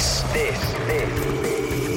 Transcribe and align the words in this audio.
This, 0.00 0.22
this, 0.32 0.72
this 0.86 1.12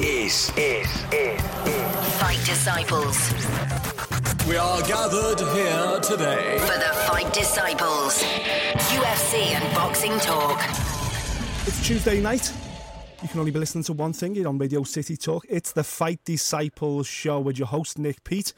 is, 0.04 0.50
is, 0.58 0.86
is, 1.10 1.40
is 1.64 2.20
Fight 2.20 2.38
Disciples. 2.44 3.32
We 4.46 4.58
are 4.58 4.82
gathered 4.82 5.40
here 5.40 6.00
today 6.00 6.58
For 6.58 6.76
the 6.76 6.92
Fight 7.06 7.32
Disciples. 7.32 8.22
UFC 8.92 9.54
and 9.54 9.74
boxing 9.74 10.18
talk. 10.18 10.60
It's 11.66 11.82
Tuesday 11.86 12.20
night. 12.20 12.52
You 13.22 13.28
can 13.28 13.40
only 13.40 13.52
be 13.52 13.58
listening 13.58 13.84
to 13.84 13.94
one 13.94 14.12
thing 14.12 14.34
here 14.34 14.48
on 14.48 14.58
Radio 14.58 14.82
City 14.82 15.16
Talk. 15.16 15.46
It's 15.48 15.72
the 15.72 15.82
Fight 15.82 16.20
Disciples 16.26 17.06
show 17.06 17.40
with 17.40 17.58
your 17.58 17.68
host, 17.68 17.98
Nick 17.98 18.22
Peet. 18.22 18.52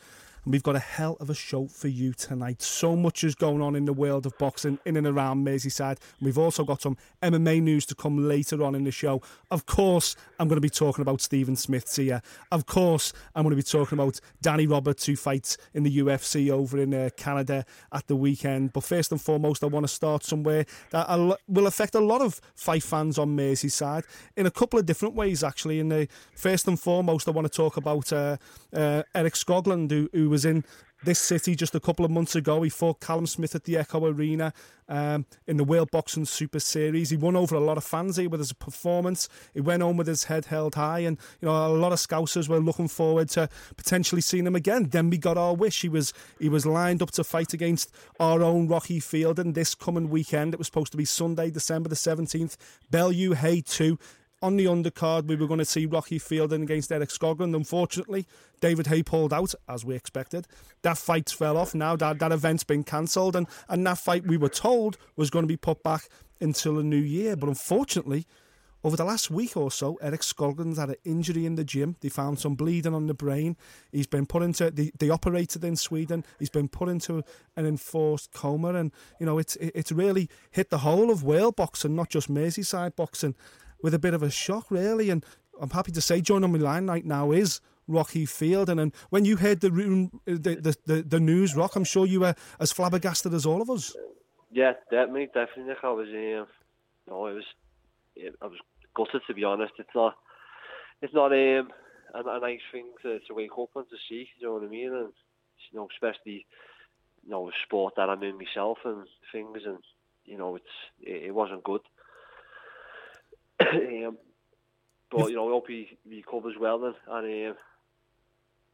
And 0.46 0.52
we've 0.52 0.62
got 0.62 0.76
a 0.76 0.80
hell 0.80 1.16
of 1.18 1.28
a 1.28 1.34
show 1.34 1.66
for 1.66 1.88
you 1.88 2.12
tonight. 2.12 2.62
So 2.62 2.94
much 2.94 3.24
is 3.24 3.34
going 3.34 3.60
on 3.60 3.74
in 3.74 3.84
the 3.84 3.92
world 3.92 4.26
of 4.26 4.38
boxing 4.38 4.78
in 4.84 4.96
and 4.96 5.04
around 5.04 5.44
Merseyside. 5.44 5.98
And 5.98 6.22
we've 6.22 6.38
also 6.38 6.62
got 6.62 6.80
some 6.80 6.96
MMA 7.20 7.60
news 7.60 7.84
to 7.86 7.96
come 7.96 8.28
later 8.28 8.62
on 8.62 8.76
in 8.76 8.84
the 8.84 8.92
show. 8.92 9.20
Of 9.50 9.66
course, 9.66 10.14
I'm 10.38 10.46
going 10.46 10.58
to 10.58 10.60
be 10.60 10.70
talking 10.70 11.02
about 11.02 11.20
Stephen 11.20 11.56
Smith 11.56 11.96
here. 11.96 12.22
Of 12.52 12.64
course, 12.66 13.12
I'm 13.34 13.42
going 13.42 13.56
to 13.56 13.56
be 13.56 13.64
talking 13.64 13.98
about 13.98 14.20
Danny 14.40 14.68
Roberts, 14.68 15.04
who 15.06 15.16
fights 15.16 15.58
in 15.74 15.82
the 15.82 15.98
UFC 15.98 16.48
over 16.48 16.78
in 16.78 16.94
uh, 16.94 17.08
Canada 17.16 17.66
at 17.92 18.06
the 18.06 18.14
weekend. 18.14 18.72
But 18.72 18.84
first 18.84 19.10
and 19.10 19.20
foremost, 19.20 19.64
I 19.64 19.66
want 19.66 19.82
to 19.82 19.92
start 19.92 20.22
somewhere 20.22 20.64
that 20.90 21.08
will 21.48 21.66
affect 21.66 21.96
a 21.96 22.00
lot 22.00 22.20
of 22.20 22.40
fight 22.54 22.84
fans 22.84 23.18
on 23.18 23.36
Merseyside 23.36 24.04
in 24.36 24.46
a 24.46 24.52
couple 24.52 24.78
of 24.78 24.86
different 24.86 25.16
ways, 25.16 25.42
actually. 25.42 25.80
And 25.80 25.92
uh, 25.92 26.06
first 26.36 26.68
and 26.68 26.78
foremost, 26.78 27.26
I 27.26 27.32
want 27.32 27.50
to 27.50 27.52
talk 27.52 27.76
about 27.76 28.12
uh, 28.12 28.36
uh, 28.72 29.02
Erik 29.12 29.34
Skoglund, 29.34 29.90
who, 29.90 30.08
who 30.12 30.35
was 30.36 30.44
in 30.44 30.64
this 31.02 31.18
city 31.18 31.54
just 31.54 31.74
a 31.74 31.80
couple 31.80 32.04
of 32.04 32.10
months 32.10 32.36
ago. 32.36 32.60
He 32.60 32.68
fought 32.68 33.00
Callum 33.00 33.26
Smith 33.26 33.54
at 33.54 33.64
the 33.64 33.78
Echo 33.78 34.04
Arena 34.04 34.52
um, 34.86 35.24
in 35.46 35.56
the 35.56 35.64
World 35.64 35.90
Boxing 35.90 36.26
Super 36.26 36.60
Series. 36.60 37.08
He 37.08 37.16
won 37.16 37.36
over 37.36 37.54
a 37.54 37.60
lot 37.60 37.78
of 37.78 37.84
fans 37.84 38.18
here 38.18 38.28
with 38.28 38.40
his 38.40 38.52
performance. 38.52 39.30
He 39.54 39.62
went 39.62 39.82
home 39.82 39.96
with 39.96 40.06
his 40.06 40.24
head 40.24 40.44
held 40.44 40.74
high, 40.74 40.98
and 41.00 41.16
you 41.40 41.48
know 41.48 41.66
a 41.66 41.68
lot 41.68 41.92
of 41.92 41.98
Scousers 42.00 42.50
were 42.50 42.60
looking 42.60 42.88
forward 42.88 43.30
to 43.30 43.48
potentially 43.78 44.20
seeing 44.20 44.46
him 44.46 44.54
again. 44.54 44.90
Then 44.90 45.08
we 45.08 45.16
got 45.16 45.38
our 45.38 45.54
wish. 45.54 45.80
He 45.80 45.88
was 45.88 46.12
he 46.38 46.50
was 46.50 46.66
lined 46.66 47.00
up 47.00 47.12
to 47.12 47.24
fight 47.24 47.54
against 47.54 47.90
our 48.20 48.42
own 48.42 48.68
Rocky 48.68 49.00
Fielding 49.00 49.54
this 49.54 49.74
coming 49.74 50.10
weekend. 50.10 50.52
It 50.52 50.58
was 50.58 50.66
supposed 50.66 50.92
to 50.92 50.98
be 50.98 51.06
Sunday, 51.06 51.50
December 51.50 51.88
the 51.88 51.96
seventeenth. 51.96 52.58
Bellew 52.90 53.32
Haye 53.32 53.62
two 53.62 53.98
on 54.42 54.56
the 54.56 54.66
undercard, 54.66 55.26
we 55.26 55.36
were 55.36 55.46
going 55.46 55.58
to 55.58 55.64
see 55.64 55.86
Rocky 55.86 56.18
Fielding 56.18 56.62
against 56.62 56.92
Erik 56.92 57.08
Skoglund. 57.08 57.56
Unfortunately, 57.56 58.26
David 58.60 58.86
Haye 58.86 59.02
pulled 59.02 59.32
out, 59.32 59.54
as 59.68 59.84
we 59.84 59.94
expected. 59.94 60.46
That 60.82 60.98
fight 60.98 61.30
fell 61.30 61.56
off. 61.56 61.74
Now 61.74 61.96
that, 61.96 62.18
that 62.18 62.32
event's 62.32 62.64
been 62.64 62.84
cancelled, 62.84 63.34
and, 63.34 63.46
and 63.68 63.86
that 63.86 63.98
fight, 63.98 64.26
we 64.26 64.36
were 64.36 64.48
told, 64.48 64.98
was 65.16 65.30
going 65.30 65.44
to 65.44 65.48
be 65.48 65.56
put 65.56 65.82
back 65.82 66.08
until 66.40 66.74
the 66.74 66.82
new 66.82 66.96
year. 66.96 67.34
But 67.34 67.48
unfortunately, 67.48 68.26
over 68.84 68.96
the 68.96 69.04
last 69.04 69.30
week 69.30 69.56
or 69.56 69.70
so, 69.70 69.96
Erik 70.02 70.20
Skoglund's 70.20 70.78
had 70.78 70.90
an 70.90 70.96
injury 71.04 71.46
in 71.46 71.54
the 71.54 71.64
gym. 71.64 71.96
They 72.00 72.10
found 72.10 72.38
some 72.38 72.54
bleeding 72.54 72.94
on 72.94 73.06
the 73.06 73.14
brain. 73.14 73.56
He's 73.90 74.06
been 74.06 74.26
put 74.26 74.42
into, 74.42 74.70
they, 74.70 74.92
they 74.98 75.08
operated 75.08 75.64
in 75.64 75.76
Sweden. 75.76 76.24
He's 76.38 76.50
been 76.50 76.68
put 76.68 76.90
into 76.90 77.24
an 77.56 77.66
enforced 77.66 78.32
coma. 78.32 78.74
And, 78.74 78.92
you 79.18 79.24
know, 79.24 79.38
it's, 79.38 79.56
it's 79.56 79.90
really 79.90 80.28
hit 80.50 80.70
the 80.70 80.78
whole 80.78 81.10
of 81.10 81.24
Wales 81.24 81.54
boxing, 81.56 81.96
not 81.96 82.10
just 82.10 82.30
Merseyside 82.30 82.94
boxing 82.94 83.34
with 83.82 83.94
a 83.94 83.98
bit 83.98 84.14
of 84.14 84.22
a 84.22 84.30
shock, 84.30 84.70
really. 84.70 85.10
And 85.10 85.24
I'm 85.60 85.70
happy 85.70 85.92
to 85.92 86.00
say, 86.00 86.20
joining 86.20 86.52
me 86.52 86.58
line 86.58 86.86
right 86.86 87.04
now 87.04 87.32
is 87.32 87.60
Rocky 87.88 88.26
Field. 88.26 88.68
And, 88.68 88.80
and 88.80 88.94
when 89.10 89.24
you 89.24 89.36
heard 89.36 89.60
the, 89.60 89.70
room, 89.70 90.20
the, 90.24 90.76
the, 90.86 91.02
the, 91.02 91.20
news, 91.20 91.54
Rock, 91.54 91.76
I'm 91.76 91.84
sure 91.84 92.06
you 92.06 92.20
were 92.20 92.34
as 92.60 92.72
flabbergasted 92.72 93.32
as 93.32 93.46
all 93.46 93.62
of 93.62 93.70
us. 93.70 93.94
Yeah, 94.50 94.72
definitely, 94.90 95.26
definitely. 95.26 95.74
I 95.82 95.88
was, 95.90 96.08
um, 96.08 96.46
no, 97.08 97.26
it 97.26 97.34
was, 97.34 97.44
I 98.42 98.46
was 98.46 98.58
gutted 98.94 99.22
to 99.26 99.34
be 99.34 99.44
honest. 99.44 99.74
It's 99.78 99.94
not, 99.94 100.16
it's 101.02 101.14
not 101.14 101.32
um, 101.32 101.70
a, 102.14 102.20
a 102.24 102.40
nice 102.40 102.60
thing 102.72 102.86
to, 103.02 103.18
to 103.20 103.34
wake 103.34 103.50
up 103.58 103.70
and 103.76 103.84
to 103.88 103.96
see. 104.08 104.28
You 104.38 104.46
know 104.46 104.54
what 104.54 104.64
I 104.64 104.68
mean? 104.68 104.92
And 104.92 105.12
you 105.70 105.78
know, 105.78 105.88
especially, 105.92 106.46
you 107.24 107.30
know, 107.30 107.50
sport 107.64 107.94
that 107.96 108.08
I'm 108.08 108.22
in 108.22 108.38
myself 108.38 108.78
and 108.84 109.04
things, 109.32 109.58
and 109.66 109.78
you 110.24 110.38
know, 110.38 110.56
it's 110.56 110.64
it, 111.00 111.26
it 111.26 111.34
wasn't 111.34 111.64
good. 111.64 111.82
um, 114.06 114.18
but 115.10 115.30
you 115.30 115.36
know, 115.36 115.48
I 115.48 115.52
hope 115.52 115.68
he 115.68 115.98
recovers 116.08 116.54
well 116.58 116.78
then, 116.78 116.94
and 117.08 117.50
um, 117.50 117.56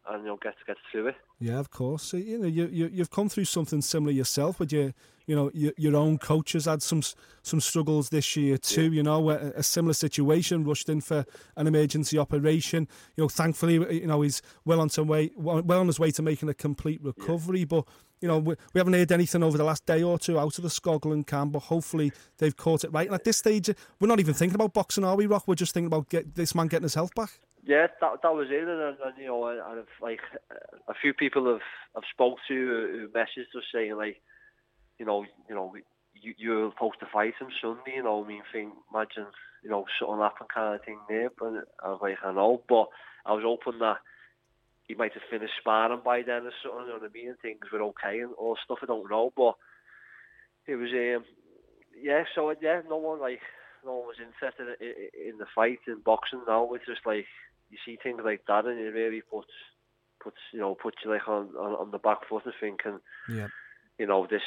and 0.08 0.22
you 0.22 0.28
know, 0.28 0.36
gets 0.36 0.56
get 0.66 0.76
through 0.90 1.08
it. 1.08 1.16
Yeah, 1.38 1.58
of 1.58 1.70
course. 1.70 2.02
So, 2.02 2.16
you 2.16 2.38
know, 2.38 2.46
you, 2.46 2.66
you 2.66 2.90
you've 2.92 3.10
come 3.10 3.28
through 3.28 3.44
something 3.46 3.80
similar 3.80 4.12
yourself, 4.12 4.58
but 4.58 4.72
you 4.72 4.92
you 5.26 5.36
know 5.36 5.50
your, 5.54 5.72
your 5.76 5.96
own 5.96 6.18
coach 6.18 6.52
has 6.52 6.64
had 6.64 6.82
some 6.82 7.02
some 7.42 7.60
struggles 7.60 8.08
this 8.08 8.36
year 8.36 8.58
too. 8.58 8.84
Yeah. 8.84 8.90
You 8.90 9.02
know, 9.04 9.30
a, 9.30 9.36
a, 9.56 9.62
similar 9.62 9.94
situation, 9.94 10.64
rushed 10.64 10.88
in 10.88 11.00
for 11.00 11.24
an 11.56 11.66
emergency 11.66 12.18
operation. 12.18 12.88
You 13.16 13.24
know, 13.24 13.28
thankfully, 13.28 13.78
uh, 13.78 13.88
you 13.88 14.06
know 14.06 14.22
he's 14.22 14.42
well 14.64 14.80
on 14.80 14.88
some 14.88 15.06
way, 15.06 15.30
well 15.36 15.80
on 15.80 15.86
his 15.86 16.00
way 16.00 16.10
to 16.12 16.22
making 16.22 16.48
a 16.48 16.54
complete 16.54 17.02
recovery. 17.02 17.60
Yeah. 17.60 17.66
But 17.66 17.84
you 18.20 18.28
know, 18.28 18.38
we, 18.38 18.54
we, 18.72 18.78
haven't 18.78 18.94
heard 18.94 19.10
anything 19.10 19.42
over 19.42 19.58
the 19.58 19.64
last 19.64 19.84
day 19.84 20.02
or 20.02 20.18
two 20.18 20.38
out 20.38 20.56
of 20.56 20.62
the 20.62 20.70
Skoglund 20.70 21.26
camp, 21.26 21.52
but 21.52 21.60
hopefully 21.60 22.12
they've 22.38 22.56
caught 22.56 22.84
it 22.84 22.92
right. 22.92 23.06
And 23.06 23.14
at 23.14 23.24
this 23.24 23.38
stage, 23.38 23.68
uh, 23.68 23.74
we're 24.00 24.08
not 24.08 24.20
even 24.20 24.34
thinking 24.34 24.54
about 24.54 24.72
boxing, 24.72 25.02
are 25.04 25.16
we, 25.16 25.26
Rock? 25.26 25.48
We're 25.48 25.56
just 25.56 25.74
thinking 25.74 25.88
about 25.88 26.08
get 26.08 26.36
this 26.36 26.54
man 26.54 26.68
getting 26.68 26.84
his 26.84 26.94
health 26.94 27.14
back. 27.16 27.40
Yeah, 27.64 27.86
that 28.00 28.22
that 28.22 28.34
was 28.34 28.48
it, 28.50 28.66
and, 28.66 28.80
and 28.98 29.18
you 29.18 29.26
know, 29.26 29.46
and, 29.46 29.60
and 29.60 29.86
like 30.00 30.20
a 30.88 30.94
few 31.00 31.14
people 31.14 31.46
have 31.46 31.62
have 31.94 32.02
spoke 32.12 32.38
to 32.48 32.54
who 32.54 33.08
messaged 33.16 33.56
us 33.56 33.64
saying 33.72 33.96
like, 33.96 34.20
you 34.98 35.06
know, 35.06 35.24
you 35.48 35.54
know, 35.54 35.72
you 36.14 36.34
you're 36.36 36.72
supposed 36.72 36.98
to 37.00 37.06
fight 37.12 37.34
him 37.40 37.48
Sunday, 37.60 37.94
you 37.96 38.02
know. 38.02 38.24
I 38.24 38.26
mean, 38.26 38.42
think 38.52 38.72
imagine 38.92 39.26
you 39.62 39.70
know 39.70 39.84
something 40.00 40.18
happen 40.20 40.48
kind 40.52 40.74
of 40.74 40.84
thing 40.84 40.98
there, 41.08 41.30
but 41.38 41.52
I 41.84 41.88
was 41.90 42.00
like, 42.02 42.18
I 42.24 42.32
know, 42.32 42.62
but 42.68 42.88
I 43.24 43.32
was 43.32 43.44
hoping 43.44 43.78
that 43.78 43.98
he 44.88 44.94
might 44.94 45.12
have 45.14 45.22
finished 45.30 45.54
sparring 45.60 46.00
by 46.04 46.22
then 46.22 46.42
or 46.42 46.52
something, 46.62 46.80
you 46.82 46.88
know 46.88 46.98
what 46.98 47.10
I 47.10 47.12
mean? 47.14 47.34
Things 47.40 47.60
were 47.72 47.82
okay 47.94 48.20
and 48.20 48.34
all 48.36 48.56
stuff. 48.64 48.78
I 48.82 48.86
don't 48.86 49.08
know, 49.08 49.32
but 49.36 49.54
it 50.66 50.74
was 50.74 50.90
um, 50.90 51.24
yeah. 52.00 52.24
So 52.34 52.52
yeah, 52.60 52.80
no 52.88 52.96
one 52.96 53.20
like 53.20 53.40
no 53.84 53.94
one 53.98 54.06
was 54.08 54.16
interested 54.18 54.76
in, 54.80 55.30
in 55.32 55.38
the 55.38 55.46
fight 55.54 55.78
in 55.86 56.00
boxing 56.04 56.42
now. 56.46 56.72
It's 56.74 56.86
just 56.86 57.06
like 57.06 57.26
you 57.72 57.78
see 57.84 57.98
things 58.00 58.20
like 58.22 58.42
that 58.46 58.66
and 58.66 58.78
it 58.78 58.92
really 58.92 59.22
puts 59.22 59.50
puts 60.22 60.36
you 60.52 60.60
know 60.60 60.74
puts 60.74 60.98
you 61.04 61.10
like 61.10 61.26
on 61.26 61.48
on, 61.58 61.72
on 61.72 61.90
the 61.90 61.98
back 61.98 62.18
foot 62.28 62.44
and 62.44 62.54
thinking, 62.60 63.00
yeah. 63.28 63.48
you 63.98 64.06
know 64.06 64.26
this 64.30 64.42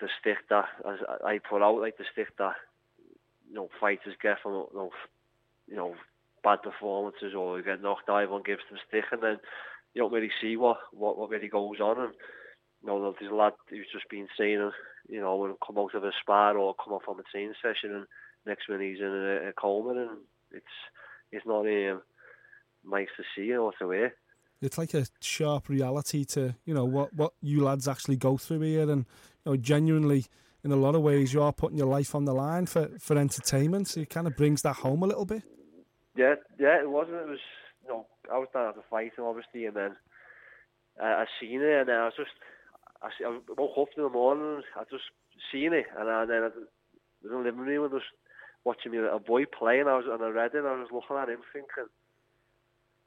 the 0.00 0.08
stick 0.18 0.38
that 0.48 0.64
as 0.88 0.98
I 1.24 1.38
put 1.38 1.62
out 1.62 1.80
like 1.80 1.98
the 1.98 2.04
stick 2.12 2.36
that 2.38 2.56
you 3.48 3.54
know 3.54 3.68
fighters 3.80 4.16
get 4.20 4.38
from 4.42 4.52
you 4.52 4.68
know, 4.74 4.90
you 5.68 5.76
know 5.76 5.94
bad 6.42 6.62
performances 6.62 7.34
or 7.36 7.58
you 7.58 7.64
get 7.64 7.82
knocked 7.82 8.08
out 8.08 8.28
on 8.30 8.42
gives 8.42 8.62
them 8.68 8.78
stick 8.88 9.04
and 9.12 9.22
then 9.22 9.36
you 9.94 10.02
don't 10.02 10.12
really 10.12 10.32
see 10.40 10.56
what 10.56 10.78
what, 10.92 11.16
what 11.16 11.30
really 11.30 11.48
goes 11.48 11.78
on 11.80 12.00
and 12.00 12.14
you 12.82 12.88
know 12.88 13.14
there's 13.20 13.30
a 13.30 13.34
lad 13.34 13.52
who's 13.68 13.86
just 13.92 14.08
been 14.10 14.26
saying 14.36 14.70
you 15.08 15.20
know 15.20 15.36
when 15.36 15.54
come 15.64 15.78
out 15.78 15.94
of 15.94 16.02
a 16.02 16.10
spar 16.20 16.56
or 16.56 16.74
come 16.74 16.94
off 16.94 17.02
from 17.04 17.20
a 17.20 17.22
training 17.30 17.54
session 17.62 17.94
and 17.94 18.06
next 18.46 18.68
minute 18.68 18.90
he's 18.90 19.00
in 19.00 19.06
a, 19.06 19.50
a 19.50 19.52
coma 19.52 19.90
and 19.90 20.18
it's 20.50 20.64
it's 21.30 21.46
not 21.46 21.60
um, 21.60 22.02
nice 22.84 23.08
to 23.16 23.24
see 23.34 23.54
or 23.54 23.72
to 23.80 23.90
hear. 23.90 24.14
It's 24.60 24.78
like 24.78 24.94
a 24.94 25.06
sharp 25.20 25.68
reality 25.68 26.24
to 26.26 26.54
you 26.64 26.74
know 26.74 26.84
what 26.84 27.12
what 27.14 27.32
you 27.40 27.62
lads 27.64 27.88
actually 27.88 28.16
go 28.16 28.36
through 28.36 28.60
here, 28.60 28.88
and 28.90 29.06
you 29.44 29.52
know 29.52 29.56
genuinely 29.56 30.26
in 30.64 30.70
a 30.70 30.76
lot 30.76 30.94
of 30.94 31.02
ways 31.02 31.32
you 31.32 31.42
are 31.42 31.52
putting 31.52 31.76
your 31.76 31.88
life 31.88 32.14
on 32.14 32.24
the 32.24 32.34
line 32.34 32.66
for 32.66 32.88
for 32.98 33.18
entertainment. 33.18 33.88
So 33.88 34.00
it 34.00 34.10
kind 34.10 34.26
of 34.26 34.36
brings 34.36 34.62
that 34.62 34.76
home 34.76 35.02
a 35.02 35.06
little 35.06 35.24
bit. 35.24 35.42
Yeah, 36.16 36.34
yeah, 36.58 36.80
it 36.80 36.88
wasn't. 36.88 37.16
It 37.16 37.28
was 37.28 37.40
you 37.82 37.88
know 37.88 38.06
I 38.32 38.38
was 38.38 38.48
down 38.52 38.68
at 38.68 38.76
the 38.76 38.82
fight 38.88 39.12
obviously, 39.18 39.66
and 39.66 39.76
then 39.76 39.96
uh, 41.00 41.04
I 41.04 41.26
seen 41.40 41.60
it, 41.60 41.80
and 41.80 41.88
then 41.88 41.96
I 41.96 42.04
was 42.04 42.14
just 42.16 42.30
I, 43.02 43.08
I 43.26 43.38
woke 43.58 43.78
up 43.78 43.88
in 43.96 44.04
the 44.04 44.08
morning, 44.08 44.62
I 44.76 44.84
just 44.90 45.04
seen 45.50 45.72
it, 45.72 45.86
and, 45.98 46.08
and 46.08 46.30
then 46.30 46.42
I, 46.42 46.50
was 46.54 46.54
in 47.24 47.30
the 47.30 47.38
living 47.38 47.60
room 47.60 47.84
and 47.84 47.94
was 47.94 48.02
watching 48.64 48.92
me 48.92 48.98
a 48.98 49.18
boy 49.18 49.44
playing. 49.46 49.88
I 49.88 49.96
was 49.96 50.06
and 50.08 50.22
I 50.22 50.28
read 50.28 50.54
it, 50.54 50.58
and 50.58 50.68
I 50.68 50.78
was 50.78 50.92
looking 50.92 51.16
at 51.16 51.28
him 51.28 51.40
thinking 51.52 51.90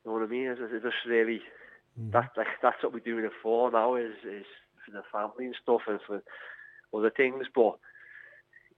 you 0.05 0.11
know 0.11 0.19
what 0.19 0.27
I 0.27 0.31
mean? 0.31 0.47
It's, 0.47 0.61
it's 0.61 0.83
just 0.83 1.05
really 1.07 1.41
mm. 1.99 2.11
that 2.11 2.31
like 2.37 2.47
that's 2.61 2.81
what 2.83 2.93
we're 2.93 2.99
doing 2.99 3.25
it 3.25 3.31
for 3.41 3.71
now 3.71 3.95
is 3.95 4.13
is 4.23 4.45
for 4.85 4.91
the 4.91 5.01
family 5.11 5.45
and 5.45 5.55
stuff 5.61 5.81
and 5.87 5.99
for 6.05 6.21
other 6.95 7.09
things. 7.09 7.45
But 7.53 7.77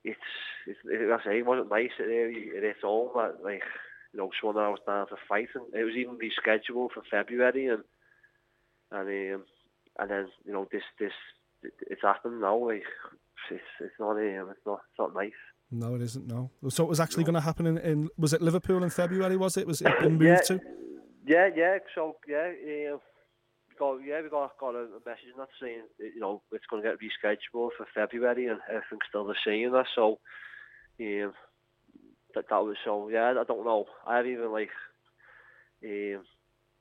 it's 0.04 0.20
it's 0.66 0.80
it, 0.86 1.12
I 1.12 1.24
say 1.24 1.40
it 1.40 1.46
wasn't 1.46 1.70
nice. 1.70 1.92
at, 2.00 2.06
really 2.06 2.50
it 2.56 2.64
hit 2.64 2.78
home 2.82 3.10
that 3.16 3.44
like 3.44 3.64
you 4.14 4.20
know 4.20 4.30
someone 4.40 4.64
I 4.64 4.70
was 4.70 4.80
down 4.88 5.08
to 5.08 5.16
fight 5.28 5.50
and 5.54 5.66
it 5.74 5.84
was 5.84 5.96
even 5.96 6.18
rescheduled 6.18 6.92
for 6.92 7.04
February 7.12 7.68
and 7.68 7.84
and 8.92 9.36
um, 9.36 9.44
and 10.00 10.10
then 10.10 10.28
you 10.46 10.54
know 10.54 10.68
this 10.72 10.84
this 11.00 11.12
it, 11.64 11.74
it's 11.90 12.04
happened 12.04 12.40
now. 12.40 12.58
Like 12.58 12.84
it's 13.52 13.62
it's 13.82 14.00
not 14.00 14.12
um, 14.12 14.48
it's 14.50 14.66
not 14.66 14.80
it's 14.90 15.00
not 15.00 15.14
nice. 15.14 15.32
No, 15.70 15.96
it 15.96 16.02
isn't. 16.02 16.26
No. 16.26 16.50
So 16.70 16.86
it 16.86 16.90
was 16.90 17.02
actually 17.02 17.24
no. 17.24 17.32
going 17.32 17.42
to 17.42 17.42
happen 17.42 17.68
in, 17.68 17.78
in 17.80 18.10
was 18.18 18.32
it 18.32 18.42
Liverpool 18.42 18.84
in 18.84 18.90
February? 18.90 19.36
Was 19.36 19.58
it? 19.58 19.68
Was 19.68 19.82
it 19.82 19.92
been 20.00 20.18
moved 20.18 20.24
yeah, 20.24 20.56
to? 20.56 20.62
Yeah, 21.28 21.50
yeah. 21.56 21.78
So 21.94 22.16
yeah, 22.28 22.52
uh, 22.94 22.98
got 23.78 23.98
yeah 24.06 24.22
we 24.22 24.30
got 24.30 24.58
got 24.60 24.76
a 24.76 24.88
message 25.06 25.36
not 25.38 25.50
saying 25.62 25.84
you 26.00 26.20
know 26.20 26.42
it's 26.52 26.66
going 26.70 26.82
to 26.82 26.90
get 26.90 27.00
rescheduled 27.00 27.72
for 27.78 27.86
February 27.94 28.48
and 28.48 28.60
everything's 28.70 29.08
still 29.10 29.26
the 29.26 29.36
same. 29.46 29.72
That 29.72 29.86
so 29.94 30.20
um, 31.02 31.34
that 32.34 32.46
that 32.50 32.64
was 32.64 32.78
so. 32.86 33.10
Yeah, 33.10 33.34
I 33.40 33.44
don't 33.44 33.66
know. 33.66 33.86
I 34.06 34.18
haven't 34.18 34.32
even 34.32 34.52
like 34.52 34.70
um, 35.84 36.24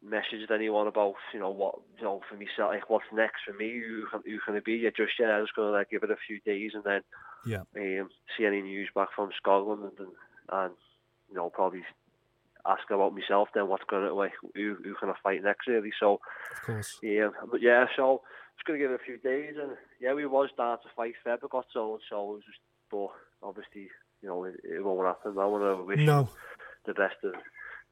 messaged 0.07 0.51
anyone 0.55 0.87
about 0.87 1.15
you 1.35 1.41
know 1.41 1.51
what 1.51 1.75
you 1.99 2.05
know 2.05 2.21
for 2.29 2.37
myself 2.37 2.71
like 2.73 2.89
what's 2.89 3.05
next 3.13 3.41
for 3.47 3.55
me 3.55 3.81
who 3.81 4.07
can 4.11 4.21
who 4.25 4.39
can 4.45 4.57
it 4.57 4.65
be 4.65 4.75
yeah, 4.75 4.91
just 4.97 5.19
yet 5.19 5.31
I 5.31 5.41
was 5.41 5.51
gonna 5.57 5.71
like 5.71 5.91
give 5.91 6.03
it 6.03 6.11
a 6.11 6.17
few 6.27 6.41
days 6.41 6.73
and 6.75 6.85
then 6.85 7.01
Yeah. 7.45 7.63
um, 7.77 8.09
see 8.37 8.47
any 8.47 8.63
news 8.63 8.89
back 8.95 9.09
from 9.15 9.31
Skoglund 9.45 9.83
and 9.83 9.99
and, 9.99 10.13
and 10.53 10.75
you 11.29 11.35
know 11.35 11.51
probably 11.51 11.83
ask 12.69 12.91
about 12.91 13.15
myself 13.15 13.49
then 13.55 13.69
what's 13.69 13.85
gonna 13.89 14.13
like 14.13 14.33
who 14.55 14.77
who 14.83 14.95
can 14.95 15.11
I 15.11 15.15
fight 15.23 15.43
next 15.43 15.67
really 15.69 15.93
so 16.01 16.21
Of 16.53 16.63
course. 16.67 16.99
yeah 17.03 17.29
but 17.51 17.61
yeah 17.63 17.87
so 17.97 18.23
it's 18.55 18.63
gonna 18.67 18.79
give 18.79 18.91
it 18.91 19.01
a 19.01 19.05
few 19.05 19.19
days 19.19 19.55
and 19.61 19.73
yeah 20.01 20.15
we 20.15 20.27
was 20.27 20.49
down 20.57 20.79
to 20.79 20.89
fight 20.97 21.15
Feb 21.27 21.39
but 21.43 21.51
got 21.51 21.67
told 21.73 22.01
so 22.11 22.23
it 22.31 22.35
was 22.35 22.43
just 22.47 22.59
but 22.91 23.09
obviously 23.43 23.89
you 24.23 24.29
know 24.29 24.45
it, 24.45 24.55
it 24.65 24.85
won't 24.85 25.07
happen 25.07 25.39
I 25.39 25.47
want 25.47 25.65
to 25.65 25.85
wish 25.85 26.01
No. 26.07 26.29
the 26.87 26.95
best 26.95 27.17
of 27.25 27.35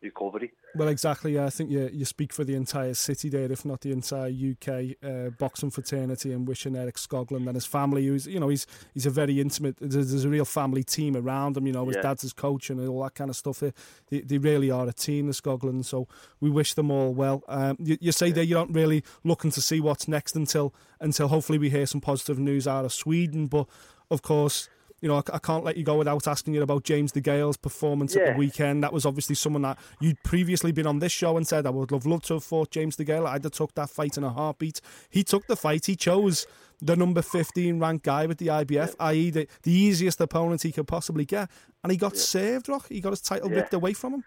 recovery 0.05 0.53
Well, 0.77 0.89
exactly. 0.89 1.35
Yeah, 1.35 1.47
I 1.47 1.51
think 1.51 1.71
you 1.71 1.89
you 1.93 2.05
speak 2.05 2.33
for 2.33 2.45
the 2.45 2.55
entire 2.55 2.95
city 2.95 3.29
there, 3.29 3.51
if 3.53 3.65
not 3.65 3.81
the 3.81 3.93
entire 3.93 4.31
UK 4.51 4.69
uh, 5.03 5.31
boxing 5.39 5.71
fraternity, 5.71 6.33
and 6.33 6.47
wishing 6.49 6.77
Erik 6.77 6.97
Skoglund 6.97 7.47
and 7.47 7.55
his 7.55 7.67
family. 7.67 8.06
Who's 8.06 8.27
you 8.27 8.41
know 8.41 8.49
he's 8.49 8.67
he's 8.95 9.06
a 9.06 9.11
very 9.11 9.41
intimate. 9.41 9.77
There's, 9.81 10.11
there's 10.11 10.25
a 10.25 10.29
real 10.29 10.45
family 10.45 10.85
team 10.85 11.17
around 11.17 11.56
him. 11.56 11.67
You 11.67 11.73
know 11.73 11.87
his 11.87 11.97
Yeah. 11.97 12.03
dad's 12.03 12.23
his 12.23 12.33
coach 12.33 12.71
and 12.71 12.79
all 12.89 13.03
that 13.05 13.15
kind 13.15 13.31
of 13.31 13.37
stuff. 13.37 13.59
They, 13.61 13.73
they, 14.11 14.21
they 14.21 14.39
really 14.39 14.71
are 14.71 14.87
a 14.89 14.93
team, 14.93 15.27
the 15.27 15.33
Skoglund. 15.33 15.85
So 15.85 16.06
we 16.41 16.51
wish 16.51 16.75
them 16.75 16.91
all 16.91 17.12
well. 17.15 17.43
Um, 17.49 17.77
you, 17.81 17.97
you 18.01 18.12
say 18.12 18.33
that 18.33 18.47
you're 18.47 18.59
not 18.65 18.75
really 18.75 19.03
looking 19.23 19.51
to 19.53 19.61
see 19.61 19.81
what's 19.81 20.06
next 20.09 20.37
until 20.37 20.75
until 21.01 21.29
hopefully 21.29 21.59
we 21.59 21.71
hear 21.71 21.87
some 21.87 22.01
positive 22.01 22.39
news 22.39 22.67
out 22.67 22.85
of 22.85 22.93
Sweden. 22.93 23.47
But 23.47 23.67
of 24.11 24.23
course. 24.23 24.69
You 25.05 25.09
know, 25.09 25.17
I, 25.17 25.35
I 25.35 25.39
can't 25.39 25.65
let 25.65 25.77
you 25.77 25.85
go 25.85 25.99
without 25.99 26.27
asking 26.27 26.55
you 26.55 26.62
about 26.62 26.83
James 26.83 27.12
DeGale's 27.12 27.59
performance 27.59 28.17
at 28.17 28.25
the 28.25 28.39
weekend. 28.39 28.83
That 28.83 28.91
was 28.91 29.05
obviously 29.05 29.35
someone 29.35 29.61
that 29.61 29.79
you'd 30.01 30.23
previously 30.23 30.73
been 30.73 30.87
on 30.87 30.99
this 30.99 31.12
show 31.12 31.37
and 31.37 31.47
said 31.47 31.67
I 31.67 31.71
would 31.71 31.91
have 31.91 32.06
loved 32.06 32.25
to 32.29 32.35
have 32.35 32.45
fought 32.45 32.71
James 32.71 32.97
DeGale. 32.97 33.27
I'd 33.27 33.45
have 33.45 33.53
took 33.53 33.75
that 33.75 33.91
fight 33.91 34.17
in 34.17 34.25
a 34.25 34.31
heartbeat. 34.31 34.81
He 35.11 35.23
took 35.23 35.47
the 35.47 35.56
fight. 35.56 35.85
He 35.85 35.95
chose 35.95 36.47
the 36.81 36.97
number 36.97 37.21
15 37.21 37.79
ranked 37.79 38.06
guy 38.06 38.25
with 38.25 38.39
the 38.39 38.47
IBF, 38.47 38.95
i.e. 38.99 39.29
The, 39.29 39.47
the 39.62 39.73
easiest 39.73 40.23
opponent 40.23 40.62
he 40.62 40.73
could 40.73 40.89
possibly 40.89 41.27
get. 41.27 41.51
And 41.83 41.93
he 41.93 41.99
got 41.99 42.17
saved, 42.17 42.71
Rock. 42.71 42.89
He 42.89 43.03
got 43.03 43.11
his 43.11 43.21
title 43.21 43.51
Yeah. 43.51 43.56
ripped 43.56 43.75
away 43.75 43.93
from 43.93 44.15
him. 44.15 44.25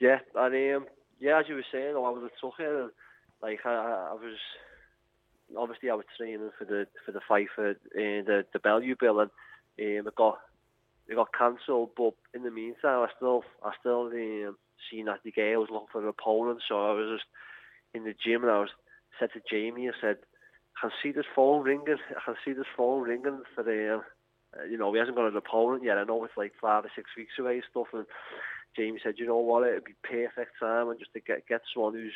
Yeah, 0.00 0.18
and 0.34 0.76
um, 0.78 0.86
yeah, 1.20 1.38
as 1.38 1.44
you 1.48 1.54
were 1.54 1.64
saying, 1.70 1.94
I 1.94 2.00
was 2.00 2.24
a 2.28 2.40
tucker, 2.44 2.82
and 2.82 2.90
like 3.40 3.60
I, 3.64 3.70
I 3.70 4.14
was 4.14 4.36
obviously 5.56 5.90
I 5.90 5.94
was 5.94 6.06
training 6.18 6.50
for 6.58 6.64
the 6.64 6.88
for 7.06 7.12
the 7.12 7.20
fight 7.28 7.46
for 7.54 7.70
uh, 7.70 7.74
the 7.94 8.44
the 8.52 8.58
Bellew 8.58 8.96
bill, 8.98 9.20
and 9.20 9.30
um, 9.80 10.06
it 10.06 10.14
got 10.16 10.38
it 11.08 11.14
got 11.16 11.32
cancelled. 11.36 11.90
But 11.96 12.14
in 12.34 12.42
the 12.42 12.50
meantime, 12.50 13.06
I 13.06 13.08
still 13.16 13.44
I 13.64 13.72
still 13.80 14.06
um, 14.06 14.56
seen 14.90 15.06
that 15.06 15.20
the 15.24 15.32
guy 15.32 15.56
was 15.56 15.68
looking 15.70 15.88
for 15.92 16.02
an 16.02 16.08
opponent, 16.08 16.62
so 16.68 16.74
I 16.76 16.92
was 16.92 17.18
just 17.18 17.28
in 17.94 18.04
the 18.04 18.14
gym, 18.14 18.42
and 18.42 18.50
I 18.52 18.60
was 18.60 18.70
said 19.18 19.30
to 19.34 19.40
Jamie, 19.50 19.88
I 19.88 19.92
said, 20.00 20.16
I 20.76 20.80
can 20.80 20.90
see 21.02 21.12
this 21.12 21.26
phone 21.34 21.62
ringing, 21.62 21.96
I 22.10 22.20
can 22.24 22.34
see 22.44 22.52
this 22.52 22.66
phone 22.76 23.02
ringing 23.02 23.42
for 23.54 23.62
the. 23.62 24.00
Uh, 24.56 24.64
you 24.70 24.76
know, 24.76 24.92
he 24.92 24.98
hasn't 24.98 25.16
got 25.16 25.28
an 25.28 25.36
opponent 25.36 25.82
yet. 25.82 25.96
I 25.96 26.04
know 26.04 26.22
it's 26.24 26.36
like 26.36 26.52
five 26.60 26.84
or 26.84 26.90
six 26.94 27.08
weeks 27.16 27.32
away 27.38 27.54
and 27.54 27.64
stuff. 27.70 27.86
And 27.94 28.04
Jamie 28.76 29.00
said, 29.02 29.14
you 29.16 29.26
know 29.26 29.38
what, 29.38 29.66
it'd 29.66 29.84
be 29.84 29.94
perfect 30.02 30.52
time 30.60 30.90
and 30.90 30.98
just 30.98 31.12
to 31.14 31.20
get 31.20 31.46
get 31.46 31.62
someone 31.72 31.94
who's 31.94 32.12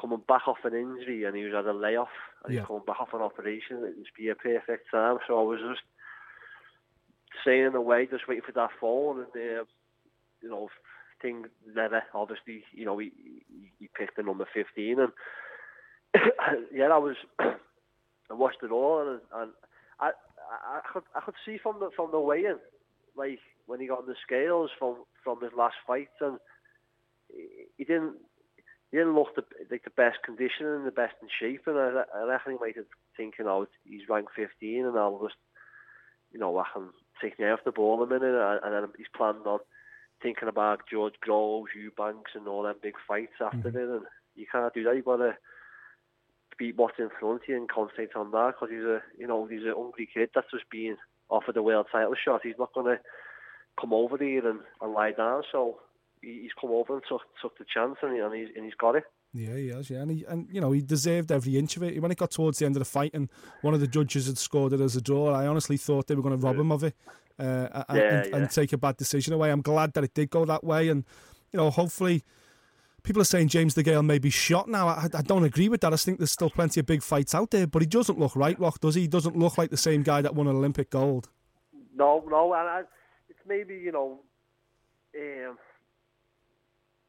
coming 0.00 0.22
back 0.28 0.46
off 0.46 0.58
an 0.64 0.74
injury 0.74 1.24
and 1.24 1.34
who's 1.36 1.54
had 1.54 1.66
a 1.66 1.72
layoff 1.72 2.08
and 2.44 2.54
Yeah. 2.54 2.60
he's 2.60 2.66
coming 2.66 2.84
back 2.86 3.00
off 3.00 3.14
an 3.14 3.20
operation. 3.20 3.78
It'd 3.78 3.98
just 3.98 4.16
be 4.16 4.28
a 4.28 4.34
perfect 4.34 4.90
time. 4.92 5.18
So 5.26 5.38
I 5.38 5.42
was 5.42 5.60
just 5.60 5.82
staying 7.42 7.74
away, 7.74 8.06
just 8.06 8.28
waiting 8.28 8.44
for 8.44 8.52
that 8.52 8.70
phone, 8.80 9.18
and 9.18 9.28
uh, 9.28 9.64
you 10.42 10.48
know, 10.50 10.68
thing 11.20 11.44
never. 11.74 12.02
Obviously, 12.14 12.64
you 12.72 12.84
know, 12.84 12.98
he 12.98 13.12
he, 13.78 13.88
picked 13.96 14.16
the 14.16 14.22
number 14.22 14.46
fifteen, 14.52 14.98
and 15.00 15.12
yeah, 16.72 16.86
I 16.86 16.98
was. 16.98 17.16
I 18.30 18.34
watched 18.34 18.62
it 18.62 18.70
all, 18.72 19.00
and, 19.00 19.20
and 19.34 19.52
I, 20.00 20.10
I, 20.48 20.80
could 20.92 21.04
I 21.14 21.20
could 21.20 21.34
see 21.44 21.58
from 21.62 21.80
the 21.80 21.90
from 21.94 22.10
the 22.10 22.20
weigh-in, 22.20 22.58
like 23.16 23.38
when 23.66 23.80
he 23.80 23.86
got 23.86 24.00
on 24.00 24.06
the 24.06 24.14
scales 24.26 24.70
from 24.78 24.96
from 25.22 25.40
his 25.40 25.52
last 25.56 25.76
fight, 25.86 26.08
and 26.20 26.38
he, 27.76 27.84
didn't 27.84 28.14
he 28.90 28.98
didn't 28.98 29.14
look 29.14 29.34
the, 29.34 29.42
like 29.70 29.84
the 29.84 29.90
best 29.90 30.18
condition 30.24 30.66
and 30.66 30.86
the 30.86 30.92
best 30.92 31.14
in 31.22 31.28
shape, 31.40 31.62
and 31.66 31.78
I, 31.78 32.02
I 32.14 32.24
reckon 32.24 32.52
he 32.52 32.58
might 32.58 32.76
have 32.76 32.86
thinking, 33.16 33.46
oh, 33.46 33.66
he's 33.84 34.08
ranked 34.08 34.32
15, 34.36 34.86
and 34.86 34.98
I'll 34.98 35.20
just 35.22 35.38
you 36.32 36.40
know 36.40 36.56
I 36.58 36.64
can 36.72 36.88
take 37.20 37.38
me 37.38 37.46
off 37.46 37.64
the 37.64 37.72
ball 37.72 38.02
a 38.02 38.06
minute, 38.06 38.34
and, 38.34 38.60
and 38.62 38.74
then 38.74 38.92
he's 38.96 39.06
planning 39.16 39.42
on 39.42 39.60
thinking 40.22 40.48
about 40.48 40.80
George 40.90 41.14
Groves, 41.20 41.70
Eubanks, 41.74 42.32
and 42.34 42.48
all 42.48 42.62
them 42.62 42.76
big 42.82 42.94
fights 43.06 43.40
after 43.40 43.70
mm-hmm. 43.70 43.78
it, 43.78 43.88
and 43.88 44.02
you 44.34 44.46
can't 44.50 44.72
do 44.74 44.84
that. 44.84 44.96
You've 44.96 45.04
got 45.04 45.16
to 45.16 45.36
beat 46.58 46.76
what's 46.76 46.98
in 46.98 47.10
front 47.20 47.42
of 47.42 47.48
you 47.48 47.56
and 47.56 47.68
concentrate 47.68 48.16
on 48.16 48.30
that 48.30 48.54
because 48.54 48.74
he's 48.74 48.84
a 48.84 49.02
you 49.18 49.26
know 49.26 49.46
he's 49.46 49.64
a 49.64 49.74
hungry 49.74 50.08
kid 50.12 50.30
that's 50.34 50.50
just 50.50 50.68
being 50.70 50.96
offered 51.28 51.56
a 51.56 51.62
world 51.62 51.86
title 51.90 52.14
shot. 52.14 52.40
He's 52.42 52.58
not 52.58 52.72
going 52.72 52.86
to 52.86 53.02
come 53.80 53.92
over 53.92 54.16
here 54.16 54.48
and, 54.48 54.60
and 54.80 54.92
lie 54.92 55.12
down. 55.12 55.42
So 55.52 55.78
he, 56.22 56.40
he's 56.42 56.56
come 56.58 56.70
over 56.70 56.94
and 56.94 57.02
took 57.08 57.22
took 57.42 57.58
the 57.58 57.64
chance 57.72 57.96
and, 58.02 58.14
he, 58.14 58.20
and 58.20 58.34
he's 58.34 58.48
and 58.54 58.64
he's 58.64 58.74
got 58.74 58.96
it. 58.96 59.04
Yeah, 59.36 59.56
he 59.56 59.68
has. 59.68 59.90
Yeah, 59.90 60.02
and 60.02 60.10
he, 60.10 60.24
and 60.26 60.48
you 60.50 60.60
know 60.60 60.72
he 60.72 60.80
deserved 60.80 61.30
every 61.30 61.58
inch 61.58 61.76
of 61.76 61.82
it. 61.82 62.00
When 62.00 62.10
it 62.10 62.18
got 62.18 62.30
towards 62.30 62.58
the 62.58 62.66
end 62.66 62.76
of 62.76 62.80
the 62.80 62.86
fight, 62.86 63.12
and 63.14 63.28
one 63.62 63.74
of 63.74 63.80
the 63.80 63.86
judges 63.86 64.26
had 64.26 64.38
scored 64.38 64.72
it 64.72 64.80
as 64.80 64.96
a 64.96 65.00
draw, 65.00 65.32
I 65.32 65.46
honestly 65.46 65.76
thought 65.76 66.06
they 66.06 66.14
were 66.14 66.22
going 66.22 66.38
to 66.38 66.44
rob 66.44 66.56
him 66.56 66.72
of 66.72 66.84
it 66.84 66.94
uh, 67.38 67.84
and, 67.88 67.98
Yeah, 67.98 68.02
and, 68.02 68.30
yeah. 68.30 68.36
and 68.36 68.50
take 68.50 68.72
a 68.72 68.78
bad 68.78 68.96
decision 68.96 69.34
away. 69.34 69.50
I'm 69.50 69.62
glad 69.62 69.92
that 69.94 70.04
it 70.04 70.14
did 70.14 70.30
go 70.30 70.44
that 70.46 70.64
way, 70.64 70.88
and 70.88 71.04
you 71.52 71.58
know 71.58 71.70
hopefully. 71.70 72.24
People 73.02 73.22
are 73.22 73.26
saying 73.26 73.46
James 73.46 73.76
DeGale 73.76 74.04
may 74.04 74.18
be 74.18 74.30
shot 74.30 74.68
now. 74.68 74.88
I, 74.88 75.06
I 75.14 75.22
don't 75.22 75.44
agree 75.44 75.68
with 75.68 75.80
that. 75.82 75.92
I 75.92 75.96
think 75.96 76.18
there's 76.18 76.32
still 76.32 76.50
plenty 76.50 76.80
of 76.80 76.86
big 76.86 77.04
fights 77.04 77.36
out 77.36 77.52
there, 77.52 77.64
but 77.64 77.80
he 77.80 77.86
doesn't 77.86 78.18
look 78.18 78.34
right, 78.34 78.58
Rock, 78.58 78.80
does 78.80 78.96
he? 78.96 79.02
He 79.02 79.06
doesn't 79.06 79.36
look 79.38 79.56
like 79.56 79.70
the 79.70 79.76
same 79.76 80.02
guy 80.02 80.22
that 80.22 80.34
won 80.34 80.48
an 80.48 80.56
Olympic 80.56 80.90
gold. 80.90 81.28
No, 81.94 82.24
no, 82.28 82.52
and 82.52 82.68
I, 82.68 82.80
it's 83.28 83.38
maybe 83.46 83.74
you 83.76 83.92
know, 83.92 84.18
um, 85.16 85.56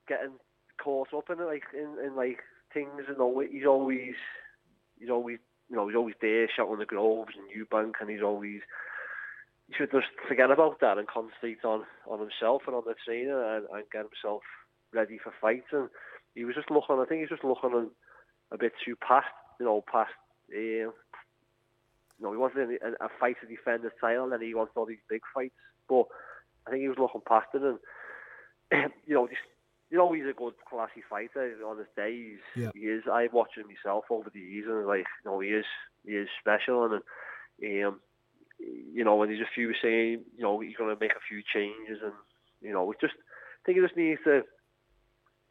getting 0.08 0.34
caught 0.78 1.14
up 1.14 1.30
in 1.30 1.46
like 1.46 1.64
in, 1.74 1.98
in 2.06 2.16
like 2.16 2.40
things. 2.74 3.04
and 3.08 3.18
know, 3.18 3.40
he's 3.40 3.66
always, 3.66 4.16
he's 5.00 5.10
always, 5.10 5.40
you 5.70 5.76
know, 5.76 5.88
he's 5.88 5.96
always 5.96 6.16
there 6.22 6.50
shouting 6.54 6.80
the 6.80 6.86
Groves 6.86 7.34
and 7.38 7.50
Eubank, 7.50 7.94
and 8.00 8.10
he's 8.10 8.22
always. 8.24 8.62
He 9.68 9.74
should 9.76 9.92
just 9.92 10.08
forget 10.30 10.50
about 10.50 10.80
that 10.80 10.98
and 10.98 11.08
concentrate 11.10 11.66
on, 11.66 11.84
on 12.08 12.20
himself 12.20 12.62
and 12.68 12.76
on 12.76 12.84
the 12.86 12.96
trainer 13.04 13.58
and, 13.58 13.66
and 13.70 13.84
get 13.92 14.06
himself 14.08 14.42
ready 14.94 15.20
for 15.22 15.34
fights. 15.42 15.68
And 15.74 15.90
he 16.36 16.46
was 16.46 16.56
just 16.56 16.72
looking. 16.72 16.96
I 17.00 17.06
think 17.06 17.22
he's 17.22 17.30
just 17.30 17.44
looking 17.44 17.90
a, 18.52 18.58
bit 18.58 18.72
too 18.86 18.96
past, 18.96 19.28
you 19.60 19.66
know, 19.66 19.84
past. 19.92 20.14
Um, 20.56 20.94
you 22.18 22.26
know, 22.26 22.32
he 22.32 22.38
wanted 22.38 22.80
a, 22.82 23.06
a 23.06 23.10
fight 23.20 23.36
to 23.42 23.48
defend 23.48 23.84
his 23.84 23.92
title, 24.00 24.32
and 24.32 24.42
he 24.42 24.56
wants 24.56 24.72
all 24.76 24.86
these 24.86 25.04
big 25.10 25.22
fights. 25.34 25.54
But 25.90 26.06
I 26.66 26.72
think 26.72 26.82
he 26.82 26.88
was 26.90 26.98
looking 26.98 27.22
past 27.28 27.48
it, 27.54 27.62
and 27.62 27.80
you 29.06 29.16
know, 29.16 29.28
just, 29.28 29.42
you 29.90 29.98
know, 29.98 30.12
he's 30.12 30.26
a 30.30 30.34
good, 30.34 30.54
classy 30.70 31.02
fighter 31.10 31.56
on 31.66 31.78
his 31.78 31.88
day. 31.96 32.16
He's, 32.16 32.64
Yeah. 32.64 32.72
He 32.74 32.82
is. 32.88 33.04
I 33.12 33.30
watched 33.32 33.58
him 33.58 33.68
myself 33.68 34.06
over 34.10 34.30
the 34.30 34.40
years, 34.40 34.66
and 34.68 34.86
like, 34.86 35.06
you 35.24 35.32
know, 35.32 35.40
he 35.40 35.50
is, 35.50 35.66
he 36.06 36.12
is 36.12 36.28
special, 36.40 36.84
and 36.84 36.94
um, 36.94 38.00
you 38.60 39.04
know, 39.04 39.16
when 39.16 39.30
there's 39.30 39.42
a 39.42 39.54
few 39.54 39.74
saying, 39.82 40.24
you 40.36 40.44
know, 40.44 40.60
he's 40.60 40.76
going 40.76 40.94
to 40.94 41.00
make 41.00 41.12
a 41.12 41.28
few 41.28 41.42
changes, 41.54 42.02
and 42.04 42.14
you 42.62 42.74
know, 42.74 42.94
just 43.00 43.14
I 43.14 43.62
think 43.66 43.78
he 43.78 43.84
just 43.84 43.98
needs 43.98 44.22
to 44.26 44.44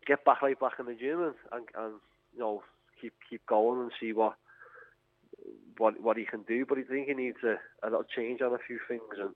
get 0.07 0.25
back 0.25 0.43
right 0.43 0.59
back 0.59 0.75
in 0.79 0.87
the 0.87 0.95
gym 0.95 1.21
and, 1.21 1.35
and, 1.53 1.67
and 1.77 1.95
you 2.33 2.39
know 2.39 2.63
keep 3.01 3.13
keep 3.29 3.45
going 3.47 3.81
and 3.81 3.91
see 4.01 4.13
what 4.13 4.35
what 5.79 6.01
what 6.01 6.17
he 6.17 6.25
can 6.25 6.43
do. 6.43 6.65
But 6.67 6.79
I 6.79 6.83
think 6.83 7.09
he 7.09 7.15
needs 7.15 7.39
a, 7.43 7.57
a 7.83 7.91
little 7.91 8.05
change 8.05 8.41
on 8.41 8.55
a 8.55 8.59
few 8.67 8.79
things 8.89 9.03
and 9.19 9.35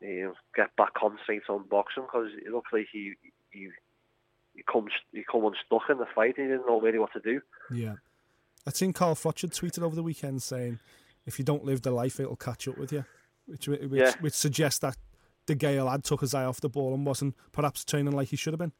you 0.00 0.24
know, 0.24 0.34
get 0.56 0.74
back 0.76 0.94
concentrate 0.94 1.42
on 1.48 1.64
boxing 1.68 2.04
because 2.04 2.28
it 2.44 2.52
looks 2.52 2.72
like 2.72 2.86
he 2.92 3.14
he 3.50 3.68
he 4.54 4.62
comes 4.70 4.90
he 5.12 5.24
come 5.30 5.44
unstuck 5.44 5.88
in 5.90 5.98
the 5.98 6.06
fight. 6.14 6.34
He 6.36 6.42
didn't 6.42 6.66
know 6.66 6.80
really 6.80 6.98
what 6.98 7.12
to 7.12 7.20
do. 7.20 7.40
Yeah. 7.72 7.94
I'd 8.66 8.76
seen 8.76 8.92
Carl 8.92 9.14
Froch 9.14 9.40
had 9.40 9.50
tweeted 9.50 9.82
over 9.82 9.96
the 9.96 10.02
weekend 10.02 10.42
saying, 10.42 10.78
if 11.26 11.38
you 11.38 11.44
don't 11.44 11.64
live 11.64 11.82
the 11.82 11.90
life, 11.90 12.20
it'll 12.20 12.36
catch 12.36 12.68
up 12.68 12.78
with 12.78 12.92
you, 12.92 13.04
which 13.46 13.66
which, 13.68 13.80
Yeah. 13.90 14.14
which 14.20 14.34
suggests 14.34 14.78
that 14.80 14.96
DeGale 15.46 15.90
had 15.90 16.04
took 16.04 16.20
his 16.20 16.34
eye 16.34 16.44
off 16.44 16.60
the 16.60 16.68
ball 16.68 16.94
and 16.94 17.04
wasn't 17.04 17.34
perhaps 17.50 17.84
training 17.84 18.12
like 18.12 18.28
he 18.28 18.36
should 18.36 18.52
have 18.52 18.60
been. 18.60 18.72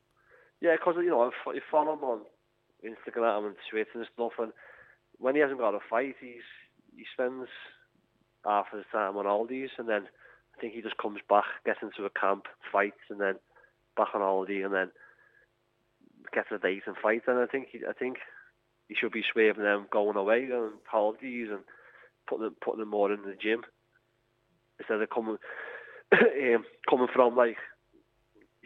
Yeah, 0.60 0.76
because 0.76 0.94
you 0.98 1.10
know 1.10 1.22
I 1.46 1.52
you 1.54 1.60
follow 1.70 1.94
him 1.94 2.04
on 2.04 2.20
Instagram 2.84 3.46
and 3.46 3.56
Twitter 3.70 3.90
and 3.94 4.06
stuff, 4.14 4.32
and 4.38 4.52
when 5.18 5.34
he 5.34 5.40
hasn't 5.40 5.58
got 5.58 5.74
a 5.74 5.80
fight, 5.90 6.14
he's 6.20 6.42
he 6.96 7.04
spends 7.12 7.48
half 8.44 8.66
of 8.72 8.78
his 8.78 8.86
time 8.92 9.16
on 9.16 9.24
holidays, 9.24 9.70
and 9.78 9.88
then 9.88 10.02
I 10.56 10.60
think 10.60 10.74
he 10.74 10.82
just 10.82 10.98
comes 10.98 11.20
back, 11.28 11.44
gets 11.64 11.80
into 11.82 12.04
a 12.04 12.10
camp, 12.10 12.44
fights, 12.70 13.00
and 13.10 13.20
then 13.20 13.34
back 13.96 14.08
on 14.14 14.20
holiday, 14.20 14.62
and 14.62 14.72
then 14.74 14.90
gets 16.32 16.48
a 16.52 16.58
date 16.58 16.82
and 16.86 16.96
fights. 16.96 17.24
And 17.26 17.38
I 17.38 17.46
think 17.46 17.68
he, 17.72 17.80
I 17.88 17.92
think 17.92 18.18
he 18.88 18.94
should 18.94 19.12
be 19.12 19.24
swerving 19.32 19.64
them 19.64 19.86
going 19.90 20.16
away 20.16 20.48
on 20.52 20.72
holidays 20.90 21.48
and 21.50 21.60
putting 22.28 22.44
them, 22.44 22.56
putting 22.62 22.80
them 22.80 22.90
more 22.90 23.12
in 23.12 23.22
the 23.22 23.36
gym 23.40 23.62
instead 24.78 25.00
of 25.00 25.10
coming 25.10 25.38
um, 26.12 26.64
coming 26.88 27.08
from 27.12 27.36
like 27.36 27.56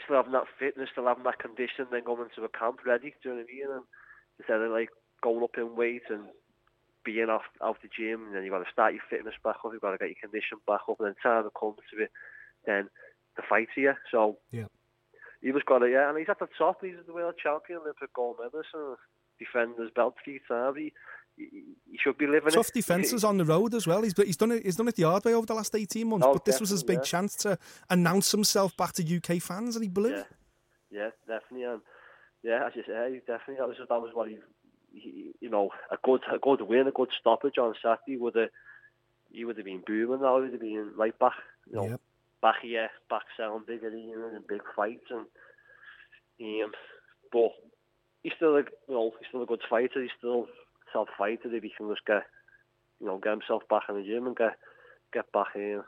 still 0.04 0.16
having 0.16 0.32
that 0.32 0.50
fitness, 0.58 0.88
still 0.92 1.06
having 1.06 1.24
that 1.24 1.38
condition, 1.38 1.86
then 1.90 2.04
going 2.04 2.28
into 2.28 2.44
a 2.44 2.58
camp 2.58 2.80
ready. 2.84 3.14
Do 3.22 3.28
you 3.28 3.30
know 3.30 3.36
what 3.42 3.46
I 3.48 3.54
mean? 3.54 3.76
And 3.76 3.84
instead 4.38 4.60
of 4.60 4.70
like 4.70 4.90
going 5.22 5.42
up 5.42 5.56
in 5.56 5.76
weight 5.76 6.08
and 6.10 6.28
being 7.04 7.30
off 7.30 7.46
out 7.62 7.78
the 7.82 7.88
gym, 7.88 8.26
and 8.26 8.34
then 8.34 8.42
you've 8.42 8.52
got 8.52 8.64
to 8.64 8.72
start 8.72 8.94
your 8.94 9.02
fitness 9.08 9.34
back 9.44 9.56
up, 9.64 9.72
you've 9.72 9.82
got 9.82 9.92
to 9.92 9.98
get 9.98 10.10
your 10.10 10.22
condition 10.22 10.58
back 10.66 10.82
up, 10.90 10.98
and 10.98 11.08
then 11.08 11.14
time 11.22 11.44
to 11.44 11.50
come 11.58 11.74
to 11.90 12.02
it, 12.02 12.10
then 12.66 12.88
the 13.36 13.42
fight 13.48 13.68
here. 13.74 13.96
So 14.10 14.38
Yeah. 14.50 14.66
He 15.46 15.52
was 15.52 15.62
got 15.64 15.82
it, 15.82 15.92
yeah, 15.92 16.08
and 16.08 16.18
he's 16.18 16.28
at 16.28 16.40
the 16.40 16.48
top. 16.58 16.78
He's 16.82 16.96
the 17.06 17.12
world 17.12 17.34
champion, 17.40 17.78
Olympic 17.78 18.12
gold 18.12 18.36
medalist, 18.42 18.70
and 18.74 18.96
defending 19.38 19.80
his 19.80 19.92
belt 19.94 20.14
three 20.24 20.40
times. 20.48 20.76
He, 20.76 20.92
he, 21.36 21.62
he 21.88 21.98
should 22.02 22.18
be 22.18 22.26
living 22.26 22.50
Tough 22.50 22.70
it. 22.70 22.74
defences 22.74 23.22
on 23.22 23.36
the 23.36 23.44
road 23.44 23.72
as 23.74 23.86
well. 23.86 24.02
He's 24.02 24.14
he's 24.16 24.36
done 24.36 24.50
it. 24.50 24.64
He's 24.64 24.74
done 24.74 24.88
it 24.88 24.96
the 24.96 25.04
hard 25.04 25.24
way 25.24 25.34
over 25.34 25.46
the 25.46 25.54
last 25.54 25.72
eighteen 25.76 26.08
months. 26.08 26.26
Oh, 26.26 26.32
but 26.32 26.44
this 26.44 26.58
was 26.58 26.70
his 26.70 26.82
big 26.82 26.96
definitely, 26.96 27.10
chance 27.10 27.36
to 27.36 27.58
announce 27.90 28.32
himself 28.32 28.76
back 28.76 28.92
to 28.94 29.16
UK 29.16 29.40
fans, 29.40 29.76
and 29.76 29.84
he 29.84 29.88
blew. 29.88 30.10
Yeah, 30.10 30.24
yeah, 30.90 31.10
definitely, 31.28 31.64
and 31.64 31.80
yeah, 32.42 32.66
as 32.66 32.72
you 32.74 32.82
say, 32.84 33.12
he 33.12 33.18
definitely 33.20 33.56
that 33.58 33.68
was 33.68 33.76
that 33.88 34.02
was 34.02 34.10
what 34.14 34.28
he, 34.28 34.38
he 34.90 35.32
you 35.40 35.48
know, 35.48 35.70
a 35.92 35.96
good 36.02 36.22
a 36.32 36.38
good 36.38 36.62
win, 36.62 36.88
a 36.88 36.92
good 36.92 37.10
stoppage 37.18 37.58
on 37.58 37.74
Saturday 37.80 38.16
would 38.16 38.34
have 38.34 38.50
he 39.30 39.44
would 39.44 39.56
have 39.56 39.66
been 39.66 39.82
booming 39.86 40.18
he 40.18 40.24
would 40.24 40.52
have 40.52 40.60
been 40.60 40.92
right 40.96 41.16
back, 41.18 41.34
you 41.68 41.76
know, 41.76 41.88
Yep. 41.88 42.00
Back 42.42 42.56
here, 42.62 42.88
back 43.08 43.22
selling 43.36 43.64
big 43.66 43.82
arenas 43.82 44.34
and 44.34 44.46
big 44.46 44.62
fights, 44.74 45.06
and 45.10 45.26
um, 46.64 46.72
but 47.32 47.50
he's 48.22 48.32
still 48.36 48.56
a 48.56 48.62
know 48.88 49.12
he's 49.18 49.28
still 49.28 49.42
a 49.42 49.46
good 49.46 49.62
fighter. 49.68 50.02
He's 50.02 50.10
still 50.18 50.46
self 50.92 51.08
fighter 51.18 51.54
if 51.54 51.62
he 51.62 51.72
can 51.76 51.88
just 51.88 52.06
get 52.06 52.24
you 53.00 53.06
know 53.06 53.18
get 53.18 53.32
himself 53.32 53.62
back 53.68 53.82
in 53.88 53.96
the 53.96 54.02
gym 54.02 54.26
and 54.26 54.36
get 54.36 54.56
get 55.12 55.30
back 55.32 55.48
in. 55.54 55.82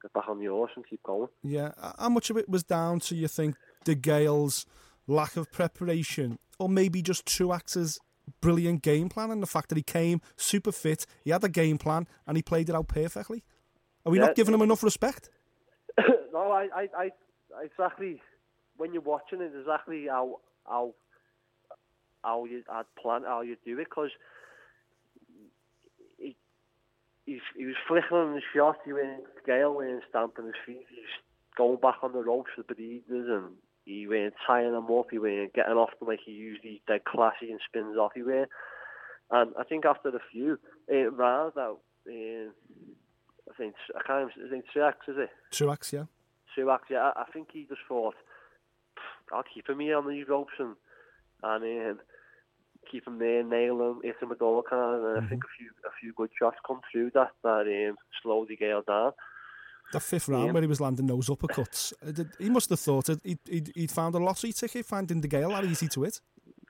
Get 0.00 0.12
back 0.12 0.28
on 0.28 0.38
the 0.38 0.46
horse 0.46 0.70
and 0.76 0.86
keep 0.88 1.02
going. 1.02 1.26
Yeah. 1.42 1.72
How 1.98 2.08
much 2.08 2.30
of 2.30 2.36
it 2.36 2.48
was 2.48 2.62
down 2.62 3.00
to 3.00 3.16
you 3.16 3.26
think 3.26 3.56
DeGale's 3.84 4.64
lack 5.08 5.36
of 5.36 5.50
preparation, 5.50 6.38
or 6.60 6.68
maybe 6.68 7.02
just 7.02 7.26
Two 7.26 7.48
Truax's 7.48 7.98
brilliant 8.40 8.82
game 8.82 9.08
plan 9.08 9.30
and 9.30 9.42
the 9.42 9.46
fact 9.46 9.68
that 9.70 9.76
he 9.76 9.82
came 9.82 10.20
super 10.36 10.72
fit, 10.72 11.06
he 11.24 11.30
had 11.30 11.42
a 11.42 11.48
game 11.48 11.78
plan 11.78 12.06
and 12.26 12.36
he 12.36 12.42
played 12.42 12.68
it 12.68 12.74
out 12.74 12.88
perfectly? 12.88 13.42
Are 14.06 14.12
we 14.12 14.18
Yeah, 14.18 14.26
not 14.26 14.36
giving 14.36 14.54
him 14.54 14.62
enough 14.62 14.82
respect? 14.82 15.30
no, 16.32 16.52
I, 16.52 16.68
I, 16.74 16.88
I, 16.96 17.10
exactly 17.62 18.20
when 18.76 18.92
you're 18.92 19.02
watching 19.02 19.40
it, 19.40 19.52
exactly 19.58 20.06
how 20.08 20.40
how 20.66 20.94
how 22.22 22.44
you 22.44 22.62
I'd 22.70 22.84
plan 23.00 23.22
how 23.24 23.42
you 23.42 23.56
do 23.64 23.78
it 23.78 23.88
because 23.88 24.10
he, 26.18 26.36
he 27.26 27.40
he 27.56 27.64
was 27.66 27.76
flicking 27.86 28.34
the 28.34 28.40
shot, 28.54 28.76
he 28.84 28.92
went 28.92 29.24
scale, 29.42 29.74
went 29.74 30.02
stamping 30.08 30.46
his 30.46 30.54
feet, 30.66 30.86
he 30.90 31.00
was 31.00 31.16
going 31.56 31.78
back 31.80 31.96
on 32.02 32.12
the 32.12 32.22
ropes 32.22 32.50
for 32.54 32.62
the 32.62 32.74
breeders 32.74 33.28
and 33.28 33.54
he 33.84 34.06
went 34.06 34.34
tying 34.46 34.72
them 34.72 34.90
up, 34.90 35.06
he 35.10 35.18
went 35.18 35.54
getting 35.54 35.72
off 35.74 35.90
them 35.98 36.08
like 36.08 36.20
he 36.24 36.32
usually 36.32 36.82
dead 36.86 37.04
classy 37.04 37.50
and 37.50 37.60
spins 37.66 37.96
off 37.96 38.12
he 38.14 38.22
went. 38.22 38.48
And 39.30 39.52
I 39.58 39.64
think 39.64 39.84
after 39.84 40.10
the 40.10 40.20
few 40.30 40.58
eight 40.90 41.12
rounds 41.12 41.54
that 41.54 41.76
uh, 42.08 42.50
I 43.50 43.54
think 43.56 43.74
I 43.96 44.02
can't 44.06 44.30
even, 44.30 44.46
I 44.46 44.50
think 44.50 44.64
Truax 44.72 44.96
is 45.08 45.16
it? 45.18 45.30
Truax, 45.50 45.92
yeah. 45.92 46.04
Truax, 46.54 46.84
yeah, 46.90 47.10
I, 47.14 47.22
I 47.22 47.24
think 47.32 47.48
he 47.52 47.64
just 47.68 47.80
thought, 47.88 48.14
I'll 49.32 49.44
keep 49.54 49.68
him 49.68 49.80
here 49.80 49.96
on 49.98 50.08
these 50.08 50.26
ropes 50.28 50.52
and 50.58 50.74
and 51.42 51.90
um, 51.92 51.98
keep 52.90 53.06
him 53.06 53.18
there, 53.18 53.42
nail 53.44 53.80
him, 53.80 54.00
hit 54.02 54.16
him 54.20 54.30
with 54.30 54.42
all 54.42 54.62
kind. 54.68 55.04
And 55.04 55.24
I 55.24 55.28
think 55.28 55.44
a 55.44 55.48
few 55.58 55.70
a 55.86 55.90
few 56.00 56.12
good 56.14 56.30
shots 56.38 56.56
come 56.66 56.80
through 56.90 57.10
that 57.14 57.30
that 57.44 57.88
um, 57.90 57.96
slowed 58.22 58.48
DeGale 58.50 58.84
down. 58.86 59.12
The 59.92 60.00
fifth 60.00 60.28
round 60.28 60.46
Yeah. 60.46 60.52
where 60.52 60.62
he 60.62 60.68
was 60.68 60.80
landing 60.80 61.06
those 61.06 61.28
uppercuts, 61.28 61.92
uh, 62.06 62.24
he 62.38 62.50
must 62.50 62.68
have 62.68 62.80
thought 62.80 63.06
he'd, 63.22 63.38
he'd, 63.48 63.72
he'd 63.74 63.90
found 63.90 64.14
a 64.14 64.18
lottery 64.18 64.52
ticket 64.52 64.84
finding 64.84 65.22
DeGale 65.22 65.50
that 65.50 65.64
easy 65.64 65.88
to 65.88 66.02
hit. 66.02 66.20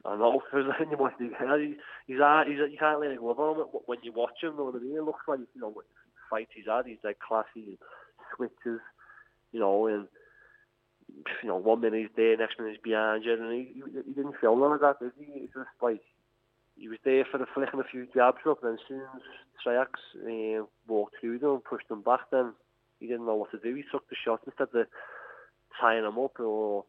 I 0.05 0.17
know 0.17 0.41
you 0.53 0.97
watch 0.97 1.15
the 1.19 1.27
Gale, 1.39 1.59
he, 1.59 1.75
he's 2.07 2.19
hard, 2.19 2.47
he's 2.47 2.59
you 2.59 2.77
can't 2.79 3.01
let 3.01 3.11
it 3.11 3.19
go 3.19 3.31
on 3.31 3.59
him 3.61 3.67
when 3.87 3.99
you 4.03 4.13
watch 4.13 4.43
him. 4.43 4.57
Know 4.57 4.65
what 4.65 4.77
I 4.77 4.79
mean? 4.79 4.97
It 4.97 5.03
looks 5.03 5.21
like 5.27 5.41
you 5.41 5.61
know 5.61 5.75
what 6.29 6.41
fight 6.41 6.49
he's 6.55 6.67
had. 6.67 6.87
He's 6.87 6.99
like 7.05 7.19
classy 7.19 7.79
switches, 8.37 8.81
you 9.53 9.61
know, 9.61 9.87
and 9.87 10.07
you 11.43 11.49
know 11.49 11.57
one 11.57 11.81
minute 11.81 12.01
he's 12.01 12.17
there, 12.17 12.37
next 12.37 12.59
minute 12.59 12.75
he's 12.75 12.83
behind 12.83 13.25
you, 13.25 13.33
and 13.33 13.53
he, 13.53 13.73
he, 13.75 13.83
he 14.07 14.13
didn't 14.13 14.37
feel 14.41 14.57
none 14.57 14.73
of 14.73 14.81
that, 14.81 15.01
did 15.01 15.13
he? 15.19 15.45
It's 15.45 15.55
just 15.55 15.69
like 15.83 16.01
he 16.77 16.89
was 16.89 16.99
there 17.05 17.25
for 17.31 17.39
the 17.39 17.47
flicking 17.55 17.81
a 17.81 17.85
few 17.85 18.07
jabs 18.15 18.39
up, 18.49 18.63
and 18.63 18.75
as 18.75 18.85
soon 18.87 19.01
as 19.01 19.23
Truax 19.63 20.01
uh, 20.25 20.65
walked 20.87 21.17
through 21.21 21.39
them 21.39 21.51
and 21.51 21.65
pushed 21.65 21.89
them 21.89 22.03
back, 22.03 22.21
then 22.31 22.53
he 23.01 23.07
didn't 23.07 23.27
know 23.27 23.35
what 23.35 23.51
to 23.51 23.59
do. 23.59 23.75
He 23.75 23.85
took 23.91 24.09
the 24.09 24.17
shot 24.25 24.41
instead 24.47 24.69
of 24.75 24.87
tying 25.81 26.05
him 26.05 26.19
up 26.19 26.39
or 26.41 26.85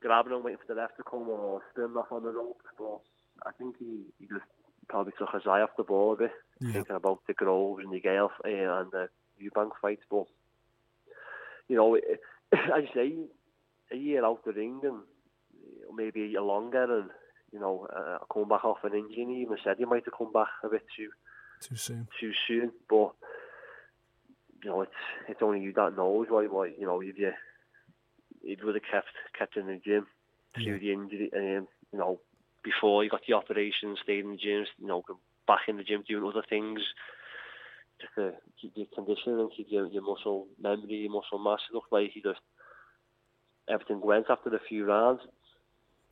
grabbing 0.00 0.32
him, 0.32 0.42
waiting 0.42 0.58
for 0.64 0.74
the 0.74 0.80
left 0.80 0.96
to 0.96 1.02
come 1.02 1.28
or 1.28 1.60
spinning 1.70 1.96
off 1.96 2.10
on 2.10 2.22
the 2.22 2.30
ropes. 2.30 2.66
But 2.78 3.00
I 3.46 3.52
think 3.58 3.76
he, 3.78 4.02
he 4.18 4.26
just 4.26 4.46
probably 4.88 5.12
took 5.18 5.30
his 5.32 5.46
eye 5.46 5.60
off 5.62 5.76
the 5.76 5.82
ball 5.84 6.12
a 6.14 6.16
bit, 6.16 6.32
Yeah. 6.60 6.72
thinking 6.72 6.96
about 6.96 7.20
the 7.26 7.34
Groves 7.34 7.82
and 7.84 7.92
the 7.92 8.00
Gale 8.00 8.30
uh, 8.44 8.48
and 8.48 8.90
the 8.90 9.08
Eubank 9.42 9.70
fights. 9.80 10.02
But, 10.10 10.26
you 11.68 11.76
know, 11.76 11.94
it, 11.94 12.20
as 12.52 12.82
you 12.82 12.88
say, 12.94 13.14
a 13.90 13.96
year 13.96 14.24
out 14.24 14.44
the 14.44 14.52
ring 14.52 14.80
and 14.84 15.00
maybe 15.94 16.22
a 16.22 16.26
year 16.26 16.42
longer 16.42 17.00
and, 17.00 17.10
you 17.52 17.60
know, 17.60 17.86
uh, 17.94 18.18
coming 18.32 18.48
back 18.48 18.64
off 18.64 18.84
an 18.84 18.94
injury, 18.94 19.24
he 19.34 19.42
even 19.42 19.58
said 19.62 19.76
he 19.78 19.84
might 19.84 20.04
have 20.04 20.14
come 20.16 20.32
back 20.32 20.48
a 20.64 20.68
bit 20.68 20.82
too 20.96 21.10
Too 21.60 21.76
soon. 21.76 22.08
too 22.20 22.32
soon. 22.48 22.72
But 22.88 23.12
you 24.64 24.70
know, 24.70 24.82
it's 24.82 24.92
it's 25.28 25.42
only 25.42 25.60
you 25.60 25.72
that 25.74 25.96
knows 25.96 26.28
what 26.30 26.50
what 26.52 26.78
you 26.78 26.86
know. 26.86 27.00
If 27.02 27.18
you 27.18 27.32
he 28.42 28.56
would 28.64 28.74
have 28.76 28.84
kept 28.90 29.08
kept 29.38 29.56
in 29.56 29.66
the 29.66 29.80
gym 29.84 30.06
through 30.54 30.78
the 30.78 30.92
injury, 30.92 31.30
um, 31.36 31.66
you 31.92 31.98
know, 31.98 32.20
before 32.62 33.02
he 33.02 33.08
got 33.08 33.22
the 33.26 33.34
operation, 33.34 33.96
stayed 34.02 34.24
in 34.24 34.32
the 34.32 34.36
gym, 34.36 34.64
you 34.78 34.86
know, 34.86 35.02
back 35.46 35.62
in 35.68 35.76
the 35.76 35.84
gym 35.84 36.04
doing 36.08 36.24
other 36.24 36.44
things. 36.48 36.80
Just 38.00 38.14
to 38.16 38.32
keep 38.60 38.72
your 38.74 38.86
conditioning 38.94 39.38
and 39.38 39.50
keep 39.56 39.68
your, 39.70 39.86
your 39.86 40.02
muscle 40.02 40.46
memory, 40.60 40.94
your 40.94 41.12
muscle 41.12 41.38
mass. 41.38 41.60
It 41.70 41.74
looked 41.74 41.92
like 41.92 42.10
he 42.12 42.20
just 42.20 42.40
everything 43.68 44.00
went 44.00 44.26
after 44.28 44.54
a 44.54 44.60
few 44.68 44.86
rounds. 44.86 45.20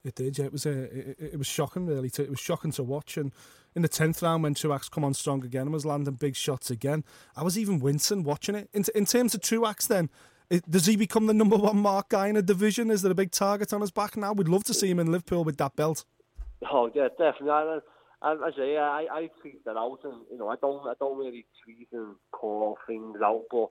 It 0.04 0.14
did, 0.14 0.38
yeah. 0.38 0.46
It 0.46 0.52
was 0.52 0.66
uh, 0.66 0.88
it, 0.92 1.16
it 1.18 1.38
was 1.38 1.46
shocking, 1.46 1.86
really. 1.86 2.08
To, 2.10 2.22
it 2.22 2.30
was 2.30 2.40
shocking 2.40 2.72
to 2.72 2.82
watch. 2.82 3.16
And 3.16 3.32
in 3.74 3.82
the 3.82 3.88
tenth 3.88 4.22
round, 4.22 4.42
when 4.42 4.54
Truax 4.54 4.88
come 4.88 5.04
on 5.04 5.14
strong 5.14 5.44
again 5.44 5.62
and 5.62 5.72
was 5.72 5.84
landing 5.84 6.14
big 6.14 6.36
shots 6.36 6.70
again, 6.70 7.04
I 7.36 7.42
was 7.42 7.58
even 7.58 7.80
wincing 7.80 8.22
watching 8.22 8.54
it. 8.54 8.70
In, 8.72 8.84
in 8.94 9.04
terms 9.04 9.34
of 9.34 9.42
Truax, 9.42 9.86
then, 9.86 10.08
it, 10.48 10.70
does 10.70 10.86
he 10.86 10.96
become 10.96 11.26
the 11.26 11.34
number 11.34 11.56
one 11.56 11.78
mark 11.78 12.08
guy 12.08 12.28
in 12.28 12.36
a 12.36 12.42
division? 12.42 12.90
Is 12.90 13.02
there 13.02 13.12
a 13.12 13.16
big 13.16 13.30
target 13.30 13.72
on 13.72 13.82
his 13.82 13.90
back 13.90 14.16
now? 14.16 14.32
We'd 14.32 14.48
love 14.48 14.64
to 14.64 14.74
see 14.74 14.88
him 14.88 14.98
in 14.98 15.12
Liverpool 15.12 15.44
with 15.44 15.58
that 15.58 15.76
belt. 15.76 16.04
Oh 16.68 16.90
yeah, 16.94 17.08
definitely. 17.08 17.50
And, 17.50 17.82
and 18.22 18.44
I 18.44 18.50
say, 18.56 18.76
I 18.76 19.06
I 19.10 19.30
tweet 19.40 19.64
that 19.64 19.76
out, 19.76 20.00
and 20.04 20.22
you 20.30 20.38
know, 20.38 20.48
I 20.48 20.56
don't 20.60 20.86
I 20.86 20.94
don't 20.98 21.18
really 21.18 21.46
tweet 21.64 21.88
and 21.92 22.16
call 22.32 22.76
things 22.86 23.18
out, 23.24 23.44
but 23.50 23.68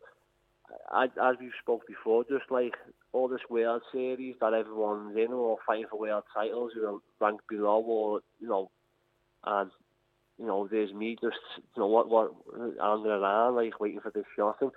I, 0.91 1.05
as 1.05 1.35
we've 1.39 1.51
spoke 1.61 1.85
before, 1.87 2.23
just 2.23 2.49
like 2.49 2.73
all 3.13 3.27
this 3.27 3.41
World 3.49 3.81
Series 3.91 4.35
that 4.41 4.53
everyone's 4.53 5.15
in 5.17 5.33
or 5.33 5.57
fighting 5.65 5.85
for 5.89 5.99
world 5.99 6.23
titles, 6.33 6.71
who 6.73 6.85
are 6.85 6.99
ranked 7.19 7.47
below, 7.47 7.81
or 7.81 8.21
you 8.39 8.47
know, 8.47 8.71
and 9.45 9.71
you 10.37 10.45
know, 10.45 10.67
there's 10.69 10.93
me 10.93 11.17
just 11.21 11.37
you 11.75 11.81
know 11.81 11.87
what 11.87 12.09
what 12.09 12.31
hanging 12.79 13.07
around 13.07 13.55
like 13.55 13.79
waiting 13.79 13.99
for 14.01 14.11
this 14.11 14.25
shot, 14.35 14.57
and 14.61 14.71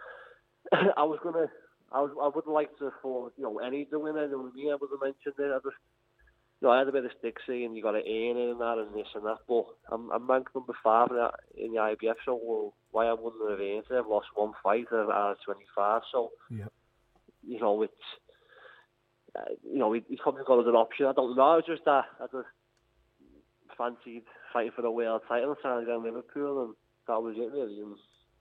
I 0.96 1.04
was 1.04 1.18
gonna. 1.22 1.46
I, 1.94 2.00
was, 2.00 2.10
I 2.22 2.30
would 2.34 2.50
like 2.50 2.70
to 2.78 2.90
for 3.02 3.32
you 3.36 3.44
know 3.44 3.58
any 3.58 3.82
of 3.82 3.90
the. 3.90 3.98
You 3.98 4.12
know, 4.12 4.20
I 4.20 4.56
mean? 4.56 4.72
I 4.72 4.76
would 4.80 4.90
have 4.90 5.02
mentioned 5.02 5.34
it. 5.38 5.52
I 5.52 5.58
just 5.62 5.76
you 6.62 6.68
know, 6.68 6.74
I 6.74 6.78
had 6.78 6.86
a 6.88 6.92
bit 6.92 7.04
of 7.04 7.10
stick 7.18 7.38
saying 7.44 7.74
you 7.74 7.82
got 7.82 7.92
to 7.92 7.98
earn 7.98 8.36
it 8.36 8.50
and 8.52 8.60
that 8.60 8.78
and 8.78 8.94
this 8.94 9.08
and 9.16 9.24
that, 9.26 9.38
but 9.48 9.64
I'm, 9.90 10.12
I'm 10.12 10.28
ranked 10.30 10.54
number 10.54 10.74
five 10.84 11.08
in 11.10 11.16
the, 11.16 11.30
in 11.56 11.72
the 11.72 11.78
IBF, 11.78 12.14
so 12.24 12.38
well, 12.40 12.72
why 12.92 13.06
I 13.06 13.14
wouldn't 13.14 13.50
have 13.50 13.58
earned 13.58 13.84
it? 13.90 13.98
I've 13.98 14.06
lost 14.06 14.28
one 14.36 14.52
fight 14.62 14.86
out 14.92 15.10
of 15.32 15.36
25, 15.44 16.02
so, 16.12 16.30
Yeah. 16.50 16.66
you 17.44 17.58
know, 17.58 17.82
it's, 17.82 17.92
uh, 19.36 19.42
you 19.64 19.78
know, 19.78 19.92
he, 19.92 20.04
he's 20.08 20.20
probably 20.20 20.44
got 20.46 20.60
other 20.60 20.76
option. 20.76 21.06
I 21.06 21.12
don't 21.12 21.34
know, 21.36 21.60
just 21.66 21.84
that 21.86 22.04
I 22.20 22.26
just 22.30 22.46
fancied 23.76 24.22
fighting 24.52 24.70
for 24.76 24.82
the 24.82 24.90
world 24.90 25.22
title, 25.26 25.56
trying 25.60 25.80
to 25.80 25.86
get 25.86 25.96
in 25.96 26.04
Liverpool, 26.04 26.64
and 26.64 26.74
that 27.08 27.20
was 27.20 27.34
it 27.38 27.50
really. 27.52 27.80
And 27.80 27.96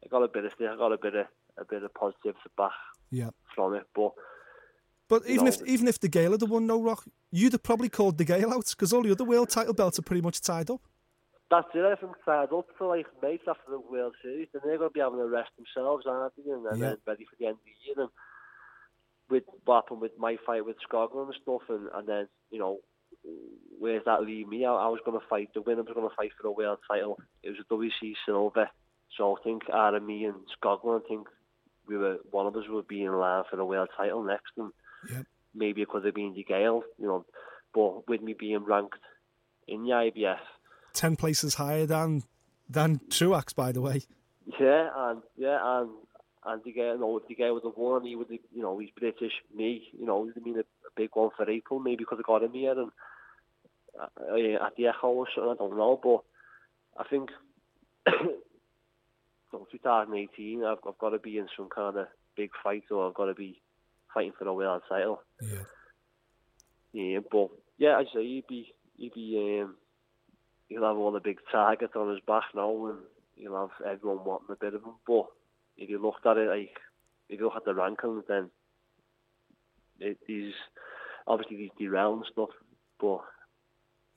I 0.06 0.10
got 0.10 0.22
a 0.22 0.28
bit 0.28 0.46
of 0.46 0.52
stick, 0.52 0.68
I 0.70 0.76
got 0.78 0.92
a 0.92 0.98
bit 0.98 1.16
of, 1.16 1.26
a 1.58 1.66
bit 1.66 1.82
of 1.84 1.94
positive 1.96 2.36
back 2.56 2.72
Yeah. 3.10 3.32
from 3.56 3.74
it, 3.74 3.88
but 3.96 4.12
But 5.12 5.28
even 5.28 5.46
if 5.46 5.62
even 5.68 5.90
if 5.90 6.00
DeGale 6.00 6.32
had 6.40 6.50
won 6.50 6.66
no 6.66 6.82
rock, 6.82 7.04
you'd 7.32 7.52
have 7.52 7.64
probably 7.64 7.90
called 7.90 8.18
DeGale 8.18 8.54
out 8.54 8.68
because 8.70 8.94
all 8.94 9.04
the 9.04 9.12
other 9.12 9.26
world 9.26 9.50
title 9.50 9.74
belts 9.74 10.00
are 10.00 10.04
pretty 10.04 10.22
much 10.22 10.40
tied 10.40 10.70
up. 10.70 10.82
That's 11.50 11.68
it. 11.74 12.00
Think 12.00 12.16
tied 12.26 12.54
up 12.54 12.68
for 12.78 12.88
like 12.88 13.08
mates 13.22 13.44
after 13.46 13.72
the 13.72 13.80
World 13.80 14.16
Series, 14.24 14.48
then 14.54 14.62
they're 14.64 14.78
going 14.78 14.90
to 14.90 14.94
be 14.94 15.02
having 15.02 15.20
a 15.20 15.28
rest 15.28 15.50
themselves, 15.58 16.06
aren't 16.08 16.34
they? 16.38 16.50
And 16.50 16.66
then, 16.66 16.78
Yeah. 16.80 16.96
ready 17.06 17.26
for 17.26 17.36
the 17.38 17.48
end 17.48 17.58
of 17.58 17.66
the 17.66 17.76
year. 17.86 17.96
And 18.04 18.10
with 19.30 19.44
what 19.66 19.84
happened 19.84 20.00
with 20.00 20.18
my 20.18 20.38
fight 20.46 20.66
with 20.66 20.78
Skoglund 20.90 21.26
and 21.26 21.36
stuff, 21.42 21.64
and, 21.68 21.90
and 21.94 22.08
then 22.08 22.28
you 22.50 22.60
know, 22.60 22.78
where's 23.80 24.06
that 24.06 24.24
leave 24.24 24.48
me? 24.48 24.64
I, 24.64 24.72
I 24.72 24.88
was 24.88 25.02
going 25.06 25.20
to 25.20 25.28
fight. 25.28 25.50
The 25.54 25.62
winner 25.62 25.84
was 25.84 25.94
going 25.94 26.10
to 26.10 26.16
fight 26.16 26.32
for 26.38 26.44
the 26.44 26.52
world 26.52 26.80
title. 26.90 27.20
It 27.44 27.50
was 27.50 27.60
a 27.60 27.74
WC 27.74 28.14
silver. 28.26 28.70
So 29.18 29.36
I 29.36 29.44
think 29.44 29.64
out 29.74 29.94
of 29.94 30.04
me 30.04 30.24
and 30.24 30.36
Skoglund, 30.56 31.04
I 31.04 31.08
think 31.10 31.28
we 31.86 31.98
were 31.98 32.20
one 32.30 32.48
of 32.48 32.56
us 32.56 32.64
would 32.70 32.88
be 32.88 33.04
in 33.04 33.12
line 33.12 33.44
for 33.50 33.58
the 33.58 33.66
world 33.66 33.90
title 33.98 34.24
next. 34.24 34.54
And 34.56 34.72
Yep. 35.10 35.26
maybe 35.54 35.82
it 35.82 35.90
could 35.90 36.06
have 36.06 36.16
been 36.16 36.34
DeGale, 36.34 36.82
you 37.00 37.08
know, 37.08 37.26
but 37.74 38.08
with 38.08 38.22
me 38.22 38.34
being 38.38 38.64
ranked 38.64 39.00
in 39.68 39.84
the 39.84 39.92
IBF, 39.92 40.40
ten 40.94 41.16
places 41.16 41.56
higher 41.56 41.86
than 41.86 42.24
than 42.70 43.02
Truax, 43.10 43.54
by 43.54 43.72
the 43.72 43.82
way. 43.82 44.04
yeah, 44.60 44.90
and 44.96 45.22
yeah, 45.38 45.60
and 45.62 45.90
and 46.46 46.64
DeGale, 46.64 46.94
you 46.94 47.00
know, 47.00 47.18
if 47.18 47.28
DeGale 47.28 47.54
would 47.54 47.64
have 47.64 47.78
won, 47.78 48.06
he 48.06 48.16
would, 48.16 48.30
have, 48.30 48.40
you 48.54 48.62
know, 48.62 48.78
he's 48.80 48.90
British, 48.98 49.34
me, 49.56 49.88
you 49.98 50.06
know, 50.06 50.26
he'd 50.26 50.34
have 50.34 50.44
been 50.44 50.58
a, 50.58 50.62
a 50.62 50.92
big 50.96 51.12
one 51.14 51.30
for 51.38 51.50
April, 51.50 51.80
maybe 51.80 51.98
because 51.98 52.18
I 52.20 52.24
got 52.26 52.44
him 52.44 52.54
here 52.54 52.72
and 52.72 52.92
uh, 54.00 54.66
at 54.66 54.76
the 54.76 54.88
Echo 54.88 55.08
or 55.10 55.28
something, 55.36 55.52
I 55.52 55.56
don't 55.56 55.78
know, 55.78 56.00
but 56.02 56.24
I 56.98 57.08
think. 57.08 57.30
so 59.52 59.68
2018, 59.72 60.64
I've, 60.64 60.78
I've 60.88 60.98
got 60.98 61.10
to 61.10 61.20
be 61.20 61.38
in 61.38 61.48
some 61.56 61.70
kind 61.70 61.98
of 61.98 62.08
big 62.36 62.52
fight, 62.64 62.84
or 62.90 63.08
I've 63.08 63.14
got 63.14 63.26
to 63.26 63.34
be 63.34 63.62
fighting 64.14 64.34
for 64.38 64.48
a 64.48 64.54
world 64.54 64.82
title. 64.90 65.22
Yeah. 65.42 65.64
Yeah, 66.94 67.20
but 67.32 67.50
yeah, 67.78 67.98
I'd 67.98 68.08
say 68.14 68.24
he'd 68.24 68.48
be 68.48 68.74
he'd 68.98 69.14
be 69.14 69.62
um, 69.64 69.76
he'll 70.68 70.84
have 70.84 70.98
all 70.98 71.12
the 71.12 71.20
big 71.20 71.38
targets 71.52 71.94
on 71.96 72.10
his 72.12 72.20
back 72.28 72.44
now, 72.54 72.88
and 72.88 72.98
he'll 73.36 73.56
have 73.56 73.88
everyone 73.88 74.26
wanting 74.26 74.48
a 74.52 74.56
bit 74.56 74.74
of 74.74 74.84
him. 74.84 74.94
But 75.08 75.28
if 75.78 75.90
you 75.90 76.02
looked 76.02 76.26
at 76.26 76.38
it 76.38 76.50
like 76.50 76.78
if 77.30 77.40
you 77.40 77.46
look 77.46 77.56
at 77.56 77.66
the 77.66 77.72
rankings, 77.74 78.24
then 78.28 78.50
it 80.00 80.18
is 80.28 80.54
obviously 81.28 81.58
these 81.58 81.70
derail 81.78 82.14
and 82.14 82.26
stuff, 82.32 82.50
but 83.00 83.20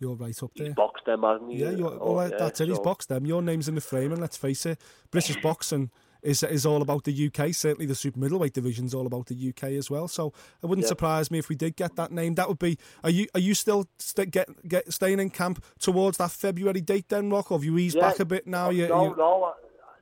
You're 0.00 0.14
right 0.16 0.42
up 0.42 0.50
he's 0.54 0.64
there. 0.66 0.74
boxed 0.74 1.04
them, 1.06 1.22
hasn't 1.22 1.52
he? 1.52 1.58
Yeah, 1.58 1.70
you're, 1.70 1.96
Oh, 2.00 2.14
well, 2.14 2.28
yeah, 2.30 2.36
that's 2.38 2.60
it. 2.60 2.68
He's 2.68 2.76
so- 2.78 2.82
boxed 2.82 3.08
them. 3.10 3.26
Your 3.26 3.42
name's 3.42 3.68
in 3.68 3.74
the 3.74 3.80
frame, 3.80 4.10
and 4.12 4.20
let's 4.20 4.36
face 4.36 4.66
it, 4.66 4.80
British 5.10 5.36
boxing 5.42 5.90
is 6.24 6.42
is 6.42 6.64
all 6.66 6.82
about 6.82 7.04
the 7.04 7.26
UK. 7.26 7.52
Certainly, 7.54 7.86
the 7.86 7.94
super 7.94 8.18
middleweight 8.18 8.52
division 8.54 8.86
is 8.86 8.94
all 8.94 9.06
about 9.06 9.26
the 9.26 9.34
UK 9.50 9.64
as 9.78 9.90
well. 9.90 10.08
So 10.08 10.32
it 10.62 10.66
wouldn't 10.66 10.84
Yeah. 10.84 10.88
surprise 10.88 11.30
me 11.30 11.38
if 11.38 11.48
we 11.48 11.54
did 11.54 11.76
get 11.76 11.94
that 11.96 12.10
name. 12.10 12.34
That 12.34 12.48
would 12.48 12.58
be. 12.58 12.78
Are 13.04 13.10
you 13.10 13.26
are 13.34 13.40
you 13.40 13.54
still 13.54 13.86
st- 13.98 14.30
get 14.30 14.48
get 14.68 14.92
staying 14.92 15.20
in 15.20 15.30
camp 15.30 15.62
towards 15.78 16.18
that 16.18 16.30
February 16.30 16.80
date 16.80 17.08
then, 17.08 17.30
Rock? 17.30 17.52
Or 17.52 17.58
have 17.58 17.64
you 17.64 17.76
eased 17.78 17.96
Yeah. 17.96 18.08
back 18.08 18.20
a 18.20 18.24
bit 18.24 18.46
now? 18.46 18.70
You, 18.70 18.88
no, 18.88 19.04
you, 19.10 19.16
no, 19.16 19.44
I- 19.44 19.54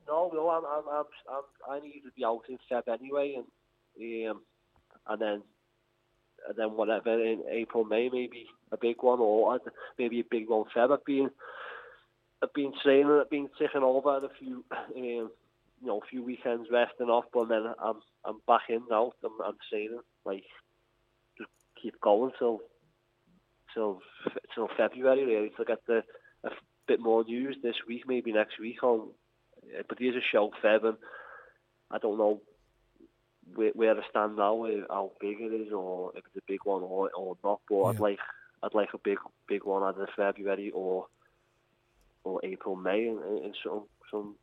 no, 0.06 0.30
no. 0.32 0.48
I'm, 0.50 0.64
I'm, 0.64 1.04
I'm, 1.30 1.42
I 1.70 1.80
need 1.80 2.02
to 2.04 2.10
be 2.16 2.24
out 2.24 2.42
in 2.48 2.58
Feb 2.70 2.88
anyway, 2.88 3.36
and 3.36 4.30
um, 4.30 4.40
and 5.08 5.20
then, 5.20 5.42
and 6.48 6.56
then 6.56 6.68
whatever 6.76 7.12
in 7.22 7.42
April, 7.50 7.84
May, 7.84 8.08
maybe 8.08 8.46
a 8.70 8.76
big 8.76 8.96
one, 9.02 9.18
or 9.20 9.58
maybe 9.98 10.20
a 10.20 10.24
big 10.24 10.48
one 10.48 10.64
Feb. 10.74 10.92
I've 10.92 11.04
been, 11.04 11.30
I've 12.42 12.52
been 12.52 12.72
training, 12.82 13.10
I've 13.20 13.30
been 13.30 13.48
taking 13.58 13.82
over 13.82 14.16
a 14.16 14.28
few, 14.38 14.64
um, 14.96 15.30
you 15.82 15.88
know, 15.88 15.98
a 15.98 16.06
few 16.08 16.22
weekends 16.22 16.68
resting 16.70 17.08
off, 17.08 17.24
but 17.32 17.48
then 17.48 17.64
I'm, 17.82 18.00
I'm 18.24 18.38
back 18.46 18.62
in 18.68 18.82
now. 18.88 19.12
I'm, 19.24 19.32
I'm 19.44 19.56
training, 19.68 19.98
like, 20.24 20.44
just 21.36 21.50
keep 21.80 22.00
going 22.00 22.30
till, 22.38 22.60
till, 23.74 24.00
till 24.54 24.68
February 24.76 25.24
really 25.24 25.50
to 25.56 25.64
get 25.64 25.84
the 25.86 26.04
a 26.44 26.50
bit 26.86 27.00
more 27.00 27.24
news 27.24 27.56
this 27.62 27.76
week, 27.86 28.02
maybe 28.06 28.32
next 28.32 28.58
week 28.60 28.82
on. 28.82 29.08
uh, 29.76 29.82
But 29.88 29.98
there's 29.98 30.16
a 30.16 30.20
show 30.32 30.50
Feb, 30.62 30.84
and 30.84 30.96
I 31.90 31.98
don't 31.98 32.18
know 32.18 32.40
where, 33.54 33.70
where 33.74 33.96
I 33.98 34.08
stand 34.10 34.36
now, 34.36 34.64
uh, 34.64 34.86
how 34.88 35.12
big 35.20 35.40
it 35.40 35.52
is, 35.52 35.72
or 35.72 36.12
if 36.16 36.24
it's 36.26 36.36
a 36.36 36.50
big 36.52 36.60
one 36.64 36.82
or, 36.82 37.10
or 37.16 37.36
not. 37.44 37.60
But 37.68 37.84
I'd 37.84 38.00
like 38.00 38.18
I'd 38.62 38.74
like 38.74 38.94
a 38.94 38.98
big 38.98 39.18
big 39.48 39.64
one 39.64 39.82
either 39.82 40.08
February 40.16 40.70
or 40.70 41.06
or 42.24 42.40
April 42.44 42.76
May, 42.76 43.08
in, 43.08 43.18
in 43.44 43.52
some 43.64 43.84
some 44.10 44.36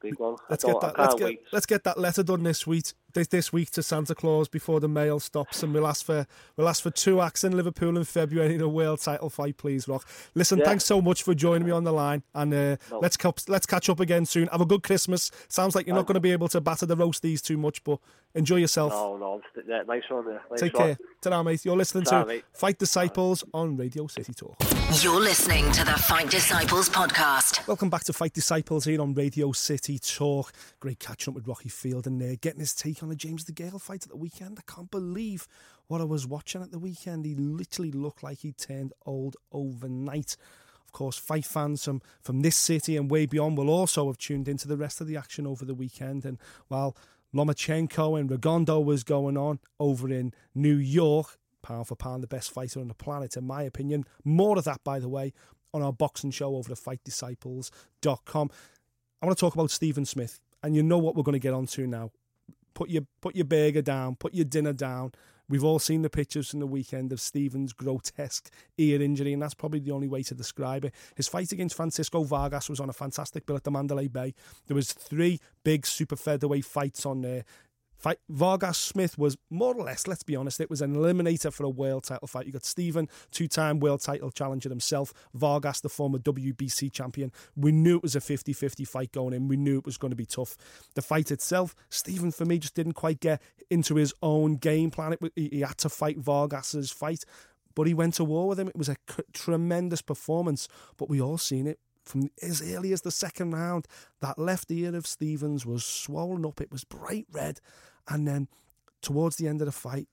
big 0.00 0.18
one. 0.18 0.36
let's 0.48 0.64
get 0.64 0.80
that. 0.80 0.98
Let's 0.98 1.14
get 1.14 1.38
let's 1.52 1.66
get 1.66 1.84
that 1.84 1.98
letter 1.98 2.22
done 2.22 2.42
this 2.42 2.66
week. 2.66 2.92
This, 3.14 3.28
this 3.28 3.52
week 3.54 3.70
to 3.70 3.82
Santa 3.82 4.14
Claus 4.14 4.48
before 4.48 4.80
the 4.80 4.88
mail 4.88 5.18
stops, 5.18 5.62
and 5.62 5.72
we'll 5.72 5.86
ask 5.86 6.04
for 6.04 6.26
we'll 6.56 6.68
ask 6.68 6.82
for 6.82 6.90
Truax 6.90 7.42
in 7.42 7.56
Liverpool 7.56 7.96
in 7.96 8.04
February 8.04 8.54
in 8.54 8.60
a 8.60 8.68
world 8.68 9.00
title 9.00 9.30
fight, 9.30 9.56
please, 9.56 9.88
Rock. 9.88 10.06
Listen, 10.34 10.58
Yeah. 10.58 10.66
thanks 10.66 10.84
so 10.84 11.00
much 11.00 11.22
for 11.22 11.32
joining 11.34 11.64
me 11.66 11.72
on 11.72 11.84
the 11.84 11.92
line, 11.92 12.22
and 12.34 12.52
uh, 12.52 12.76
No. 12.90 12.98
let's 13.00 13.16
let's 13.48 13.64
catch 13.64 13.88
up 13.88 13.98
again 14.00 14.26
soon. 14.26 14.46
Have 14.48 14.60
a 14.60 14.66
good 14.66 14.82
Christmas. 14.82 15.30
Sounds 15.48 15.74
like 15.74 15.86
you're 15.86 15.96
not 15.96 16.04
going 16.06 16.14
to 16.16 16.20
be 16.20 16.32
able 16.32 16.48
to 16.48 16.60
batter 16.60 16.84
the 16.84 16.96
roasties 16.98 17.40
too 17.40 17.56
much, 17.56 17.82
but 17.82 17.98
enjoy 18.34 18.56
yourself. 18.56 18.92
No, 18.92 19.16
no, 19.16 19.40
yeah, 19.66 19.82
nice 19.88 20.02
one 20.10 20.26
there. 20.26 20.42
Nice 20.50 20.60
Take 20.60 20.74
one. 20.74 20.88
care. 20.88 20.98
Ta-ra, 21.22 21.42
mate. 21.42 21.64
You're 21.64 21.76
listening 21.78 22.04
Ta-ra, 22.04 22.22
to 22.24 22.28
mate. 22.28 22.44
Fight 22.52 22.78
Disciples 22.78 23.42
on 23.54 23.78
Radio 23.78 24.06
City 24.06 24.34
Talk. 24.34 24.56
You're 25.02 25.20
listening 25.20 25.70
to 25.72 25.84
the 25.84 25.92
Fight 25.92 26.28
Disciples 26.30 26.90
podcast. 26.90 27.66
Welcome 27.66 27.88
back 27.88 28.04
to 28.04 28.12
Fight 28.12 28.34
Disciples 28.34 28.84
here 28.84 29.00
on 29.00 29.14
Radio 29.14 29.52
City 29.52 29.98
Talk. 29.98 30.52
Great 30.78 30.98
catching 31.00 31.32
up 31.32 31.36
with 31.36 31.48
Rocky 31.48 31.70
Field 31.70 32.06
and 32.06 32.22
uh, 32.22 32.36
getting 32.40 32.60
his 32.60 32.74
take 32.74 32.97
on 33.02 33.08
the 33.08 33.16
James 33.16 33.44
DeGale 33.44 33.80
fight 33.80 34.04
at 34.04 34.10
the 34.10 34.16
weekend. 34.16 34.58
I 34.58 34.72
can't 34.72 34.90
believe 34.90 35.46
what 35.86 36.00
I 36.00 36.04
was 36.04 36.26
watching 36.26 36.62
at 36.62 36.70
the 36.70 36.78
weekend. 36.78 37.24
He 37.24 37.34
literally 37.34 37.92
looked 37.92 38.22
like 38.22 38.38
he 38.38 38.52
turned 38.52 38.92
old 39.06 39.36
overnight. 39.52 40.36
Of 40.84 40.92
course, 40.92 41.18
fight 41.18 41.44
fans 41.44 41.84
from, 41.84 42.00
from 42.20 42.40
this 42.40 42.56
city 42.56 42.96
and 42.96 43.10
way 43.10 43.26
beyond 43.26 43.58
will 43.58 43.70
also 43.70 44.06
have 44.06 44.18
tuned 44.18 44.48
into 44.48 44.68
the 44.68 44.76
rest 44.76 45.00
of 45.00 45.06
the 45.06 45.16
action 45.16 45.46
over 45.46 45.64
the 45.64 45.74
weekend. 45.74 46.24
And 46.24 46.38
while 46.68 46.96
Lomachenko 47.34 48.18
and 48.18 48.30
Rigondeaux 48.30 48.84
was 48.84 49.04
going 49.04 49.36
on 49.36 49.60
over 49.78 50.10
in 50.10 50.32
New 50.54 50.76
York, 50.76 51.38
pound 51.62 51.88
for 51.88 51.96
pound, 51.96 52.22
the 52.22 52.28
best 52.28 52.50
fighter 52.50 52.80
on 52.80 52.88
the 52.88 52.94
planet, 52.94 53.36
in 53.36 53.44
my 53.44 53.62
opinion. 53.62 54.04
More 54.24 54.56
of 54.56 54.64
that, 54.64 54.82
by 54.84 54.98
the 54.98 55.08
way, 55.08 55.32
on 55.74 55.82
our 55.82 55.92
boxing 55.92 56.30
show 56.30 56.56
over 56.56 56.72
at 56.72 56.78
fightdisciples.com. 56.78 58.50
I 59.20 59.26
want 59.26 59.36
to 59.36 59.40
talk 59.40 59.54
about 59.54 59.70
Stephen 59.70 60.04
Smith, 60.04 60.40
and 60.62 60.74
you 60.74 60.82
know 60.82 60.98
what 60.98 61.16
we're 61.16 61.22
going 61.22 61.34
to 61.34 61.38
get 61.38 61.54
onto 61.54 61.86
now. 61.86 62.10
Put 62.78 62.90
your 62.90 63.02
put 63.20 63.34
your 63.34 63.44
burger 63.44 63.82
down, 63.82 64.14
put 64.14 64.34
your 64.34 64.44
dinner 64.44 64.72
down. 64.72 65.10
We've 65.48 65.64
all 65.64 65.80
seen 65.80 66.02
the 66.02 66.08
pictures 66.08 66.50
from 66.50 66.60
the 66.60 66.66
weekend 66.68 67.12
of 67.12 67.20
Stephen's 67.20 67.72
grotesque 67.72 68.52
ear 68.76 69.02
injury, 69.02 69.32
and 69.32 69.42
that's 69.42 69.52
probably 69.52 69.80
the 69.80 69.90
only 69.90 70.06
way 70.06 70.22
to 70.22 70.32
describe 70.32 70.84
it. 70.84 70.94
His 71.16 71.26
fight 71.26 71.50
against 71.50 71.74
Francisco 71.74 72.22
Vargas 72.22 72.70
was 72.70 72.78
on 72.78 72.88
a 72.88 72.92
fantastic 72.92 73.46
bill 73.46 73.56
at 73.56 73.64
the 73.64 73.72
Mandalay 73.72 74.06
Bay. 74.06 74.32
There 74.68 74.76
was 74.76 74.92
three 74.92 75.40
big 75.64 75.86
super 75.86 76.14
featherweight 76.14 76.66
fights 76.66 77.04
on 77.04 77.22
there. 77.22 77.44
Fight 77.98 78.18
Vargas 78.28 78.78
Smith 78.78 79.18
was 79.18 79.36
more 79.50 79.74
or 79.74 79.84
less, 79.84 80.06
let's 80.06 80.22
be 80.22 80.36
honest, 80.36 80.60
it 80.60 80.70
was 80.70 80.80
an 80.80 80.94
eliminator 80.94 81.52
for 81.52 81.64
a 81.64 81.68
world 81.68 82.04
title 82.04 82.28
fight. 82.28 82.46
You 82.46 82.52
got 82.52 82.64
Stephen, 82.64 83.08
two 83.32 83.48
time 83.48 83.80
world 83.80 84.00
title 84.00 84.30
challenger 84.30 84.68
himself, 84.68 85.12
Vargas, 85.34 85.80
the 85.80 85.88
former 85.88 86.18
WBC 86.18 86.92
champion. 86.92 87.32
We 87.56 87.72
knew 87.72 87.96
it 87.96 88.02
was 88.02 88.14
a 88.14 88.20
50 88.20 88.52
50 88.52 88.84
fight 88.84 89.12
going 89.12 89.34
in. 89.34 89.48
We 89.48 89.56
knew 89.56 89.78
it 89.78 89.86
was 89.86 89.98
going 89.98 90.10
to 90.10 90.16
be 90.16 90.26
tough. 90.26 90.56
The 90.94 91.02
fight 91.02 91.32
itself, 91.32 91.74
Stephen, 91.90 92.30
for 92.30 92.44
me, 92.44 92.58
just 92.58 92.74
didn't 92.74 92.92
quite 92.92 93.20
get 93.20 93.42
into 93.68 93.96
his 93.96 94.14
own 94.22 94.54
game 94.54 94.90
plan. 94.90 95.14
It, 95.14 95.32
he 95.34 95.48
he 95.50 95.60
had 95.60 95.78
to 95.78 95.88
fight 95.88 96.18
Vargas's 96.18 96.92
fight, 96.92 97.24
but 97.74 97.88
he 97.88 97.94
went 97.94 98.14
to 98.14 98.24
war 98.24 98.48
with 98.48 98.60
him. 98.60 98.68
It 98.68 98.76
was 98.76 98.88
a 98.88 98.96
tremendous 99.32 100.02
performance, 100.02 100.68
but 100.96 101.08
we 101.08 101.20
all 101.20 101.38
seen 101.38 101.66
it 101.66 101.80
from 102.08 102.30
as 102.42 102.62
early 102.62 102.92
as 102.92 103.02
the 103.02 103.10
second 103.10 103.52
round. 103.52 103.86
That 104.20 104.38
left 104.38 104.70
ear 104.70 104.94
of 104.96 105.06
Stevens 105.06 105.64
was 105.64 105.84
swollen 105.84 106.44
up. 106.44 106.60
It 106.60 106.72
was 106.72 106.84
bright 106.84 107.26
red. 107.30 107.60
And 108.08 108.26
then 108.26 108.48
towards 109.02 109.36
the 109.36 109.46
end 109.46 109.60
of 109.60 109.66
the 109.66 109.72
fight, 109.72 110.08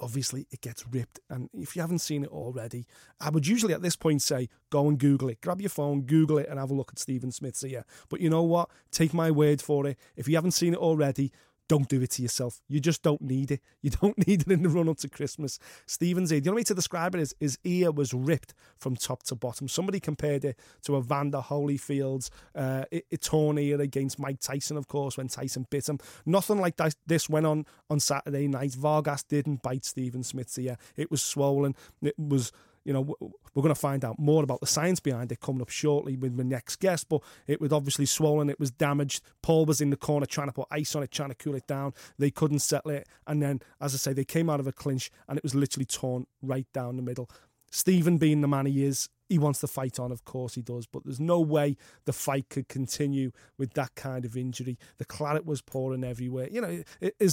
obviously 0.00 0.46
it 0.50 0.60
gets 0.60 0.84
ripped. 0.90 1.20
And 1.30 1.48
if 1.54 1.76
you 1.76 1.82
haven't 1.82 2.00
seen 2.00 2.24
it 2.24 2.30
already, 2.30 2.86
I 3.20 3.30
would 3.30 3.46
usually 3.46 3.72
at 3.72 3.82
this 3.82 3.96
point 3.96 4.20
say, 4.20 4.48
go 4.70 4.88
and 4.88 4.98
Google 4.98 5.28
it. 5.28 5.40
Grab 5.40 5.60
your 5.60 5.70
phone, 5.70 6.02
Google 6.02 6.38
it, 6.38 6.48
and 6.48 6.58
have 6.58 6.70
a 6.70 6.74
look 6.74 6.90
at 6.92 6.98
Stephen 6.98 7.30
Smith's 7.30 7.64
ear. 7.64 7.84
But 8.08 8.20
you 8.20 8.28
know 8.28 8.42
what? 8.42 8.68
Take 8.90 9.14
my 9.14 9.30
word 9.30 9.62
for 9.62 9.86
it. 9.86 9.98
If 10.16 10.28
you 10.28 10.34
haven't 10.34 10.52
seen 10.52 10.74
it 10.74 10.80
already, 10.80 11.30
don't 11.72 11.88
do 11.88 12.02
it 12.02 12.10
to 12.10 12.20
yourself. 12.20 12.60
You 12.68 12.80
just 12.80 13.02
don't 13.02 13.22
need 13.22 13.50
it. 13.50 13.62
You 13.80 13.88
don't 13.88 14.18
need 14.26 14.42
it 14.42 14.52
in 14.52 14.62
the 14.62 14.68
run 14.68 14.90
up 14.90 14.98
to 14.98 15.08
Christmas. 15.08 15.58
Stephen's 15.86 16.30
ear, 16.30 16.38
the 16.38 16.50
only 16.50 16.60
way 16.60 16.64
to 16.64 16.74
describe 16.74 17.14
it 17.14 17.20
is 17.22 17.34
his 17.40 17.58
ear 17.64 17.90
was 17.90 18.12
ripped 18.12 18.52
from 18.76 18.94
top 18.94 19.22
to 19.22 19.34
bottom. 19.34 19.68
Somebody 19.68 19.98
compared 19.98 20.44
it 20.44 20.58
to 20.82 20.98
Evander 20.98 21.38
Holyfield's 21.38 22.30
uh, 22.54 22.84
torn 23.22 23.58
ear 23.58 23.80
against 23.80 24.18
Mike 24.18 24.40
Tyson, 24.40 24.76
of 24.76 24.86
course, 24.86 25.16
when 25.16 25.28
Tyson 25.28 25.66
bit 25.70 25.88
him. 25.88 25.98
Nothing 26.26 26.60
like 26.60 26.76
that. 26.76 26.94
This 27.06 27.30
went 27.30 27.46
on 27.46 27.64
on 27.88 28.00
Saturday 28.00 28.48
night. 28.48 28.74
Vargas 28.74 29.22
didn't 29.22 29.62
bite 29.62 29.86
Stephen 29.86 30.22
Smith's 30.22 30.58
ear. 30.58 30.76
It 30.94 31.10
was 31.10 31.22
swollen. 31.22 31.74
It 32.02 32.18
was 32.18 32.52
you 32.84 32.92
know, 32.92 33.14
we're 33.20 33.62
going 33.62 33.74
to 33.74 33.80
find 33.80 34.04
out 34.04 34.18
more 34.18 34.42
about 34.42 34.60
the 34.60 34.66
science 34.66 35.00
behind 35.00 35.30
it 35.32 35.40
coming 35.40 35.62
up 35.62 35.68
shortly 35.68 36.16
with 36.16 36.32
my 36.32 36.42
next 36.42 36.76
guest. 36.76 37.08
But 37.08 37.22
it 37.46 37.60
was 37.60 37.72
obviously 37.72 38.06
swollen, 38.06 38.50
it 38.50 38.60
was 38.60 38.70
damaged. 38.70 39.22
Paul 39.42 39.66
was 39.66 39.80
in 39.80 39.90
the 39.90 39.96
corner 39.96 40.26
trying 40.26 40.48
to 40.48 40.52
put 40.52 40.68
ice 40.70 40.94
on 40.94 41.02
it, 41.02 41.10
trying 41.10 41.30
to 41.30 41.34
cool 41.34 41.54
it 41.54 41.66
down. 41.66 41.94
They 42.18 42.30
couldn't 42.30 42.60
settle 42.60 42.92
it. 42.92 43.08
And 43.26 43.42
then, 43.42 43.60
as 43.80 43.94
I 43.94 43.98
say, 43.98 44.12
they 44.12 44.24
came 44.24 44.50
out 44.50 44.60
of 44.60 44.66
a 44.66 44.72
clinch 44.72 45.10
and 45.28 45.36
it 45.36 45.42
was 45.42 45.54
literally 45.54 45.86
torn 45.86 46.26
right 46.42 46.66
down 46.72 46.96
the 46.96 47.02
middle. 47.02 47.28
Stephen, 47.70 48.18
being 48.18 48.42
the 48.42 48.48
man 48.48 48.66
he 48.66 48.84
is, 48.84 49.08
he 49.30 49.38
wants 49.38 49.60
to 49.60 49.66
fight 49.66 49.98
on, 49.98 50.12
of 50.12 50.26
course 50.26 50.54
he 50.54 50.60
does, 50.60 50.86
but 50.86 51.04
there's 51.04 51.18
no 51.18 51.40
way 51.40 51.74
the 52.04 52.12
fight 52.12 52.50
could 52.50 52.68
continue 52.68 53.32
with 53.56 53.72
that 53.72 53.94
kind 53.94 54.26
of 54.26 54.36
injury. 54.36 54.78
The 54.98 55.06
claret 55.06 55.46
was 55.46 55.62
pouring 55.62 56.04
everywhere. 56.04 56.48
You 56.50 56.60
know, 56.60 56.82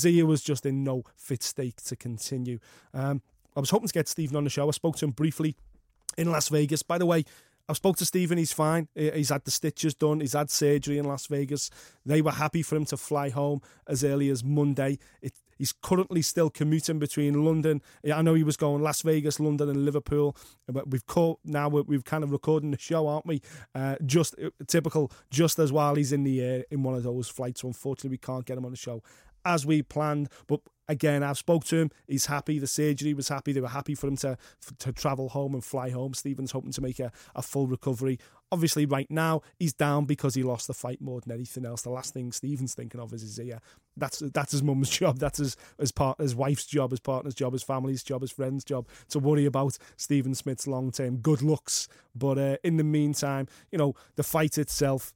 ear 0.05 0.25
was 0.25 0.41
just 0.41 0.65
in 0.65 0.85
no 0.85 1.03
fit 1.17 1.43
state 1.43 1.75
to 1.77 1.97
continue. 1.97 2.59
Um, 2.93 3.21
I 3.55 3.59
was 3.59 3.69
hoping 3.69 3.88
to 3.88 3.93
get 3.93 4.07
Stephen 4.07 4.35
on 4.35 4.43
the 4.43 4.49
show. 4.49 4.67
I 4.67 4.71
spoke 4.71 4.97
to 4.97 5.05
him 5.05 5.12
briefly 5.12 5.55
in 6.17 6.31
Las 6.31 6.49
Vegas. 6.49 6.83
By 6.83 6.97
the 6.97 7.05
way, 7.05 7.25
I 7.67 7.73
spoke 7.73 7.97
to 7.97 8.05
Stephen. 8.05 8.38
He's 8.38 8.51
fine. 8.51 8.88
He's 8.95 9.29
had 9.29 9.45
the 9.45 9.51
stitches 9.51 9.93
done. 9.93 10.21
He's 10.21 10.33
had 10.33 10.49
surgery 10.49 10.97
in 10.97 11.05
Las 11.05 11.27
Vegas. 11.27 11.69
They 12.03 12.21
were 12.21 12.31
happy 12.31 12.63
for 12.63 12.75
him 12.75 12.85
to 12.85 12.97
fly 12.97 13.29
home 13.29 13.62
as 13.88 14.03
early 14.03 14.29
as 14.29 14.43
Monday. 14.43 14.97
It, 15.21 15.33
he's 15.55 15.71
currently 15.71 16.23
still 16.23 16.49
commuting 16.49 16.97
between 16.97 17.45
London. 17.45 17.83
I 18.12 18.23
know 18.23 18.33
he 18.33 18.43
was 18.43 18.57
going 18.57 18.81
Las 18.81 19.03
Vegas, 19.03 19.39
London, 19.39 19.69
and 19.69 19.85
Liverpool. 19.85 20.35
But 20.67 20.89
we've 20.89 21.05
caught 21.05 21.39
now. 21.45 21.69
We've 21.69 22.03
kind 22.03 22.23
of 22.23 22.31
recording 22.31 22.71
the 22.71 22.79
show, 22.79 23.05
aren't 23.05 23.27
we? 23.27 23.39
Uh, 23.75 23.97
just 24.03 24.33
uh, 24.43 24.49
typical. 24.65 25.12
Just 25.29 25.59
as 25.59 25.71
while 25.71 25.93
he's 25.93 26.12
in 26.12 26.23
the 26.23 26.41
air 26.41 26.65
in 26.71 26.81
one 26.81 26.95
of 26.95 27.03
those 27.03 27.29
flights. 27.29 27.62
So 27.62 27.67
unfortunately, 27.67 28.12
we 28.12 28.17
can't 28.17 28.45
get 28.45 28.57
him 28.57 28.65
on 28.65 28.71
the 28.71 28.77
show 28.77 29.03
as 29.49 29.65
we 29.65 29.81
planned. 29.81 30.29
But 30.47 30.62
again, 30.88 31.23
I've 31.23 31.38
spoke 31.38 31.65
to 31.65 31.77
him. 31.77 31.91
He's 32.07 32.27
happy. 32.27 32.59
The 32.59 32.67
surgery 32.67 33.13
was 33.13 33.27
happy. 33.29 33.51
They 33.51 33.62
were 33.62 33.67
happy 33.67 33.95
for 33.95 34.07
him 34.07 34.15
to 34.17 34.38
to 34.77 34.93
travel 34.93 35.29
home 35.29 35.53
and 35.53 35.63
fly 35.63 35.89
home. 35.89 36.13
Stephen's 36.13 36.51
hoping 36.51 36.71
to 36.71 36.81
make 36.81 36.99
a, 36.99 37.12
a 37.35 37.41
full 37.41 37.67
recovery. 37.67 38.19
Obviously, 38.51 38.85
right 38.85 39.09
now 39.09 39.41
he's 39.59 39.73
down 39.73 40.05
because 40.05 40.35
he 40.35 40.43
lost 40.43 40.67
the 40.67 40.73
fight 40.73 41.01
more 41.01 41.21
than 41.21 41.33
anything 41.33 41.65
else. 41.65 41.81
The 41.81 41.89
last 41.89 42.13
thing 42.13 42.31
Stephen's 42.31 42.73
thinking 42.73 43.01
of 43.01 43.12
is 43.13 43.21
his 43.21 43.39
ear. 43.39 43.59
That's 43.97 44.19
that's 44.19 44.51
his 44.51 44.63
mum's 44.63 44.89
job. 45.01 45.17
That's 45.19 45.39
his 45.39 45.57
his 45.79 45.91
part, 45.91 46.19
his 46.19 46.35
wife's 46.35 46.65
job, 46.65 46.91
his 46.91 46.99
partner's 46.99 47.35
job, 47.35 47.53
his 47.53 47.63
family's 47.63 48.03
job, 48.03 48.21
his 48.21 48.31
friend's 48.31 48.63
job 48.63 48.88
to 49.09 49.19
worry 49.19 49.45
about 49.45 49.77
Stephen 49.97 50.35
Smith's 50.35 50.67
long 50.67 50.91
term 50.91 51.17
good 51.17 51.41
looks. 51.41 51.88
But 52.15 52.38
uh, 52.38 52.57
in 52.63 52.77
the 52.77 52.83
meantime, 52.83 53.47
you 53.71 53.77
know 53.79 53.95
the 54.15 54.23
fight 54.23 54.57
itself 54.57 55.13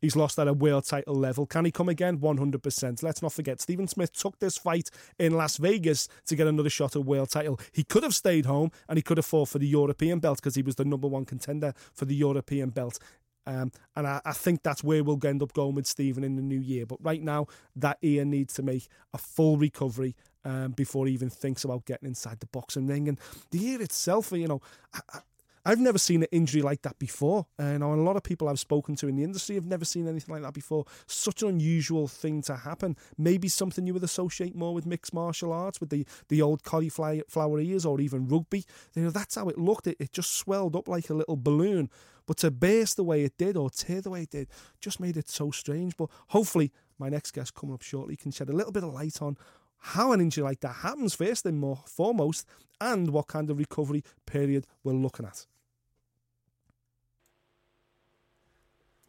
He's 0.00 0.16
lost 0.16 0.38
at 0.38 0.48
a 0.48 0.52
world 0.52 0.84
title 0.84 1.14
level. 1.14 1.46
Can 1.46 1.64
he 1.64 1.70
come 1.70 1.88
again? 1.88 2.18
100%. 2.18 3.02
Let's 3.02 3.22
not 3.22 3.32
forget, 3.32 3.60
Stephen 3.60 3.88
Smith 3.88 4.12
took 4.12 4.38
this 4.38 4.58
fight 4.58 4.90
in 5.18 5.34
Las 5.34 5.56
Vegas 5.56 6.08
to 6.26 6.36
get 6.36 6.46
another 6.46 6.70
shot 6.70 6.96
at 6.96 7.04
world 7.04 7.30
title. 7.30 7.58
He 7.72 7.84
could 7.84 8.02
have 8.02 8.14
stayed 8.14 8.46
home 8.46 8.70
and 8.88 8.98
he 8.98 9.02
could 9.02 9.16
have 9.16 9.26
fought 9.26 9.48
for 9.48 9.58
the 9.58 9.66
European 9.66 10.18
belt 10.18 10.38
because 10.38 10.54
he 10.54 10.62
was 10.62 10.76
the 10.76 10.84
number 10.84 11.08
one 11.08 11.24
contender 11.24 11.72
for 11.94 12.04
the 12.04 12.14
European 12.14 12.70
belt. 12.70 12.98
Um, 13.46 13.70
and 13.94 14.06
I, 14.06 14.20
I, 14.24 14.32
think 14.32 14.64
that's 14.64 14.82
where 14.82 15.04
we'll 15.04 15.24
end 15.24 15.40
up 15.40 15.52
going 15.52 15.76
with 15.76 15.86
Stephen 15.86 16.24
in 16.24 16.34
the 16.34 16.42
new 16.42 16.58
year. 16.58 16.84
But 16.84 16.98
right 17.00 17.22
now, 17.22 17.46
that 17.76 17.98
ear 18.02 18.24
needs 18.24 18.54
to 18.54 18.62
make 18.62 18.88
a 19.14 19.18
full 19.18 19.56
recovery 19.56 20.16
um, 20.44 20.72
before 20.72 21.06
he 21.06 21.12
even 21.12 21.30
thinks 21.30 21.62
about 21.62 21.84
getting 21.84 22.08
inside 22.08 22.40
the 22.40 22.46
boxing 22.46 22.88
ring. 22.88 23.08
And 23.08 23.20
the 23.52 23.64
ear 23.64 23.82
itself, 23.82 24.32
you 24.32 24.48
know, 24.48 24.60
I, 24.92 25.20
I've 25.66 25.80
never 25.80 25.98
seen 25.98 26.22
an 26.22 26.28
injury 26.30 26.62
like 26.62 26.82
that 26.82 26.96
before. 27.00 27.46
And 27.58 27.82
a 27.82 27.88
lot 27.88 28.14
of 28.14 28.22
people 28.22 28.48
I've 28.48 28.60
spoken 28.60 28.94
to 28.96 29.08
in 29.08 29.16
the 29.16 29.24
industry 29.24 29.56
have 29.56 29.66
never 29.66 29.84
seen 29.84 30.06
anything 30.06 30.32
like 30.32 30.44
that 30.44 30.54
before. 30.54 30.84
Such 31.08 31.42
an 31.42 31.48
unusual 31.48 32.06
thing 32.06 32.40
to 32.42 32.54
happen. 32.54 32.96
Maybe 33.18 33.48
something 33.48 33.84
you 33.84 33.92
would 33.92 34.04
associate 34.04 34.54
more 34.54 34.72
with 34.72 34.86
mixed 34.86 35.12
martial 35.12 35.52
arts, 35.52 35.80
with 35.80 35.90
the, 35.90 36.06
the 36.28 36.40
old 36.40 36.62
cauliflower 36.62 37.58
ears 37.58 37.84
or 37.84 38.00
even 38.00 38.28
rugby. 38.28 38.64
You 38.94 39.02
know, 39.02 39.10
that's 39.10 39.34
how 39.34 39.48
it 39.48 39.58
looked. 39.58 39.88
It, 39.88 39.96
it 39.98 40.12
just 40.12 40.36
swelled 40.36 40.76
up 40.76 40.86
like 40.86 41.10
a 41.10 41.14
little 41.14 41.36
balloon. 41.36 41.90
But 42.26 42.36
to 42.38 42.52
burst 42.52 42.96
the 42.96 43.02
way 43.02 43.24
it 43.24 43.36
did 43.36 43.56
or 43.56 43.68
tear 43.68 44.00
the 44.00 44.10
way 44.10 44.22
it 44.22 44.30
did 44.30 44.48
just 44.80 45.00
made 45.00 45.16
it 45.16 45.28
so 45.28 45.50
strange. 45.50 45.96
But 45.96 46.10
hopefully, 46.28 46.72
my 46.96 47.08
next 47.08 47.32
guest 47.32 47.56
coming 47.56 47.74
up 47.74 47.82
shortly 47.82 48.14
can 48.14 48.30
shed 48.30 48.50
a 48.50 48.56
little 48.56 48.72
bit 48.72 48.84
of 48.84 48.94
light 48.94 49.20
on 49.20 49.36
how 49.78 50.12
an 50.12 50.20
injury 50.20 50.44
like 50.44 50.60
that 50.60 50.76
happens 50.76 51.14
first 51.14 51.44
and 51.44 51.58
more 51.58 51.80
foremost, 51.86 52.46
and 52.80 53.10
what 53.10 53.26
kind 53.26 53.50
of 53.50 53.58
recovery 53.58 54.04
period 54.26 54.66
we're 54.84 54.92
looking 54.92 55.26
at. 55.26 55.46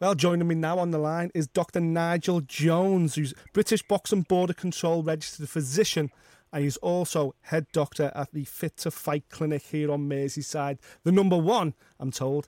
Well, 0.00 0.14
joining 0.14 0.46
me 0.46 0.54
now 0.54 0.78
on 0.78 0.92
the 0.92 0.98
line 0.98 1.32
is 1.34 1.48
Dr. 1.48 1.80
Nigel 1.80 2.40
Jones, 2.40 3.16
who's 3.16 3.34
British 3.52 3.82
Boxing 3.82 4.22
Board 4.22 4.48
of 4.48 4.56
Control 4.56 5.02
registered 5.02 5.48
physician, 5.48 6.12
and 6.52 6.62
he's 6.62 6.76
also 6.76 7.34
head 7.40 7.66
doctor 7.72 8.12
at 8.14 8.30
the 8.32 8.44
Fit 8.44 8.76
to 8.76 8.92
Fight 8.92 9.24
clinic 9.28 9.62
here 9.62 9.90
on 9.90 10.08
Merseyside, 10.08 10.78
the 11.02 11.10
number 11.10 11.36
one, 11.36 11.74
I'm 11.98 12.12
told, 12.12 12.46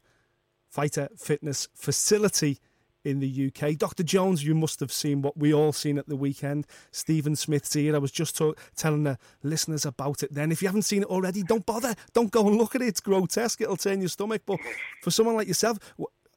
fighter 0.68 1.08
fitness 1.18 1.66
facility 1.74 2.60
in 3.02 3.18
the 3.18 3.50
UK. 3.52 3.76
Dr. 3.76 4.04
Jones, 4.04 4.44
you 4.44 4.54
must 4.54 4.78
have 4.78 4.92
seen 4.92 5.20
what 5.20 5.36
we 5.36 5.52
all 5.52 5.72
seen 5.72 5.98
at 5.98 6.08
the 6.08 6.14
weekend. 6.14 6.68
Stephen 6.92 7.34
Smith's 7.34 7.74
ear. 7.74 7.96
I 7.96 7.98
was 7.98 8.12
just 8.12 8.40
telling 8.76 9.02
the 9.02 9.18
listeners 9.42 9.84
about 9.84 10.22
it 10.22 10.32
then. 10.32 10.52
If 10.52 10.62
you 10.62 10.68
haven't 10.68 10.82
seen 10.82 11.02
it 11.02 11.08
already, 11.08 11.42
don't 11.42 11.66
bother. 11.66 11.96
Don't 12.12 12.30
go 12.30 12.46
and 12.46 12.58
look 12.58 12.76
at 12.76 12.82
it. 12.82 12.88
It's 12.88 13.00
grotesque. 13.00 13.60
It'll 13.60 13.76
turn 13.76 14.00
your 14.00 14.08
stomach. 14.08 14.42
But 14.46 14.60
for 15.02 15.10
someone 15.10 15.34
like 15.34 15.48
yourself, 15.48 15.78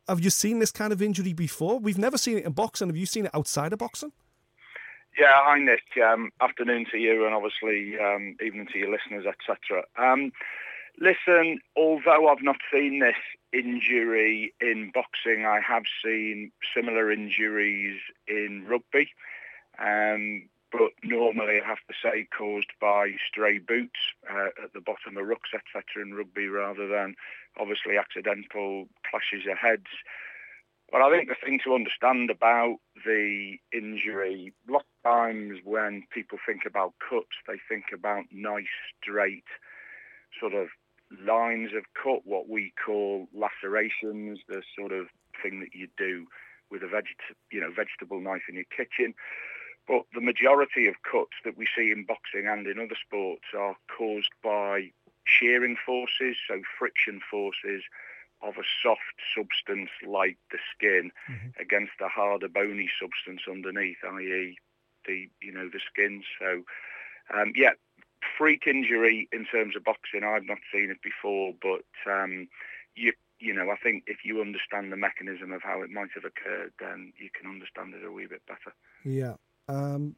have 0.08 0.20
you 0.20 0.30
seen 0.30 0.60
this 0.60 0.72
kind 0.72 0.94
of 0.94 1.02
injury 1.02 1.34
before? 1.34 1.80
We've 1.80 1.98
never 1.98 2.18
seen 2.18 2.38
it 2.38 2.46
in 2.46 2.52
boxing. 2.52 2.88
Have 2.88 2.98
you 2.98 3.06
seen 3.06 3.26
it 3.26 3.32
outside 3.34 3.74
of 3.74 3.80
boxing? 3.80 4.12
Yeah, 5.18 5.34
hi 5.34 5.60
Nick. 5.60 5.84
Um, 6.04 6.32
afternoon 6.42 6.86
to 6.92 6.98
you, 6.98 7.26
and 7.26 7.36
obviously 7.36 8.00
um, 8.00 8.36
evening 8.44 8.68
to 8.74 8.80
your 8.80 8.92
listeners, 8.92 9.26
etc. 9.28 9.84
Um, 9.98 10.32
listen, 11.00 11.60
although 11.78 12.30
I've 12.30 12.42
not 12.42 12.58
seen 12.72 13.00
this 13.00 13.16
injury 13.52 14.54
in 14.60 14.92
boxing, 14.92 15.46
I 15.46 15.60
have 15.60 15.84
seen 16.04 16.52
similar 16.76 17.12
injuries 17.12 18.00
in 18.28 18.66
rugby. 18.68 19.10
Um, 19.78 20.50
but 20.74 20.90
normally 21.04 21.62
I 21.64 21.68
have 21.68 21.86
to 21.88 21.94
say 22.02 22.28
caused 22.36 22.74
by 22.82 23.12
stray 23.28 23.60
boots 23.60 24.00
uh, 24.30 24.50
at 24.64 24.74
the 24.74 24.82
bottom 24.82 25.18
of 25.18 25.26
rucks, 25.26 25.54
etc. 25.54 26.04
in 26.04 26.16
rugby 26.16 26.48
rather 26.48 26.88
than 26.88 27.16
obviously 27.60 27.98
accidental 27.98 28.88
clashes 29.10 29.46
of 29.50 29.58
heads. 29.58 29.94
But 30.92 31.02
I 31.02 31.12
think 31.12 31.30
the 31.30 31.36
thing 31.36 31.60
to 31.64 31.76
understand 31.76 32.30
about 32.30 32.78
the 33.06 33.58
injury, 33.72 34.54
a 34.68 34.72
lot 34.72 34.86
of 35.04 35.12
times 35.12 35.60
when 35.64 36.04
people 36.12 36.40
think 36.46 36.64
about 36.66 36.94
cuts, 37.00 37.38
they 37.48 37.60
think 37.70 37.86
about 37.94 38.26
nice, 38.32 38.66
straight, 39.02 39.46
sort 40.40 40.54
of 40.54 40.70
lines 41.24 41.70
of 41.76 41.84
cut, 42.02 42.26
what 42.26 42.50
we 42.50 42.74
call 42.84 43.28
lacerations, 43.34 44.40
the 44.48 44.64
sort 44.78 44.92
of 44.92 45.08
thing 45.42 45.60
that 45.60 45.78
you 45.78 45.88
do 45.98 46.26
with 46.72 46.82
a 46.82 46.88
veget- 46.88 47.38
you 47.52 47.62
know, 47.62 47.72
vegetable 47.72 48.20
knife 48.20 48.44
in 48.50 48.56
your 48.56 48.66
kitchen. 48.76 49.14
But 49.88 50.04
the 50.14 50.22
majority 50.22 50.88
of 50.88 50.96
cuts 51.04 51.34
that 51.44 51.58
we 51.58 51.68
see 51.76 51.92
in 51.92 52.06
boxing 52.06 52.48
and 52.48 52.66
in 52.68 52.80
other 52.80 52.96
sports 53.06 53.44
are 53.58 53.76
caused 53.96 54.32
by 54.42 54.92
shearing 55.26 55.76
forces, 55.86 56.38
so 56.48 56.62
friction 56.78 57.20
forces 57.30 57.84
of 58.42 58.58
a 58.58 58.64
soft 58.82 59.20
substance 59.36 59.90
like 60.06 60.38
the 60.52 60.58
skin 60.76 61.12
mm-hmm. 61.30 61.62
against 61.62 61.94
a 62.02 62.10
harder 62.10 62.50
bony 62.50 62.90
substance 63.00 63.42
underneath, 63.50 63.98
i.e. 64.04 64.58
the 65.08 65.30
you 65.42 65.52
know 65.52 65.70
the 65.70 65.80
skin. 65.80 66.24
So 66.40 66.64
um, 67.34 67.54
yeah, 67.56 67.72
freak 68.38 68.68
injury 68.68 69.30
in 69.32 69.46
terms 69.46 69.76
of 69.76 69.84
boxing. 69.84 70.24
I've 70.24 70.46
not 70.46 70.60
seen 70.72 70.92
it 70.92 71.02
before, 71.02 71.54
but 71.62 71.86
um, 72.12 72.48
you 72.96 73.14
you 73.40 73.54
know 73.54 73.70
I 73.70 73.78
think 73.78 74.04
if 74.08 74.26
you 74.26 74.42
understand 74.42 74.92
the 74.92 74.98
mechanism 74.98 75.54
of 75.54 75.62
how 75.64 75.82
it 75.82 75.90
might 75.90 76.12
have 76.16 76.26
occurred, 76.26 76.74
then 76.80 77.14
you 77.18 77.30
can 77.34 77.50
understand 77.50 77.94
it 77.94 78.06
a 78.06 78.12
wee 78.12 78.28
bit 78.28 78.46
better. 78.46 78.76
Yeah. 79.06 79.36
Um, 79.68 80.16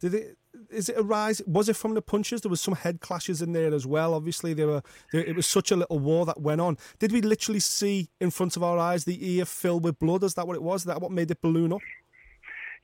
did 0.00 0.14
it? 0.14 0.38
Is 0.70 0.88
it 0.88 0.96
a 0.96 1.02
rise? 1.02 1.42
Was 1.46 1.68
it 1.68 1.76
from 1.76 1.94
the 1.94 2.02
punches? 2.02 2.40
There 2.42 2.50
was 2.50 2.60
some 2.60 2.74
head 2.74 3.00
clashes 3.00 3.42
in 3.42 3.52
there 3.52 3.74
as 3.74 3.86
well. 3.86 4.14
Obviously, 4.14 4.54
there 4.54 4.66
were. 4.66 4.82
There, 5.12 5.24
it 5.24 5.34
was 5.34 5.46
such 5.46 5.70
a 5.70 5.76
little 5.76 5.98
war 5.98 6.26
that 6.26 6.40
went 6.40 6.60
on. 6.60 6.78
Did 6.98 7.12
we 7.12 7.20
literally 7.20 7.60
see 7.60 8.08
in 8.20 8.30
front 8.30 8.56
of 8.56 8.62
our 8.62 8.78
eyes 8.78 9.04
the 9.04 9.18
ear 9.36 9.44
fill 9.44 9.80
with 9.80 9.98
blood? 9.98 10.22
Is 10.22 10.34
that 10.34 10.46
what 10.46 10.56
it 10.56 10.62
was? 10.62 10.82
Is 10.82 10.86
that 10.86 11.00
what 11.00 11.10
made 11.10 11.30
it 11.30 11.40
balloon 11.40 11.72
up? 11.72 11.80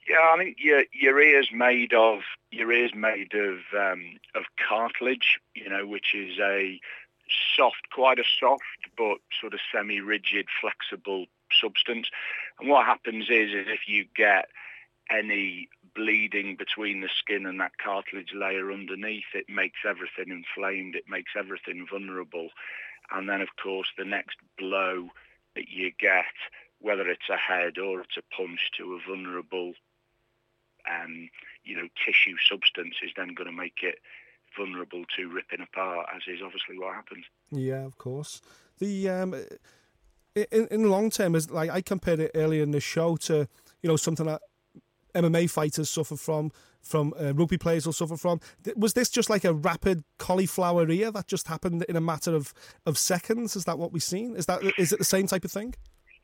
Yeah, 0.08 0.32
I 0.34 0.38
think 0.38 0.56
your 0.58 0.84
your 0.92 1.20
ear's 1.20 1.50
made 1.52 1.92
of 1.92 2.20
your 2.50 2.72
ear's 2.72 2.94
made 2.94 3.34
of 3.34 3.58
um, 3.78 4.18
of 4.34 4.44
cartilage. 4.68 5.38
You 5.54 5.68
know, 5.68 5.86
which 5.86 6.14
is 6.14 6.38
a 6.40 6.80
soft, 7.56 7.90
quite 7.92 8.18
a 8.18 8.24
soft 8.40 8.62
but 8.96 9.18
sort 9.40 9.54
of 9.54 9.60
semi-rigid, 9.72 10.46
flexible 10.60 11.26
substance. 11.60 12.08
And 12.58 12.68
what 12.68 12.86
happens 12.86 13.24
is, 13.30 13.50
is 13.50 13.66
if 13.68 13.80
you 13.86 14.06
get 14.16 14.48
any 15.10 15.68
bleeding 15.94 16.56
between 16.56 17.00
the 17.00 17.08
skin 17.08 17.46
and 17.46 17.60
that 17.60 17.78
cartilage 17.82 18.32
layer 18.34 18.72
underneath, 18.72 19.34
it 19.34 19.48
makes 19.48 19.80
everything 19.88 20.30
inflamed, 20.30 20.94
it 20.94 21.08
makes 21.08 21.32
everything 21.36 21.86
vulnerable. 21.90 22.48
And 23.10 23.28
then, 23.28 23.40
of 23.40 23.48
course, 23.62 23.88
the 23.96 24.04
next 24.04 24.36
blow 24.58 25.08
that 25.54 25.68
you 25.68 25.92
get, 25.98 26.24
whether 26.80 27.08
it's 27.08 27.28
a 27.28 27.36
head 27.36 27.78
or 27.78 28.00
it's 28.00 28.16
a 28.16 28.34
punch 28.34 28.70
to 28.78 28.94
a 28.94 29.08
vulnerable, 29.08 29.72
um, 30.88 31.28
you 31.64 31.76
know, 31.76 31.88
tissue 32.04 32.36
substance, 32.48 32.96
is 33.02 33.10
then 33.16 33.34
going 33.34 33.50
to 33.50 33.56
make 33.56 33.82
it 33.82 33.96
vulnerable 34.56 35.04
to 35.16 35.28
ripping 35.28 35.60
apart, 35.60 36.06
as 36.14 36.22
is 36.26 36.40
obviously 36.44 36.78
what 36.78 36.94
happens. 36.94 37.24
Yeah, 37.50 37.84
of 37.84 37.98
course. 37.98 38.40
The 38.78 39.08
um, 39.08 39.34
in 40.34 40.68
in 40.70 40.82
the 40.82 40.88
long 40.88 41.10
term, 41.10 41.34
is 41.34 41.50
like 41.50 41.70
I 41.70 41.80
compared 41.80 42.20
it 42.20 42.30
earlier 42.34 42.62
in 42.62 42.70
the 42.70 42.80
show 42.80 43.16
to 43.16 43.48
you 43.82 43.88
know 43.88 43.96
something 43.96 44.26
that 44.26 44.42
MMA 45.14 45.50
fighters 45.50 45.90
suffer 45.90 46.16
from, 46.16 46.52
from 46.82 47.12
uh, 47.20 47.32
rugby 47.34 47.58
players 47.58 47.86
will 47.86 47.92
suffer 47.92 48.16
from. 48.16 48.40
Was 48.76 48.94
this 48.94 49.10
just 49.10 49.30
like 49.30 49.44
a 49.44 49.52
rapid 49.52 50.04
cauliflower 50.18 50.88
ear 50.90 51.10
that 51.10 51.26
just 51.26 51.48
happened 51.48 51.84
in 51.88 51.96
a 51.96 52.00
matter 52.00 52.34
of, 52.34 52.54
of 52.86 52.98
seconds? 52.98 53.56
Is 53.56 53.64
that 53.64 53.78
what 53.78 53.92
we've 53.92 54.02
seen? 54.02 54.36
Is 54.36 54.46
that 54.46 54.62
is 54.78 54.92
it 54.92 54.98
the 54.98 55.04
same 55.04 55.26
type 55.26 55.44
of 55.44 55.52
thing? 55.52 55.74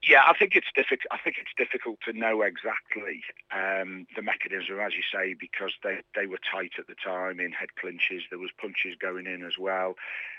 Yeah, 0.06 0.22
I 0.26 0.34
think 0.38 0.54
it's 0.54 0.68
difficult. 0.74 1.06
I 1.10 1.18
think 1.18 1.36
it's 1.40 1.50
difficult 1.56 1.98
to 2.04 2.12
know 2.12 2.42
exactly 2.42 3.24
um, 3.50 4.06
the 4.14 4.22
mechanism, 4.22 4.78
as 4.78 4.92
you 4.94 5.02
say, 5.12 5.34
because 5.38 5.72
they 5.82 5.98
they 6.14 6.26
were 6.26 6.38
tight 6.38 6.72
at 6.78 6.86
the 6.86 6.94
time 6.94 7.40
in 7.40 7.52
head 7.52 7.74
clinches. 7.80 8.22
There 8.30 8.38
was 8.38 8.50
punches 8.60 8.94
going 9.00 9.26
in 9.26 9.44
as 9.44 9.58
well, 9.58 9.94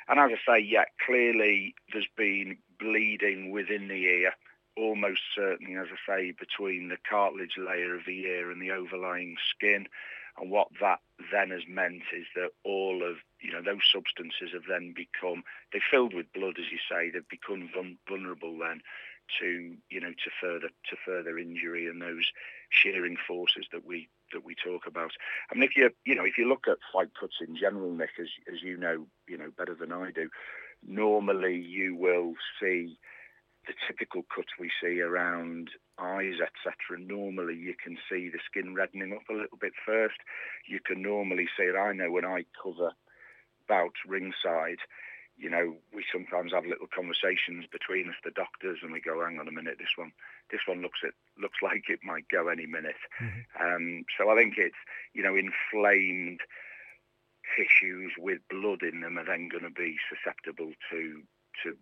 and 0.07 0.19
as 0.19 0.31
I 0.47 0.53
say, 0.53 0.63
yeah, 0.63 0.85
clearly 1.05 1.75
there's 1.91 2.07
been 2.15 2.57
bleeding 2.79 3.51
within 3.51 3.89
the 3.89 4.05
ear, 4.05 4.33
almost 4.77 5.21
certainly, 5.35 5.75
as 5.75 5.87
I 5.91 6.17
say, 6.17 6.31
between 6.31 6.89
the 6.89 6.97
cartilage 7.09 7.57
layer 7.57 7.95
of 7.95 8.05
the 8.05 8.19
ear 8.25 8.51
and 8.51 8.61
the 8.61 8.71
overlying 8.71 9.35
skin. 9.49 9.87
And 10.39 10.51
what 10.51 10.67
that 10.79 10.99
then 11.31 11.49
has 11.49 11.63
meant 11.67 12.03
is 12.15 12.27
that 12.35 12.51
all 12.63 13.01
of 13.03 13.17
you 13.41 13.51
know 13.51 13.61
those 13.61 13.81
substances 13.91 14.51
have 14.53 14.63
then 14.69 14.93
become 14.95 15.43
they 15.73 15.79
filled 15.79 16.13
with 16.13 16.31
blood, 16.33 16.55
as 16.59 16.71
you 16.71 16.77
say. 16.89 17.09
They've 17.09 17.27
become 17.27 17.69
vulnerable 18.07 18.57
then 18.59 18.81
to 19.39 19.75
you 19.89 19.99
know 19.99 20.11
to 20.11 20.29
further 20.39 20.69
to 20.69 20.95
further 21.05 21.37
injury 21.37 21.87
and 21.87 22.01
those 22.01 22.31
shearing 22.69 23.17
forces 23.27 23.65
that 23.71 23.85
we 23.85 24.09
that 24.31 24.45
we 24.45 24.55
talk 24.55 24.85
about. 24.85 25.11
I 25.51 25.55
mean, 25.55 25.63
if 25.63 25.75
you 25.75 25.89
you 26.05 26.15
know 26.15 26.25
if 26.25 26.37
you 26.37 26.47
look 26.47 26.67
at 26.67 26.77
fight 26.93 27.09
cuts 27.19 27.37
in 27.45 27.55
general, 27.55 27.91
Nick, 27.91 28.11
as 28.19 28.29
as 28.53 28.61
you 28.61 28.77
know 28.77 29.07
you 29.27 29.37
know 29.37 29.51
better 29.57 29.75
than 29.75 29.91
I 29.91 30.11
do, 30.11 30.29
normally 30.85 31.55
you 31.55 31.95
will 31.95 32.33
see 32.61 32.97
the 33.67 33.73
typical 33.85 34.23
cuts 34.33 34.53
we 34.59 34.71
see 34.81 35.01
around 35.01 35.69
eyes, 35.99 36.39
etc. 36.41 36.99
Normally 36.99 37.55
you 37.55 37.75
can 37.81 37.97
see 38.09 38.29
the 38.29 38.39
skin 38.45 38.73
reddening 38.73 39.13
up 39.13 39.27
a 39.29 39.33
little 39.33 39.57
bit 39.59 39.73
first. 39.85 40.17
You 40.67 40.79
can 40.79 41.01
normally 41.01 41.47
see 41.57 41.63
it. 41.63 41.75
I 41.75 41.93
know 41.93 42.11
when 42.11 42.25
I 42.25 42.45
cover 42.61 42.93
bout 43.67 43.93
ringside, 44.07 44.79
you 45.37 45.49
know, 45.49 45.75
we 45.93 46.03
sometimes 46.11 46.51
have 46.51 46.65
little 46.65 46.87
conversations 46.87 47.65
between 47.71 48.09
us, 48.09 48.15
the 48.23 48.31
doctors, 48.31 48.79
and 48.81 48.91
we 48.91 49.01
go, 49.01 49.21
"Hang 49.23 49.39
on 49.39 49.47
a 49.47 49.51
minute, 49.51 49.77
this 49.77 49.95
one, 49.95 50.11
this 50.49 50.61
one 50.65 50.81
looks 50.81 50.99
it 51.03 51.13
looks 51.37 51.59
like 51.61 51.89
it 51.89 51.99
might 52.03 52.27
go 52.29 52.47
any 52.47 52.65
minute." 52.65 53.01
Mm-hmm. 53.21 53.61
Um, 53.61 54.05
so 54.17 54.29
I 54.29 54.35
think 54.35 54.55
it's 54.57 54.81
you 55.13 55.23
know 55.23 55.35
inflamed 55.35 56.41
tissues 57.55 58.13
with 58.17 58.39
blood 58.49 58.81
in 58.81 59.01
them 59.01 59.17
are 59.17 59.25
then 59.25 59.47
going 59.47 59.63
to 59.63 59.69
be 59.69 59.97
susceptible 60.09 60.71
to 60.91 61.21
to 61.63 61.77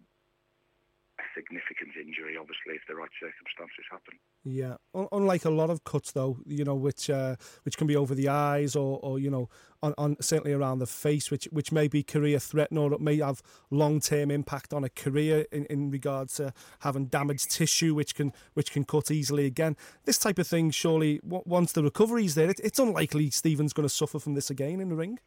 significant 1.36 1.92
injury, 1.96 2.38
obviously, 2.38 2.76
if 2.76 2.82
the 2.88 2.96
right 2.96 3.10
circumstances 3.20 3.86
happen. 3.92 4.16
Yeah, 4.44 4.76
unlike 5.12 5.46
a 5.46 5.50
lot 5.50 5.70
of 5.70 5.84
cuts, 5.84 6.12
though, 6.12 6.40
you 6.46 6.64
know, 6.64 6.76
which 6.76 7.10
uh, 7.10 7.36
which 7.64 7.78
can 7.78 7.88
be 7.88 7.96
over 7.96 8.16
the 8.16 8.30
eyes 8.30 8.76
or, 8.76 9.00
or 9.02 9.20
you 9.20 9.30
know, 9.30 9.50
on, 9.84 9.94
on 9.98 10.18
certainly 10.22 10.54
around 10.54 10.80
the 10.80 10.88
face, 10.88 11.30
which 11.30 11.46
which 11.52 11.72
may 11.72 11.88
be 11.88 12.04
career 12.04 12.40
threatening 12.40 12.84
or 12.84 12.94
it 12.94 13.02
may 13.02 13.18
have 13.18 13.42
long 13.70 14.00
term 14.00 14.32
impact 14.32 14.74
on 14.74 14.84
a 14.84 14.90
career 14.90 15.46
in, 15.52 15.66
in 15.66 15.92
regards 15.92 16.36
to 16.36 16.54
having 16.80 17.06
damaged 17.06 17.52
tissue, 17.52 17.94
which 17.94 18.16
can 18.16 18.32
which 18.54 18.72
can 18.72 18.84
cut 18.84 19.12
easily 19.12 19.46
again. 19.46 19.76
This 20.06 20.18
type 20.18 20.40
of 20.40 20.48
thing, 20.48 20.72
surely, 20.72 21.20
once 21.24 21.72
the 21.74 21.84
recovery's 21.84 22.36
there, 22.36 22.50
it, 22.50 22.60
it's 22.64 22.80
unlikely 22.80 23.30
Stephen's 23.30 23.74
going 23.74 23.88
to 23.88 23.94
suffer 23.94 24.20
from 24.20 24.34
this 24.36 24.50
again 24.50 24.80
in 24.80 24.90
the 24.90 24.96
ring. 24.96 25.20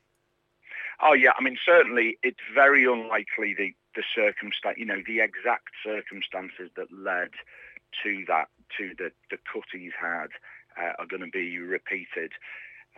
Oh 1.01 1.13
yeah, 1.13 1.31
I 1.39 1.43
mean 1.43 1.57
certainly 1.65 2.19
it's 2.23 2.41
very 2.55 2.85
unlikely 2.85 3.55
the 3.55 3.73
the 3.99 4.05
circumstance, 4.15 4.79
you 4.79 4.87
know, 4.87 5.03
the 5.05 5.19
exact 5.19 5.75
circumstances 5.85 6.71
that 6.77 6.87
led 6.93 7.31
to 8.05 8.25
that 8.29 8.47
to 8.79 8.95
the 8.97 9.11
the 9.29 9.39
cut 9.53 9.65
he's 9.73 9.99
had 10.01 10.29
uh, 10.81 10.93
are 11.01 11.07
going 11.07 11.23
to 11.23 11.31
be 11.31 11.59
repeated. 11.59 12.31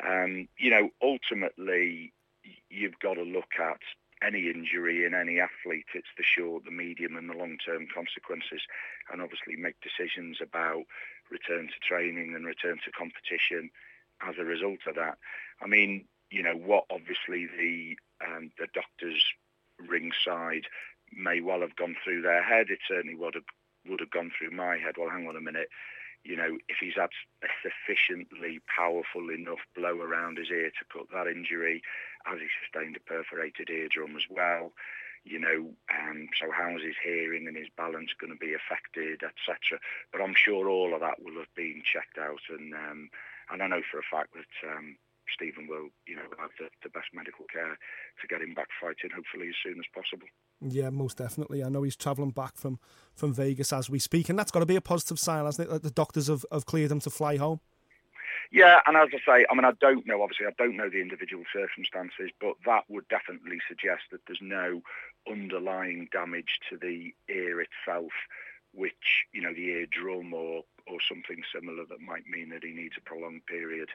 Um, 0.07 0.47
you 0.59 0.71
know, 0.71 0.91
ultimately 1.03 2.13
you've 2.69 2.99
got 2.99 3.15
to 3.15 3.23
look 3.23 3.57
at 3.59 3.81
any 4.23 4.51
injury 4.51 5.07
in 5.07 5.15
any 5.15 5.41
athlete. 5.41 5.89
It's 5.95 6.13
the 6.19 6.23
short, 6.23 6.67
the 6.67 6.71
medium, 6.71 7.17
and 7.17 7.31
the 7.31 7.35
long-term 7.35 7.89
consequences, 7.95 8.61
and 9.11 9.23
obviously 9.23 9.57
make 9.57 9.77
decisions 9.81 10.39
about 10.43 10.85
return 11.31 11.69
to 11.69 11.81
training 11.81 12.35
and 12.37 12.45
return 12.45 12.79
to 12.85 12.93
competition 12.93 13.71
as 14.21 14.35
a 14.39 14.45
result 14.45 14.81
of 14.87 14.97
that. 14.97 15.17
I 15.63 15.67
mean, 15.67 16.05
you 16.31 16.43
know 16.43 16.57
what 16.57 16.85
obviously 16.91 17.47
the 17.47 17.97
um, 18.21 18.51
the 18.59 18.69
doctors 18.75 19.25
ringside 19.89 20.67
may 21.13 21.41
well 21.41 21.61
have 21.61 21.77
gone 21.77 21.97
through 22.03 22.23
their 22.23 22.43
head. 22.43 22.71
It 22.71 22.81
certainly 22.87 23.15
would 23.15 23.35
have 23.35 23.45
would 23.89 24.01
have 24.01 24.11
gone 24.11 24.31
through 24.37 24.51
my 24.51 24.77
head. 24.77 24.97
Well, 24.99 25.11
hang 25.11 25.27
on 25.27 25.37
a 25.37 25.41
minute. 25.41 25.69
You 26.23 26.37
know, 26.37 26.59
if 26.69 26.77
he's 26.81 26.97
had 26.97 27.11
a 27.43 27.49
sufficiently 27.65 28.61
powerful 28.69 29.31
enough 29.31 29.61
blow 29.75 30.01
around 30.01 30.37
his 30.37 30.51
ear 30.51 30.71
to 30.71 30.85
cut 30.93 31.07
that 31.13 31.27
injury, 31.27 31.83
has 32.25 32.39
he 32.41 32.47
sustained 32.61 32.97
a 32.97 33.01
perforated 33.01 33.71
eardrum 33.71 34.17
as 34.17 34.25
well? 34.29 34.73
You 35.25 35.39
know, 35.39 35.73
um, 35.89 36.29
so 36.39 36.51
how 36.51 36.77
is 36.77 36.83
his 36.83 36.97
hearing 37.03 37.47
and 37.47 37.57
his 37.57 37.69
balance 37.77 38.11
going 38.19 38.33
to 38.33 38.39
be 38.39 38.55
affected, 38.55 39.23
etc. 39.23 39.81
But 40.13 40.21
I'm 40.21 40.35
sure 40.35 40.69
all 40.69 40.95
of 40.95 41.01
that 41.01 41.23
will 41.23 41.39
have 41.39 41.55
been 41.55 41.83
checked 41.85 42.19
out, 42.19 42.41
and 42.51 42.75
um, 42.75 43.11
and 43.51 43.63
I 43.63 43.67
know 43.67 43.83
for 43.91 43.99
a 43.99 44.11
fact 44.11 44.35
that 44.35 44.69
um, 44.69 44.97
Stephen 45.35 45.67
will, 45.69 45.89
you 46.07 46.17
know, 46.17 46.23
have 46.39 46.51
the, 46.59 46.69
the 46.83 46.89
best 46.89 47.09
medical 47.13 47.45
care 47.53 47.79
to 48.21 48.27
get 48.29 48.43
him 48.43 48.55
back 48.55 48.69
fighting, 48.81 49.11
hopefully 49.15 49.49
as 49.49 49.55
soon 49.63 49.79
as 49.79 49.87
possible. 49.95 50.27
Yeah, 50.61 50.91
most 50.91 51.17
definitely. 51.17 51.65
I 51.65 51.69
know 51.69 51.83
he's 51.83 51.97
travelling 51.97 52.31
back 52.31 52.57
from, 52.57 52.79
from 53.15 53.33
Vegas 53.33 53.73
as 53.73 53.89
we 53.89 53.99
speak, 53.99 54.29
and 54.29 54.39
that's 54.39 54.51
got 54.51 54.61
to 54.61 54.67
be 54.67 54.77
a 54.77 54.81
positive 54.81 55.19
sign, 55.19 55.45
hasn't 55.45 55.69
it? 55.69 55.73
That 55.73 55.83
the 55.83 55.91
doctors 55.91 56.29
have, 56.29 56.45
have 56.53 56.67
cleared 56.67 56.91
him 56.91 57.01
to 57.01 57.11
fly 57.11 57.37
home. 57.37 57.61
Yeah, 58.53 58.81
and 58.87 58.97
as 58.97 59.09
I 59.15 59.19
say, 59.19 59.47
I 59.49 59.55
mean, 59.55 59.65
I 59.65 59.73
don't 59.81 60.07
know, 60.07 60.23
obviously, 60.23 60.47
I 60.47 60.51
don't 60.59 60.77
know 60.77 60.91
the 60.91 61.01
individual 61.01 61.45
circumstances, 61.53 62.31
but 62.41 62.55
that 62.67 62.85
would 62.89 63.07
definitely 63.09 63.59
suggest 63.69 64.03
that 64.11 64.21
there's 64.27 64.43
no 64.43 64.83
underlying 65.31 66.09
damage 66.11 66.59
to 66.69 66.77
the 66.77 67.15
ear 67.33 67.61
itself, 67.61 68.11
which, 68.73 69.27
you 69.33 69.41
know, 69.41 69.55
the 69.55 69.71
eardrum 69.71 70.35
or, 70.35 70.65
or 70.91 70.99
something 71.09 71.43
similar 71.55 71.85
that 71.89 72.01
might 72.01 72.27
mean 72.27 72.51
that 72.51 72.65
he 72.65 72.73
needs 72.73 72.95
a 72.99 73.09
prolonged 73.09 73.47
period 73.47 73.89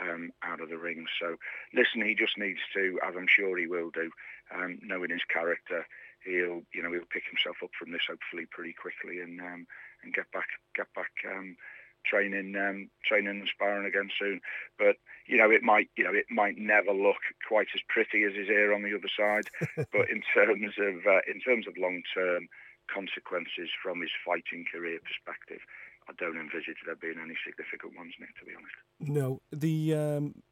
um, 0.00 0.32
out 0.42 0.60
of 0.60 0.68
the 0.68 0.78
ring. 0.78 1.06
So, 1.20 1.36
listen, 1.74 2.02
he 2.02 2.14
just 2.14 2.38
needs 2.38 2.60
to, 2.74 2.98
as 3.06 3.14
I'm 3.16 3.28
sure 3.28 3.58
he 3.58 3.66
will 3.66 3.90
do, 3.90 4.10
um, 4.54 4.78
knowing 4.82 5.10
his 5.10 5.24
character, 5.32 5.86
he'll, 6.24 6.62
you 6.72 6.82
know, 6.82 6.92
he'll 6.92 7.12
pick 7.12 7.24
himself 7.28 7.56
up 7.62 7.70
from 7.78 7.92
this 7.92 8.08
hopefully 8.08 8.46
pretty 8.50 8.72
quickly 8.72 9.20
and 9.20 9.40
um, 9.40 9.66
and 10.02 10.14
get 10.14 10.30
back, 10.32 10.48
get 10.74 10.92
back. 10.94 11.12
Um, 11.28 11.56
training 12.04 12.56
um, 12.56 12.88
training 13.04 13.40
and 13.40 13.48
sparring 13.52 13.86
again 13.86 14.08
soon 14.18 14.40
but 14.78 14.96
you 15.26 15.36
know 15.36 15.50
it 15.50 15.62
might 15.62 15.90
you 15.96 16.04
know 16.04 16.14
it 16.14 16.26
might 16.30 16.56
never 16.56 16.92
look 16.92 17.20
quite 17.46 17.66
as 17.74 17.80
pretty 17.88 18.22
as 18.22 18.34
his 18.34 18.48
ear 18.48 18.72
on 18.72 18.82
the 18.82 18.94
other 18.94 19.10
side 19.14 19.50
but 19.92 20.08
in 20.08 20.22
terms 20.32 20.74
of 20.78 21.06
uh, 21.06 21.20
in 21.26 21.40
terms 21.40 21.66
of 21.66 21.76
long 21.76 22.02
term 22.14 22.48
consequences 22.92 23.68
from 23.82 24.00
his 24.00 24.10
fighting 24.24 24.64
career 24.70 24.98
perspective 25.04 25.60
I 26.08 26.12
don't 26.18 26.36
envisage 26.36 26.78
there 26.86 26.96
being 26.96 27.18
any 27.22 27.34
significant 27.46 27.96
ones, 27.96 28.14
Nick. 28.18 28.36
To 28.38 28.44
be 28.44 28.52
honest. 28.56 28.74
No, 29.00 29.40
the 29.52 29.94
um, 29.94 30.42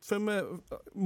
from 0.00 0.28
a, 0.28 0.44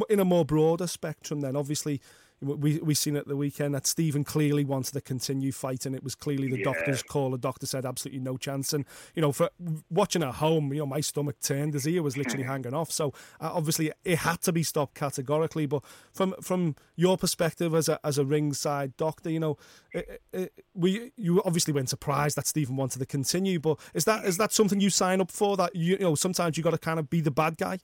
in 0.08 0.20
a 0.20 0.24
more 0.24 0.44
broader 0.44 0.86
spectrum, 0.86 1.40
then 1.40 1.56
obviously 1.56 2.00
we 2.40 2.78
we 2.78 2.94
seen 2.94 3.16
at 3.16 3.28
the 3.28 3.36
weekend 3.36 3.74
that 3.74 3.86
Stephen 3.86 4.24
clearly 4.24 4.64
wanted 4.64 4.92
to 4.94 5.00
continue 5.00 5.52
fighting. 5.52 5.94
It 5.94 6.02
was 6.02 6.14
clearly 6.14 6.48
the 6.48 6.58
yeah. 6.58 6.64
doctor's 6.64 7.02
call. 7.02 7.30
The 7.30 7.38
doctor 7.38 7.66
said 7.66 7.84
absolutely 7.84 8.20
no 8.20 8.36
chance. 8.36 8.72
And 8.72 8.86
you 9.14 9.20
know, 9.20 9.32
for 9.32 9.50
watching 9.90 10.22
at 10.22 10.36
home, 10.36 10.72
you 10.72 10.80
know, 10.80 10.86
my 10.86 11.00
stomach 11.00 11.40
turned. 11.40 11.74
His 11.74 11.86
ear 11.86 12.02
was 12.02 12.16
literally 12.16 12.44
hanging 12.46 12.72
off. 12.72 12.90
So 12.90 13.08
uh, 13.40 13.50
obviously, 13.52 13.92
it 14.04 14.18
had 14.18 14.40
to 14.42 14.52
be 14.52 14.62
stopped 14.62 14.94
categorically. 14.94 15.66
But 15.66 15.84
from 16.12 16.34
from 16.40 16.76
your 16.96 17.18
perspective 17.18 17.74
as 17.74 17.88
a 17.88 18.00
as 18.04 18.16
a 18.16 18.24
ringside 18.24 18.96
doctor, 18.96 19.30
you 19.30 19.40
know, 19.40 19.58
it, 19.92 20.22
it, 20.32 20.52
we 20.74 21.12
you 21.16 21.42
obviously 21.44 21.74
weren't 21.74 21.90
surprised 21.90 22.36
that 22.38 22.46
Stephen 22.46 22.76
wanted 22.76 23.00
to 23.00 23.06
continue. 23.06 23.60
But 23.60 23.78
is 23.92 24.04
that 24.06 24.24
is 24.24 24.38
that 24.38 24.52
something 24.52 24.80
you 24.80 24.90
sign 24.90 25.20
up 25.20 25.30
for? 25.30 25.58
That 25.58 25.76
you, 25.76 25.96
you 25.96 26.04
know, 26.04 26.14
sometimes 26.14 26.56
you 26.56 26.62
got 26.62 26.70
to 26.70 26.78
kind 26.78 26.98
of 26.98 27.10
be 27.10 27.20
the 27.20 27.30
bad 27.30 27.58
guy. 27.58 27.80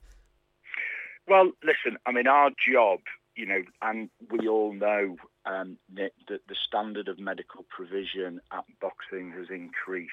Well, 1.27 1.51
listen, 1.61 1.99
I 2.05 2.13
mean, 2.13 2.25
our 2.25 2.51
job 2.51 2.99
you 3.37 3.45
know, 3.45 3.61
and 3.83 4.09
we 4.31 4.47
all 4.47 4.73
know 4.73 5.15
um, 5.45 5.77
that 5.95 6.11
the 6.27 6.55
standard 6.67 7.07
of 7.07 7.19
medical 7.19 7.63
provision 7.69 8.41
at 8.51 8.65
boxing 8.81 9.31
has 9.37 9.49
increased 9.51 10.11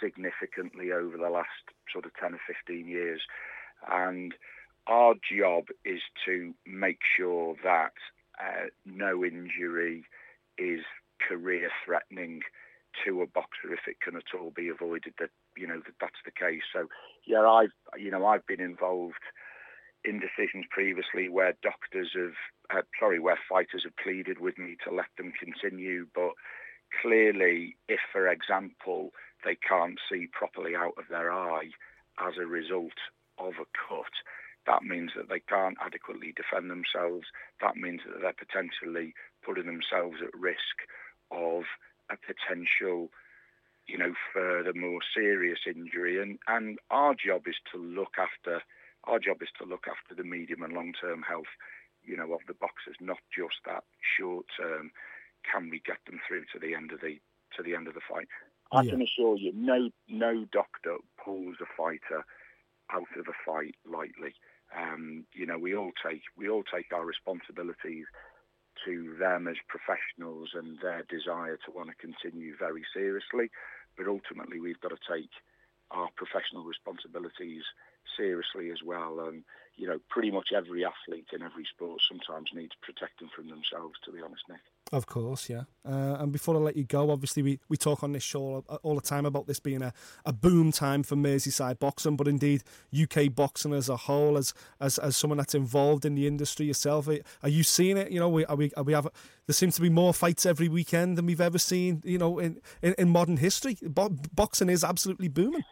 significantly 0.00 0.92
over 0.92 1.16
the 1.16 1.28
last 1.28 1.48
sort 1.92 2.06
of 2.06 2.12
10 2.14 2.34
or 2.34 2.40
15 2.46 2.86
years. 2.86 3.20
And 3.90 4.32
our 4.86 5.14
job 5.14 5.64
is 5.84 6.00
to 6.24 6.54
make 6.64 7.00
sure 7.16 7.56
that 7.64 7.94
uh, 8.40 8.66
no 8.84 9.24
injury 9.24 10.04
is 10.56 10.82
career 11.26 11.70
threatening 11.84 12.42
to 13.04 13.22
a 13.22 13.26
boxer 13.26 13.72
if 13.72 13.88
it 13.88 14.00
can 14.00 14.16
at 14.16 14.38
all 14.38 14.50
be 14.54 14.68
avoided 14.68 15.12
that 15.18 15.30
you 15.56 15.66
know 15.66 15.80
that 15.84 15.94
that's 16.00 16.20
the 16.24 16.30
case 16.30 16.62
so 16.72 16.86
yeah 17.26 17.46
i've 17.46 17.72
you 17.98 18.10
know 18.10 18.24
i've 18.26 18.46
been 18.46 18.60
involved 18.60 19.20
in 20.06 20.20
decisions 20.20 20.64
previously 20.70 21.28
where 21.28 21.54
doctors 21.62 22.10
have, 22.14 22.78
uh, 22.78 22.82
sorry, 22.98 23.18
where 23.18 23.38
fighters 23.48 23.82
have 23.84 23.96
pleaded 23.96 24.40
with 24.40 24.58
me 24.58 24.76
to 24.84 24.94
let 24.94 25.10
them 25.16 25.32
continue, 25.38 26.06
but 26.14 26.32
clearly, 27.02 27.76
if, 27.88 28.00
for 28.12 28.28
example, 28.28 29.10
they 29.44 29.56
can't 29.56 29.98
see 30.10 30.28
properly 30.32 30.74
out 30.74 30.94
of 30.96 31.04
their 31.10 31.32
eye 31.32 31.70
as 32.18 32.34
a 32.40 32.46
result 32.46 32.98
of 33.38 33.54
a 33.60 33.66
cut, 33.88 34.12
that 34.66 34.82
means 34.82 35.12
that 35.16 35.28
they 35.28 35.40
can't 35.40 35.76
adequately 35.84 36.34
defend 36.34 36.70
themselves. 36.70 37.26
That 37.60 37.76
means 37.76 38.00
that 38.06 38.20
they're 38.20 38.32
potentially 38.32 39.14
putting 39.44 39.66
themselves 39.66 40.16
at 40.22 40.38
risk 40.38 40.86
of 41.30 41.64
a 42.10 42.16
potential 42.16 43.10
you 43.86 43.96
know, 43.98 44.14
further 44.34 44.72
more 44.74 44.98
serious 45.14 45.60
injury. 45.66 46.20
And, 46.20 46.38
and 46.48 46.78
our 46.90 47.14
job 47.14 47.42
is 47.46 47.54
to 47.72 47.78
look 47.78 48.14
after 48.18 48.62
our 49.06 49.18
job 49.18 49.42
is 49.42 49.48
to 49.58 49.66
look 49.68 49.84
after 49.88 50.14
the 50.14 50.28
medium 50.28 50.62
and 50.62 50.72
long 50.72 50.92
term 51.00 51.22
health, 51.22 51.50
you 52.02 52.16
know, 52.16 52.32
of 52.32 52.40
the 52.48 52.54
boxers, 52.54 52.96
not 53.00 53.18
just 53.36 53.56
that 53.66 53.84
short 54.18 54.46
term. 54.58 54.90
Can 55.50 55.70
we 55.70 55.80
get 55.84 55.98
them 56.06 56.20
through 56.26 56.44
to 56.52 56.58
the 56.60 56.74
end 56.74 56.92
of 56.92 57.00
the 57.00 57.20
to 57.56 57.62
the 57.62 57.74
end 57.74 57.88
of 57.88 57.94
the 57.94 58.00
fight? 58.08 58.28
I 58.72 58.82
Yeah. 58.82 58.90
can 58.90 59.02
assure 59.02 59.36
you, 59.36 59.52
no 59.54 59.90
no 60.08 60.44
doctor 60.52 60.98
pulls 61.24 61.56
a 61.60 61.66
fighter 61.76 62.24
out 62.90 63.08
of 63.18 63.26
a 63.28 63.36
fight 63.46 63.76
lightly. 63.86 64.34
Um, 64.76 65.26
you 65.34 65.46
know, 65.46 65.58
we 65.58 65.76
all 65.76 65.92
take 66.04 66.22
we 66.36 66.48
all 66.48 66.64
take 66.64 66.92
our 66.92 67.04
responsibilities 67.06 68.06
to 68.86 69.16
them 69.18 69.48
as 69.48 69.56
professionals 69.68 70.50
and 70.54 70.78
their 70.82 71.04
desire 71.08 71.58
to 71.66 71.72
want 71.72 71.90
to 71.90 71.96
continue 71.96 72.56
very 72.58 72.84
seriously. 72.94 73.50
But 73.96 74.08
ultimately, 74.08 74.60
we've 74.60 74.80
got 74.80 74.90
to 74.90 75.02
take 75.10 75.30
our 75.90 76.08
professional 76.16 76.64
responsibilities 76.64 77.64
seriously 78.16 78.70
as 78.70 78.82
well. 78.84 79.20
And 79.28 79.44
you 79.76 79.86
know, 79.86 79.98
pretty 80.08 80.30
much 80.30 80.48
every 80.56 80.84
athlete 80.84 81.28
in 81.32 81.42
every 81.42 81.64
sport 81.74 82.00
sometimes 82.08 82.50
needs 82.54 82.72
protecting 82.82 83.28
from 83.34 83.48
themselves. 83.48 83.94
To 84.04 84.12
be 84.12 84.20
honest, 84.22 84.42
Nick. 84.48 84.60
Of 84.92 85.06
course, 85.06 85.50
yeah. 85.50 85.64
Uh, 85.84 86.16
and 86.20 86.32
before 86.32 86.54
I 86.54 86.58
let 86.58 86.76
you 86.76 86.84
go, 86.84 87.10
obviously 87.10 87.42
we, 87.42 87.60
we 87.68 87.76
talk 87.76 88.02
on 88.02 88.12
this 88.12 88.22
show 88.22 88.64
all, 88.82 88.94
the 88.94 89.00
time 89.00 89.26
about 89.26 89.48
this 89.48 89.58
being 89.58 89.82
a, 89.82 89.92
a 90.24 90.32
boom 90.32 90.70
time 90.70 91.02
for 91.02 91.16
Merseyside 91.16 91.78
boxing, 91.78 92.16
but 92.16 92.28
indeed 92.28 92.62
UK 92.98 93.34
boxing 93.34 93.74
as 93.74 93.88
a 93.88 93.96
whole, 93.96 94.38
as 94.38 94.54
as, 94.80 94.98
as 94.98 95.16
someone 95.16 95.38
that's 95.38 95.54
involved 95.54 96.04
in 96.04 96.14
the 96.14 96.26
industry 96.26 96.66
yourself, 96.66 97.08
are 97.08 97.18
are 97.42 97.48
you 97.48 97.62
seeing 97.62 97.96
it? 97.96 98.10
You 98.10 98.20
know, 98.20 98.28
we, 98.28 98.46
are 98.46 98.56
we 98.56 98.70
are 98.76 98.84
we 98.84 98.92
have 98.92 99.08
there 99.46 99.54
seems 99.54 99.74
to 99.76 99.82
be 99.82 99.90
more 99.90 100.14
fights 100.14 100.46
every 100.46 100.68
weekend 100.68 101.18
than 101.18 101.26
we've 101.26 101.40
ever 101.40 101.58
seen. 101.58 102.02
You 102.04 102.18
know, 102.18 102.38
in 102.38 102.60
in, 102.80 102.94
in 102.96 103.10
modern 103.10 103.36
history, 103.36 103.76
Bo- 103.82 104.16
boxing 104.32 104.70
is 104.70 104.84
absolutely 104.84 105.28
booming. 105.28 105.64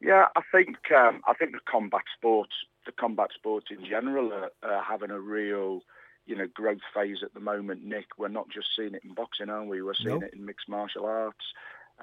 Yeah, 0.00 0.26
I 0.36 0.42
think 0.52 0.76
um, 0.94 1.22
I 1.26 1.34
think 1.34 1.52
the 1.52 1.60
combat 1.70 2.02
sports, 2.16 2.52
the 2.84 2.92
combat 2.92 3.30
sports 3.34 3.66
in 3.70 3.84
general, 3.84 4.32
are, 4.32 4.50
are 4.62 4.82
having 4.82 5.10
a 5.10 5.20
real, 5.20 5.80
you 6.26 6.36
know, 6.36 6.46
growth 6.52 6.80
phase 6.94 7.18
at 7.22 7.32
the 7.34 7.40
moment. 7.40 7.84
Nick, 7.84 8.06
we're 8.18 8.28
not 8.28 8.50
just 8.50 8.68
seeing 8.76 8.94
it 8.94 9.04
in 9.04 9.14
boxing, 9.14 9.48
are 9.48 9.64
we? 9.64 9.80
We're 9.82 9.94
seeing 9.94 10.20
No. 10.20 10.26
it 10.26 10.34
in 10.34 10.44
mixed 10.44 10.68
martial 10.68 11.06
arts, 11.06 11.44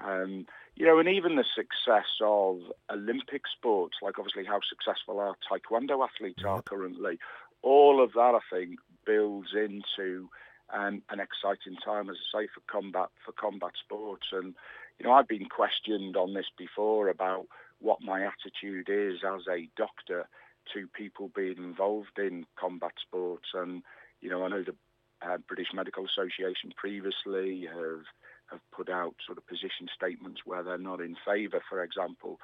um, 0.04 0.48
you 0.76 0.86
know, 0.88 0.98
and 0.98 1.08
even 1.08 1.36
the 1.36 1.46
success 1.56 2.08
of 2.22 2.62
Olympic 2.92 3.44
sports, 3.48 3.98
like 4.02 4.18
obviously 4.18 4.46
how 4.46 4.60
successful 4.68 5.20
our 5.20 5.36
taekwondo 5.50 6.04
athletes 6.04 6.44
are 6.44 6.64
currently. 6.64 7.20
All 7.62 8.04
of 8.04 8.14
that, 8.14 8.34
I 8.36 8.40
think, 8.50 8.80
builds 9.06 9.50
into 9.54 10.30
um, 10.74 11.04
an 11.10 11.20
exciting 11.20 11.78
time, 11.86 12.10
as 12.10 12.18
I 12.34 12.42
say, 12.42 12.48
for 12.48 12.62
combat 12.66 13.10
for 13.24 13.34
combat 13.34 13.74
sports. 13.80 14.28
And 14.32 14.56
you 14.98 15.06
know, 15.06 15.12
I've 15.14 15.28
been 15.28 15.46
questioned 15.46 16.18
on 16.18 16.34
this 16.34 16.48
before 16.58 17.08
about 17.10 17.46
what 17.84 18.02
my 18.02 18.22
attitude 18.22 18.88
is 18.90 19.20
as 19.24 19.42
a 19.52 19.70
doctor 19.78 20.28
to 20.74 20.88
people 20.96 21.30
being 21.36 21.58
involved 21.58 22.18
in 22.18 22.46
combat 22.58 22.94
sports. 23.06 23.50
And 23.54 23.84
you 24.22 24.30
know, 24.30 24.46
I 24.46 24.48
know 24.48 24.64
the 24.64 24.76
uh, 25.22 25.38
British 25.48 25.68
Medical 25.74 26.06
Association 26.06 26.72
previously 26.76 27.68
have 27.68 28.06
have 28.52 28.62
put 28.72 28.90
out 28.90 29.16
sort 29.26 29.38
of 29.38 29.48
position 29.48 29.88
statements 29.94 30.42
where 30.46 30.64
they're 30.64 30.78
not 30.78 31.02
in 31.02 31.16
favour, 31.26 31.62
for 31.70 31.84
example. 31.84 32.40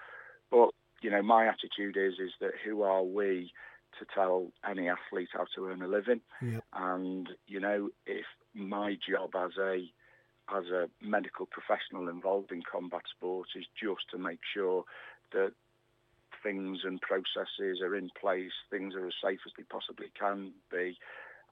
But 0.51 0.69
you 1.01 1.09
know, 1.09 1.21
my 1.21 1.47
attitude 1.47 1.95
is 1.95 2.13
is 2.19 2.33
that 2.41 2.51
who 2.63 2.81
are 2.83 3.03
we 3.03 3.53
to 3.97 4.05
tell 4.13 4.51
any 4.69 4.89
athlete 4.89 5.29
how 5.33 5.45
to 5.55 5.67
earn 5.67 5.81
a 5.81 5.87
living? 5.87 6.21
Yep. 6.41 6.63
And 6.73 7.29
you 7.47 7.61
know, 7.61 7.89
if 8.05 8.25
my 8.53 8.97
job 9.09 9.31
as 9.35 9.57
a 9.57 9.89
as 10.55 10.65
a 10.65 10.89
medical 11.01 11.45
professional 11.45 12.09
involved 12.09 12.51
in 12.51 12.61
combat 12.69 13.03
sports 13.15 13.51
is 13.55 13.65
just 13.79 14.09
to 14.11 14.17
make 14.17 14.39
sure 14.53 14.83
that 15.31 15.53
things 16.43 16.79
and 16.83 17.01
processes 17.01 17.81
are 17.83 17.95
in 17.95 18.09
place, 18.19 18.51
things 18.69 18.95
are 18.95 19.07
as 19.07 19.13
safe 19.23 19.39
as 19.45 19.51
they 19.57 19.63
possibly 19.63 20.11
can 20.17 20.51
be, 20.71 20.97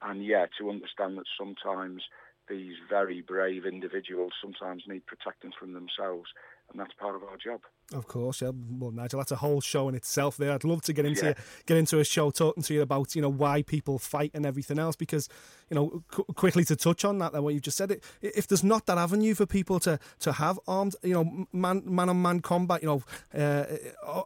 and 0.01 0.25
yeah, 0.25 0.45
to 0.59 0.69
understand 0.69 1.17
that 1.17 1.25
sometimes 1.37 2.03
these 2.49 2.75
very 2.89 3.21
brave 3.21 3.65
individuals 3.65 4.31
sometimes 4.41 4.83
need 4.87 5.05
protecting 5.05 5.51
from 5.59 5.73
themselves, 5.73 6.29
and 6.71 6.79
that's 6.79 6.93
part 6.93 7.15
of 7.15 7.23
our 7.23 7.35
job. 7.37 7.61
Of 7.93 8.07
course, 8.07 8.41
yeah. 8.41 8.51
Well, 8.53 8.91
Nigel, 8.91 9.19
that's 9.19 9.31
a 9.31 9.37
whole 9.37 9.61
show 9.61 9.89
in 9.89 9.95
itself. 9.95 10.37
There, 10.37 10.51
I'd 10.51 10.63
love 10.63 10.81
to 10.83 10.93
get 10.93 11.05
into 11.05 11.27
Yeah. 11.27 11.33
get 11.65 11.77
into 11.77 11.99
a 11.99 12.05
show 12.05 12.31
talking 12.31 12.63
to 12.63 12.73
you 12.73 12.81
about 12.81 13.15
you 13.15 13.21
know 13.21 13.29
why 13.29 13.61
people 13.63 13.97
fight 13.99 14.31
and 14.33 14.45
everything 14.45 14.79
else. 14.79 14.95
Because 14.95 15.29
you 15.69 15.75
know, 15.75 16.03
qu- 16.09 16.23
quickly 16.35 16.63
to 16.65 16.75
touch 16.75 17.03
on 17.05 17.17
that, 17.19 17.33
then 17.33 17.43
what 17.43 17.53
you 17.53 17.59
just 17.59 17.77
said, 17.77 17.91
it 17.91 18.03
if 18.21 18.47
there's 18.47 18.63
not 18.63 18.85
that 18.85 18.97
avenue 18.97 19.33
for 19.33 19.45
people 19.45 19.79
to 19.81 19.99
to 20.19 20.31
have 20.33 20.59
armed, 20.67 20.95
you 21.03 21.13
know, 21.13 21.47
man 21.51 21.83
man 21.85 22.09
on 22.09 22.21
man 22.21 22.39
combat, 22.41 22.81
you 22.81 22.87
know, 22.87 23.03
uh, 23.39 23.65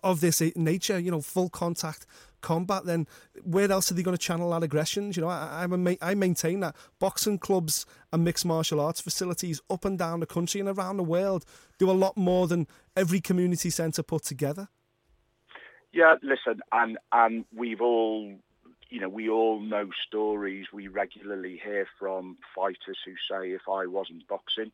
of 0.04 0.22
this 0.22 0.42
nature, 0.56 1.00
you 1.00 1.12
know, 1.12 1.22
full 1.22 1.50
contact 1.50 2.06
combat, 2.42 2.86
then 2.86 3.08
where 3.44 3.72
else 3.72 3.92
are 3.92 3.94
they 3.94 4.04
going 4.04 4.18
to 4.18 4.22
channel 4.22 4.50
that 4.52 4.64
aggression? 4.64 5.12
You 5.16 5.22
know, 5.22 5.30
I, 5.30 5.66
a, 5.70 5.98
I 6.02 6.16
maintain 6.16 6.60
that 6.62 6.76
boxing 7.00 7.38
clubs 7.38 7.86
and 8.12 8.24
mixed 8.24 8.46
martial 8.46 8.80
arts 8.80 9.00
facilities 9.00 9.62
up 9.70 9.86
and 9.86 9.98
down 9.98 10.20
the 10.20 10.26
country 10.26 10.60
and 10.60 10.70
around 10.70 10.98
the 10.98 11.04
world 11.04 11.46
do 11.78 11.90
a 11.90 11.94
lot 11.94 12.18
more 12.18 12.48
than 12.48 12.68
every 12.96 13.22
community 13.22 13.70
centre 13.70 14.04
put 14.04 14.24
together. 14.24 14.68
Yeah, 15.94 16.16
listen, 16.24 16.62
and 16.72 16.98
and 17.12 17.46
we've 17.54 17.82
all, 17.82 18.36
you 18.92 19.00
know, 19.00 19.10
we 19.10 19.30
all 19.30 19.60
know 19.60 19.90
stories. 20.06 20.68
We 20.72 20.90
regularly 20.90 21.60
hear 21.64 21.88
from 21.98 22.38
fighters 22.54 22.98
who 23.06 23.14
say, 23.30 23.52
if 23.52 23.62
I 23.72 23.88
wasn't 23.88 24.28
boxing, 24.28 24.72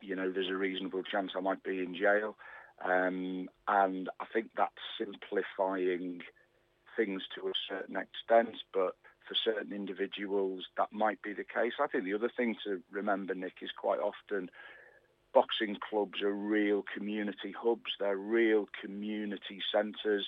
you 0.00 0.14
know, 0.14 0.30
there's 0.30 0.50
a 0.50 0.56
reasonable 0.56 1.02
chance 1.02 1.32
I 1.34 1.40
might 1.40 1.64
be 1.64 1.80
in 1.80 1.96
jail. 1.96 2.36
Um, 2.84 3.48
and 3.66 4.08
I 4.20 4.26
think 4.32 4.50
that's 4.56 4.74
simplifying 4.98 6.20
things 6.96 7.22
to 7.34 7.48
a 7.48 7.52
certain 7.68 7.96
extent, 7.96 8.56
but 8.72 8.96
for 9.26 9.34
certain 9.44 9.72
individuals 9.72 10.64
that 10.76 10.92
might 10.92 11.20
be 11.22 11.32
the 11.32 11.44
case. 11.44 11.72
I 11.80 11.86
think 11.86 12.04
the 12.04 12.14
other 12.14 12.30
thing 12.34 12.54
to 12.64 12.82
remember, 12.90 13.34
Nick, 13.34 13.54
is 13.62 13.70
quite 13.76 13.98
often 13.98 14.50
boxing 15.34 15.76
clubs 15.88 16.22
are 16.22 16.32
real 16.32 16.84
community 16.94 17.54
hubs. 17.58 17.92
They're 17.98 18.16
real 18.16 18.66
community 18.82 19.60
centres 19.72 20.26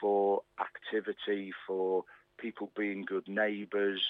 for 0.00 0.42
activity, 0.60 1.52
for 1.66 2.04
people 2.44 2.70
being 2.76 3.06
good 3.06 3.26
neighbours, 3.26 4.02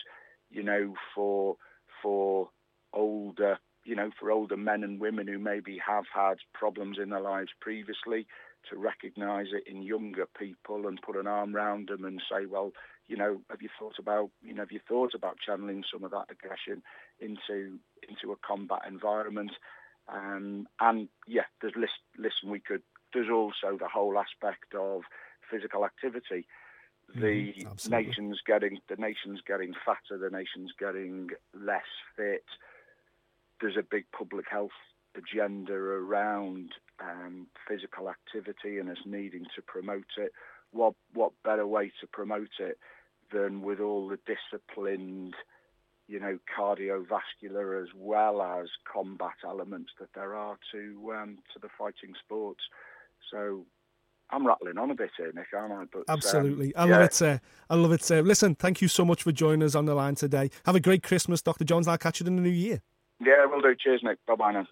you 0.51 0.63
know, 0.63 0.95
for 1.15 1.57
for 2.03 2.49
older, 2.93 3.59
you 3.85 3.95
know, 3.95 4.11
for 4.19 4.31
older 4.33 4.57
men 4.57 4.83
and 4.83 5.01
women 5.01 5.29
who 5.29 5.39
maybe 5.39 5.79
have 5.87 6.05
had 6.13 6.39
problems 6.53 6.99
in 7.01 7.11
their 7.11 7.21
lives 7.21 7.51
previously, 7.61 8.27
to 8.71 8.77
recognise 8.77 9.49
it 9.53 9.71
in 9.71 9.83
younger 9.83 10.27
people 10.39 10.89
and 10.89 11.01
put 11.03 11.17
an 11.17 11.27
arm 11.29 11.55
round 11.55 11.89
them 11.89 12.05
and 12.05 12.21
say, 12.29 12.47
well, 12.47 12.73
you 13.07 13.17
know, 13.17 13.41
have 13.51 13.63
you 13.63 13.69
thought 13.79 13.99
about, 13.99 14.31
you 14.43 14.55
know, 14.55 14.63
have 14.63 14.73
you 14.73 14.81
thought 14.89 15.15
about 15.15 15.39
channeling 15.45 15.85
some 15.93 16.03
of 16.03 16.11
that 16.11 16.27
aggression 16.31 16.83
into 17.21 17.79
into 18.09 18.33
a 18.33 18.47
combat 18.47 18.81
environment? 18.89 19.53
Um, 20.13 20.67
and 20.81 21.09
yeah, 21.27 21.47
there's 21.61 21.77
list, 21.77 22.01
listen, 22.19 22.51
we 22.51 22.61
could. 22.61 22.83
There's 23.13 23.31
also 23.31 23.79
the 23.79 23.89
whole 23.89 24.19
aspect 24.19 24.75
of 24.75 25.03
physical 25.49 25.85
activity. 25.85 26.47
The 27.09 27.53
Mhm, 27.53 27.71
absolutely. 27.71 28.07
nation's 28.07 28.41
getting 28.43 28.81
the 28.89 28.97
nation's 28.97 29.41
getting 29.43 29.75
fatter. 29.85 30.19
The 30.19 30.31
nation's 30.31 30.73
getting 30.73 31.31
less 31.53 31.87
fit. 32.17 32.47
There's 33.61 33.77
a 33.77 33.83
big 33.83 34.11
public 34.11 34.49
health 34.49 34.73
agenda 35.15 35.75
around 35.75 36.73
um, 36.99 37.47
physical 37.69 38.11
activity 38.11 38.79
and 38.79 38.91
us 38.91 39.05
needing 39.05 39.47
to 39.55 39.63
promote 39.63 40.11
it. 40.17 40.33
What 40.73 40.95
what 41.13 41.33
better 41.43 41.67
way 41.67 41.93
to 42.01 42.07
promote 42.07 42.59
it 42.59 42.79
than 43.31 43.63
with 43.63 43.81
all 43.81 44.09
the 44.09 44.19
disciplined 44.27 45.35
you 46.07 46.21
know, 46.21 46.39
cardiovascular 46.57 47.83
as 47.83 47.89
well 47.95 48.43
as 48.43 48.69
combat 48.91 49.37
elements 49.43 49.93
that 49.99 50.13
there 50.15 50.35
are 50.35 50.59
to 50.73 51.13
um, 51.17 51.39
to 51.53 51.59
the 51.59 51.69
fighting 51.79 52.15
sports. 52.23 52.61
So 53.31 53.65
I'm 54.31 54.47
rattling 54.47 54.79
on 54.79 54.91
a 54.91 54.95
bit 54.95 55.11
here, 55.17 55.33
Nick, 55.35 55.47
aren't 55.55 55.73
I? 55.73 55.85
But 55.93 56.01
um, 56.01 56.05
Absolutely. 56.09 56.75
I 56.75 56.87
yeah. 56.87 56.93
love 56.93 57.03
it, 57.03 57.15
sir. 57.15 57.41
I 57.71 57.75
love 57.75 57.93
it, 57.93 58.03
sir. 58.03 58.23
Listen, 58.23 58.55
thank 58.55 58.81
you 58.81 58.89
so 58.89 59.05
much 59.05 59.23
for 59.23 59.33
joining 59.33 59.63
us 59.63 59.75
on 59.75 59.85
the 59.85 59.95
line 59.95 60.15
today. 60.15 60.51
Have 60.67 60.75
a 60.75 60.81
great 60.81 61.03
Christmas, 61.03 61.43
Dr. 61.43 61.65
Jones. 61.65 61.87
I'll 61.87 61.99
catch 61.99 62.21
you 62.21 62.27
in 62.27 62.37
the 62.37 62.43
new 62.43 62.49
year. 62.49 62.81
Yeah, 63.21 63.47
we'll 63.47 63.61
do. 63.61 63.75
Cheers, 63.79 64.01
Nick. 64.03 64.19
Bye 64.27 64.35
bye 64.35 64.53
now. 64.53 64.67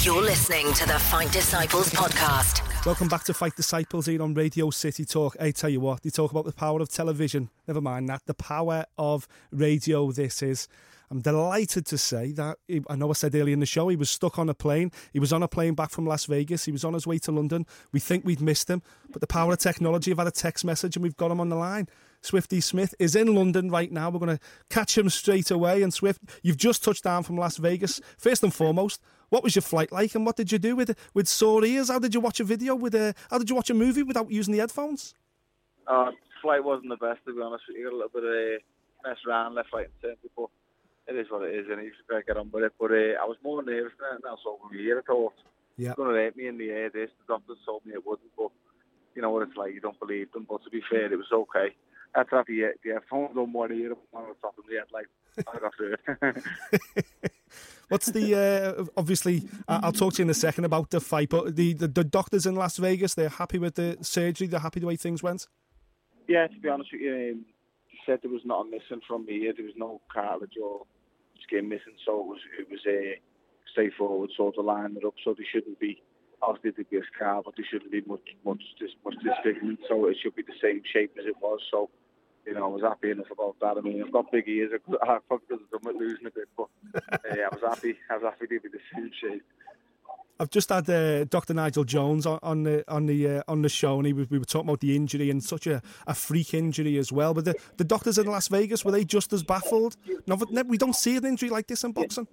You're 0.00 0.22
listening 0.22 0.72
to 0.72 0.86
the 0.86 0.98
Fight 0.98 1.30
Disciples 1.30 1.90
podcast. 1.90 2.86
Welcome 2.86 3.08
back 3.08 3.24
to 3.24 3.34
Fight 3.34 3.54
Disciples 3.54 4.06
here 4.06 4.22
on 4.22 4.34
Radio 4.34 4.70
City 4.70 5.04
Talk. 5.04 5.36
I 5.38 5.50
tell 5.50 5.70
you 5.70 5.80
what, 5.80 6.02
they 6.02 6.10
talk 6.10 6.30
about 6.30 6.44
the 6.44 6.52
power 6.52 6.80
of 6.80 6.88
television. 6.88 7.50
Never 7.68 7.80
mind 7.80 8.08
that. 8.08 8.22
The 8.26 8.34
power 8.34 8.86
of 8.96 9.28
radio, 9.52 10.10
this 10.10 10.42
is. 10.42 10.68
I'm 11.12 11.20
delighted 11.20 11.84
to 11.86 11.98
say 11.98 12.32
that 12.32 12.56
he- 12.66 12.82
I 12.88 12.96
know 12.96 13.10
I 13.10 13.12
said 13.12 13.34
earlier 13.34 13.52
in 13.52 13.60
the 13.60 13.66
show 13.66 13.88
he 13.88 13.96
was 13.96 14.08
stuck 14.08 14.38
on 14.38 14.48
a 14.48 14.54
plane. 14.54 14.90
He 15.12 15.20
was 15.20 15.30
on 15.30 15.42
a 15.42 15.46
plane 15.46 15.74
back 15.74 15.90
from 15.90 16.06
Las 16.06 16.24
Vegas. 16.24 16.64
He 16.64 16.72
was 16.72 16.84
on 16.84 16.94
his 16.94 17.06
way 17.06 17.18
to 17.18 17.30
London. 17.30 17.66
We 17.92 18.00
think 18.00 18.24
we'd 18.24 18.40
missed 18.40 18.70
him, 18.70 18.80
but 19.10 19.20
the 19.20 19.26
power 19.26 19.52
of 19.52 19.58
technology. 19.58 20.10
I've 20.10 20.16
had 20.16 20.26
a 20.26 20.30
text 20.30 20.64
message 20.64 20.96
and 20.96 21.02
we've 21.02 21.16
got 21.18 21.30
him 21.30 21.38
on 21.38 21.50
the 21.50 21.56
line. 21.56 21.86
Swifty 22.22 22.62
Smith, 22.62 22.94
is 22.98 23.14
in 23.14 23.34
London 23.34 23.70
right 23.70 23.92
now. 23.92 24.08
We're 24.08 24.20
going 24.20 24.38
to 24.38 24.42
catch 24.70 24.96
him 24.96 25.10
straight 25.10 25.50
away. 25.50 25.82
And 25.82 25.92
Swift, 25.92 26.22
you've 26.42 26.56
just 26.56 26.82
touched 26.82 27.04
down 27.04 27.24
from 27.24 27.36
Las 27.36 27.58
Vegas. 27.58 28.00
First 28.16 28.42
and 28.42 28.54
foremost, 28.54 29.02
what 29.28 29.44
was 29.44 29.54
your 29.54 29.62
flight 29.62 29.92
like, 29.92 30.14
and 30.14 30.24
what 30.24 30.36
did 30.36 30.50
you 30.50 30.58
do 30.58 30.74
with 30.76 30.96
with 31.12 31.28
sore 31.28 31.62
ears? 31.62 31.88
How 31.90 31.98
did 31.98 32.14
you 32.14 32.20
watch 32.20 32.40
a 32.40 32.44
video 32.44 32.74
with 32.74 32.94
a? 32.94 33.14
How 33.30 33.36
did 33.36 33.50
you 33.50 33.56
watch 33.56 33.68
a 33.68 33.74
movie 33.74 34.02
without 34.02 34.30
using 34.30 34.52
the 34.52 34.60
headphones? 34.60 35.14
Uh, 35.86 36.12
flight 36.40 36.64
wasn't 36.64 36.88
the 36.88 36.96
best 36.96 37.20
to 37.26 37.34
be 37.34 37.42
honest. 37.42 37.64
You 37.68 37.84
got 37.84 37.92
a 37.92 37.96
little 37.96 38.10
bit 38.14 38.24
of 38.24 38.62
mess 39.04 39.18
around 39.26 39.54
left, 39.56 39.72
right, 39.74 39.86
and 39.86 39.94
centre, 40.00 40.28
but 40.36 40.48
it 41.08 41.16
is 41.16 41.26
what 41.30 41.42
it 41.48 41.54
is, 41.54 41.66
and 41.70 41.82
you 41.82 41.90
just 41.90 42.08
gotta 42.08 42.22
get 42.22 42.36
on 42.36 42.50
with 42.52 42.64
it. 42.64 42.72
But 42.78 42.90
uh, 42.92 43.18
I 43.20 43.26
was 43.26 43.36
more 43.42 43.62
nervous 43.62 43.92
than 43.98 44.08
anything 44.12 44.28
else 44.30 44.40
over 44.46 44.74
year. 44.74 44.98
I 44.98 45.02
thought 45.02 45.32
Yeah. 45.76 45.90
it's 45.90 45.96
gonna 45.96 46.12
hurt 46.14 46.36
me 46.36 46.46
in 46.46 46.58
the 46.58 46.70
air. 46.70 46.90
This 46.90 47.10
the 47.26 47.34
doctors 47.34 47.58
told 47.66 47.84
me 47.86 47.92
it 47.94 48.06
wouldn't, 48.06 48.30
but 48.36 48.50
you 49.14 49.22
know 49.22 49.30
what 49.30 49.46
it's 49.48 49.56
like. 49.56 49.74
You 49.74 49.80
don't 49.80 49.98
believe 49.98 50.30
them. 50.32 50.46
But 50.48 50.62
to 50.64 50.70
be 50.70 50.82
fair, 50.90 51.12
it 51.12 51.16
was 51.16 51.32
okay. 51.32 51.74
After 52.14 52.36
having 52.36 52.56
the, 52.56 52.72
the 52.84 52.90
headphones 52.94 53.36
on 53.36 53.52
one 53.52 53.72
ear, 53.72 53.94
one 54.10 54.24
on 54.24 54.34
top 54.40 54.54
of 54.58 54.64
the 54.68 54.76
head, 54.76 54.88
like 54.92 55.06
I 55.48 55.58
got 55.58 55.72
it. 55.80 57.32
What's 57.88 58.06
the 58.06 58.34
uh, 58.34 58.84
obviously? 58.96 59.42
I'll 59.68 59.92
talk 59.92 60.14
to 60.14 60.18
you 60.22 60.24
in 60.26 60.30
a 60.30 60.34
second 60.34 60.64
about 60.64 60.90
the 60.90 61.00
fight, 61.00 61.28
but 61.28 61.56
the, 61.56 61.74
the 61.74 61.88
the 61.88 62.04
doctors 62.04 62.46
in 62.46 62.54
Las 62.54 62.76
Vegas, 62.78 63.14
they're 63.14 63.28
happy 63.28 63.58
with 63.58 63.74
the 63.74 63.98
surgery. 64.00 64.46
They're 64.46 64.60
happy 64.60 64.80
the 64.80 64.86
way 64.86 64.96
things 64.96 65.22
went. 65.22 65.46
Yeah, 66.28 66.46
to 66.46 66.58
be 66.58 66.68
honest 66.68 66.90
with 66.92 67.02
you, 67.02 67.12
um, 67.34 67.44
he 67.88 67.98
said 68.06 68.20
there 68.22 68.30
was 68.30 68.40
nothing 68.46 68.70
missing 68.70 69.02
from 69.06 69.26
me. 69.26 69.50
There 69.54 69.64
was 69.64 69.74
no 69.76 70.00
cartilage 70.12 70.54
or 70.62 70.86
skin 71.42 71.68
missing, 71.68 71.96
so 72.04 72.20
it 72.20 72.26
was 72.26 72.40
it 72.58 72.70
was 72.70 72.80
a 72.86 73.20
straightforward 73.70 74.30
sort 74.36 74.58
of 74.58 74.64
line 74.64 74.96
it 74.96 75.04
up. 75.04 75.14
So 75.24 75.34
there 75.34 75.46
shouldn't 75.50 75.78
be 75.78 76.02
obviously 76.40 76.72
there'd 76.72 76.90
be 76.90 76.98
a 76.98 77.08
scar, 77.14 77.42
but 77.44 77.54
there 77.56 77.66
shouldn't 77.68 77.92
be 77.92 78.02
much 78.06 78.26
much 78.44 78.62
dis, 78.78 78.90
much 79.04 79.16
disfigurement. 79.22 79.80
So 79.88 80.06
it 80.06 80.16
should 80.22 80.34
be 80.34 80.42
the 80.42 80.58
same 80.60 80.82
shape 80.92 81.16
as 81.18 81.26
it 81.26 81.36
was. 81.40 81.60
So 81.70 81.90
you 82.46 82.54
know, 82.54 82.64
I 82.64 82.68
was 82.68 82.82
happy 82.82 83.10
enough 83.10 83.30
about 83.30 83.56
that. 83.60 83.78
I 83.78 83.80
mean, 83.80 84.02
I've 84.02 84.12
got 84.12 84.32
big 84.32 84.48
ears. 84.48 84.72
I 85.02 85.18
probably 85.28 85.46
could 85.48 85.60
have 85.60 85.82
done 85.82 85.94
with 85.94 86.00
losing 86.00 86.26
a 86.26 86.30
bit, 86.30 86.48
but 86.56 86.68
uh, 86.94 87.18
I 87.30 87.48
was 87.52 87.62
happy. 87.62 87.96
I 88.10 88.16
was 88.16 88.24
happy 88.24 88.46
to 88.46 88.60
be 88.60 88.68
the 88.68 88.80
same 88.94 89.10
shape. 89.20 89.44
I've 90.42 90.50
just 90.50 90.70
had 90.70 90.90
uh, 90.90 91.22
Dr. 91.24 91.54
Nigel 91.54 91.84
Jones 91.84 92.26
on, 92.26 92.40
on 92.42 92.64
the 92.64 92.84
on 92.88 93.06
the 93.06 93.28
uh, 93.28 93.42
on 93.46 93.62
the 93.62 93.68
show, 93.68 93.98
and 93.98 94.06
he 94.06 94.12
was, 94.12 94.28
we 94.28 94.40
were 94.40 94.44
talking 94.44 94.68
about 94.68 94.80
the 94.80 94.96
injury 94.96 95.30
and 95.30 95.42
such 95.42 95.68
a, 95.68 95.80
a 96.08 96.14
freak 96.14 96.52
injury 96.52 96.98
as 96.98 97.12
well. 97.12 97.32
But 97.32 97.44
the, 97.44 97.54
the 97.76 97.84
doctors 97.84 98.18
in 98.18 98.26
Las 98.26 98.48
Vegas 98.48 98.84
were 98.84 98.90
they 98.90 99.04
just 99.04 99.32
as 99.32 99.44
baffled? 99.44 99.96
No, 100.26 100.36
we 100.66 100.78
don't 100.78 100.96
see 100.96 101.16
an 101.16 101.26
injury 101.26 101.48
like 101.48 101.68
this 101.68 101.84
in 101.84 101.92
boxing. 101.92 102.26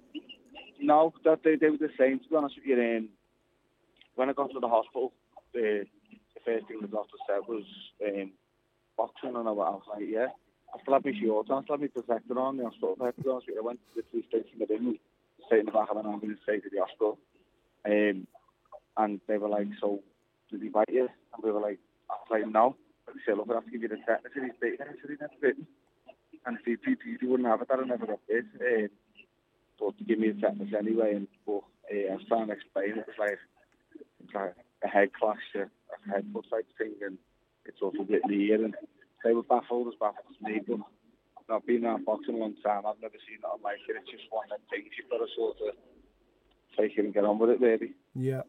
No, 0.80 1.12
that 1.24 1.44
they, 1.44 1.54
they 1.54 1.70
were 1.70 1.76
the 1.76 1.90
same. 1.96 2.18
To 2.18 2.28
be 2.28 2.34
honest 2.34 2.56
with 2.56 2.66
you, 2.66 2.74
um, 2.74 3.10
when 4.16 4.28
I 4.28 4.32
got 4.32 4.50
to 4.50 4.60
the 4.60 4.68
hospital, 4.68 5.12
the, 5.54 5.86
the 6.34 6.40
first 6.44 6.66
thing 6.66 6.78
the 6.80 6.88
doctor 6.88 7.16
said 7.28 7.46
was 7.46 7.64
um, 8.04 8.32
boxing, 8.96 9.36
and 9.36 9.48
I 9.48 9.52
was, 9.52 9.82
like, 9.88 10.04
yeah. 10.08 10.28
I 10.74 10.80
still 10.82 10.94
had 10.94 11.04
my 11.04 11.12
shorts 11.20 11.50
on, 11.50 11.62
I 11.62 11.64
still 11.64 11.76
had 11.76 11.80
my 11.82 11.86
protector 11.88 12.38
on, 12.40 12.56
the 12.56 12.64
hospital. 12.64 12.96
I 13.00 13.60
went 13.62 13.78
to 13.78 13.94
the 13.94 14.02
police 14.02 14.26
station 14.28 14.58
with 14.58 14.70
him, 14.70 14.98
straight 15.46 15.60
in 15.60 15.66
the 15.66 15.72
back 15.72 15.90
of 15.90 15.96
an 15.98 16.06
ambulance, 16.06 16.40
straight 16.42 16.64
to 16.64 16.70
the 16.70 16.80
hospital. 16.80 17.18
Um, 17.86 18.26
and 18.96 19.20
they 19.26 19.38
were 19.38 19.48
like, 19.48 19.68
so, 19.80 20.00
did 20.50 20.62
he 20.62 20.68
bite 20.68 20.88
you? 20.90 21.08
And 21.34 21.42
we 21.42 21.50
were 21.50 21.60
like, 21.60 21.78
I 22.10 22.14
was 22.14 22.28
like, 22.30 22.52
no. 22.52 22.76
But 23.06 23.14
they 23.14 23.20
said, 23.24 23.38
look, 23.38 23.48
I 23.50 23.54
have 23.54 23.64
to 23.64 23.70
give 23.70 23.82
you 23.82 23.88
the 23.88 23.96
tetanus. 23.96 24.32
And 24.34 24.44
he's 24.46 24.60
bitten. 24.60 24.86
I 24.86 24.92
said, 25.00 25.10
he 25.10 25.16
never 25.20 25.40
bitten. 25.40 25.66
And 26.46 26.58
if 26.58 26.64
he, 26.64 26.72
if 26.72 26.80
he, 26.84 27.12
if 27.12 27.20
he 27.20 27.26
wouldn't 27.26 27.48
have 27.48 27.62
it, 27.62 27.68
I'd 27.70 27.78
have 27.78 27.88
never 27.88 28.06
got 28.06 28.20
bit. 28.28 28.44
Um, 28.60 28.88
but 29.78 29.96
to 29.96 30.04
give 30.04 30.18
me 30.18 30.30
the 30.30 30.40
tetanus 30.40 30.74
anyway. 30.76 31.14
And 31.14 31.28
but 31.46 31.64
uh, 31.88 32.12
I 32.12 32.14
was 32.14 32.24
trying 32.28 32.48
to 32.48 32.52
explain 32.52 32.98
it 32.98 33.06
was 33.08 33.18
like 33.18 33.38
it's 34.22 34.34
like 34.34 34.54
a 34.84 34.88
head 34.88 35.10
clash, 35.12 35.40
a, 35.56 35.64
a 35.64 36.12
head 36.12 36.26
foot 36.32 36.46
type 36.50 36.66
thing, 36.76 36.94
and 37.00 37.18
it's 37.64 37.80
all 37.80 37.92
split 37.92 38.22
in 38.24 38.30
the 38.30 38.44
ear. 38.52 38.64
And 38.64 38.74
they 39.24 39.32
were 39.32 39.42
baffled 39.42 39.88
as 39.88 39.98
baffled 39.98 40.28
as 40.28 40.40
me. 40.44 40.60
But 40.60 40.84
I've 41.48 41.66
been 41.66 41.84
around 41.84 42.04
boxing 42.04 42.36
a 42.36 42.38
long 42.38 42.54
time. 42.62 42.84
I've 42.86 43.00
never 43.00 43.18
seen 43.24 43.40
nothing 43.42 43.64
like 43.64 43.80
it. 43.88 43.96
It's 43.96 44.10
just 44.10 44.30
one 44.30 44.44
of 44.52 44.60
them 44.60 44.68
things 44.70 44.92
you've 44.96 45.10
got 45.10 45.24
to 45.24 45.28
sort 45.34 45.56
of 45.64 45.74
take 46.78 46.96
it 46.96 47.04
and 47.04 47.14
get 47.14 47.24
on 47.24 47.38
with 47.38 47.50
it, 47.50 47.60
really. 47.60 47.92
Yeah. 48.14 48.42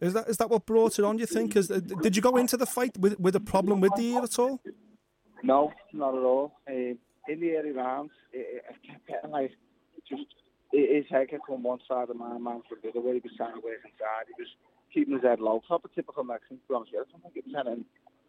Is 0.00 0.12
that 0.12 0.28
is 0.28 0.36
that 0.38 0.50
what 0.50 0.66
brought 0.66 0.98
it 0.98 1.04
on? 1.04 1.18
You 1.18 1.26
think? 1.26 1.56
Is, 1.56 1.68
did 1.68 2.16
you 2.16 2.22
go 2.22 2.36
into 2.36 2.56
the 2.56 2.66
fight 2.66 2.96
with 2.98 3.18
with 3.18 3.36
a 3.36 3.40
problem 3.40 3.80
with 3.80 3.94
the 3.96 4.14
ear 4.14 4.22
at 4.22 4.38
all? 4.38 4.60
No, 5.42 5.72
not 5.92 6.14
at 6.14 6.22
all. 6.22 6.52
Um, 6.68 6.98
in 7.28 7.40
the 7.40 7.56
early 7.56 7.70
rounds, 7.70 8.12
it, 8.32 8.64
it 8.68 8.76
kept 8.86 9.06
getting 9.06 9.30
like 9.30 9.52
just 10.08 10.26
his 10.72 11.04
head 11.08 11.30
kept 11.30 11.48
on 11.48 11.62
one 11.62 11.78
side 11.88 12.10
of 12.10 12.16
my 12.16 12.36
man 12.38 12.62
for 12.68 12.76
the 12.82 12.88
other 12.90 13.00
way. 13.00 13.14
He 13.14 13.20
was 13.20 13.36
trying 13.36 13.54
to 13.54 13.60
work 13.60 13.80
inside. 13.84 14.26
He 14.26 14.42
was 14.42 14.48
keeping 14.92 15.14
his 15.14 15.22
head 15.22 15.40
low. 15.40 15.62
Not 15.70 15.82
a 15.84 15.94
typical 15.94 16.24
Mexican, 16.24 16.58
to 16.58 16.62
be 16.68 16.74
honest 16.74 16.92
with 16.92 16.98
you. 16.98 17.06
I 17.06 17.12
don't 17.12 17.22
think 17.22 17.36
it 17.36 17.46
was 17.46 17.54
anything, 17.54 17.84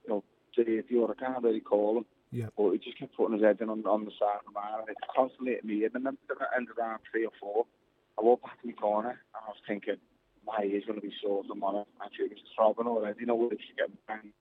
you 0.06 0.10
know, 0.10 0.24
to 0.56 0.64
the 0.64 1.04
other. 1.04 1.16
I 1.18 1.26
can't 1.26 1.44
really 1.44 1.60
call 1.60 1.98
him. 1.98 2.06
Yeah. 2.32 2.48
But 2.58 2.72
he 2.72 2.78
just 2.78 3.00
kept 3.00 3.16
putting 3.16 3.34
his 3.34 3.44
head 3.44 3.58
in 3.62 3.70
on, 3.70 3.86
on 3.86 4.06
the 4.06 4.12
side 4.20 4.46
of 4.46 4.54
mine, 4.54 4.80
and 4.80 4.90
it 4.90 4.98
constantly 5.16 5.54
hit 5.54 5.66
me. 5.66 5.86
And 5.86 5.94
then 5.94 6.08
at 6.08 6.16
the 6.28 6.36
end 6.56 6.70
of 6.70 6.78
round 6.78 7.02
three 7.10 7.26
or 7.26 7.34
four, 7.40 7.66
I 8.18 8.24
walked 8.24 8.44
back 8.44 8.62
to 8.62 8.68
my 8.68 8.74
corner, 8.74 9.10
and 9.10 9.18
I 9.34 9.48
was 9.48 9.58
thinking, 9.68 9.98
my 10.46 10.64
ear's 10.64 10.86
going 10.86 11.00
to 11.00 11.06
be 11.06 11.14
sore 11.22 11.44
tomorrow. 11.44 11.86
Actually, 12.04 12.26
it 12.26 12.32
was 12.32 12.44
throbbing 12.56 12.88
already. 12.88 13.22
You 13.22 13.26
know, 13.26 13.36
where 13.36 13.52
it's 13.52 13.62
getting 13.78 13.98
bang. 14.08 14.32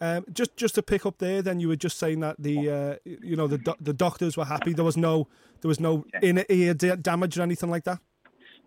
Um, 0.00 0.24
just 0.32 0.56
just 0.56 0.74
to 0.74 0.82
pick 0.82 1.06
up 1.06 1.18
there, 1.18 1.42
then 1.42 1.60
you 1.60 1.68
were 1.68 1.76
just 1.76 1.98
saying 1.98 2.20
that 2.20 2.36
the 2.38 2.70
uh, 2.70 2.94
you 3.04 3.36
know 3.36 3.46
the 3.46 3.58
doc- 3.58 3.78
the 3.80 3.92
doctors 3.92 4.36
were 4.36 4.44
happy. 4.44 4.72
There 4.72 4.84
was 4.84 4.96
no 4.96 5.28
there 5.60 5.68
was 5.68 5.78
no 5.78 6.04
inner 6.20 6.44
ear 6.48 6.74
da- 6.74 6.96
damage 6.96 7.38
or 7.38 7.42
anything 7.42 7.70
like 7.70 7.84
that. 7.84 8.00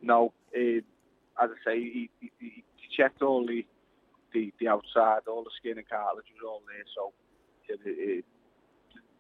No, 0.02 0.32
uh, 0.56 0.80
as 1.44 1.50
I 1.52 1.58
say, 1.66 1.80
he, 1.80 2.10
he, 2.22 2.32
he 2.40 2.64
checked 2.96 3.22
all 3.22 3.46
the, 3.46 3.66
the 4.34 4.54
the 4.60 4.70
outside, 4.70 5.28
all 5.28 5.44
the 5.44 5.52
skin 5.60 5.78
and 5.78 5.90
cartilage 5.90 6.32
was 6.40 6.48
all 6.48 6.62
there. 6.72 6.86
So 6.96 7.12
it, 7.68 7.80
it, 7.84 8.26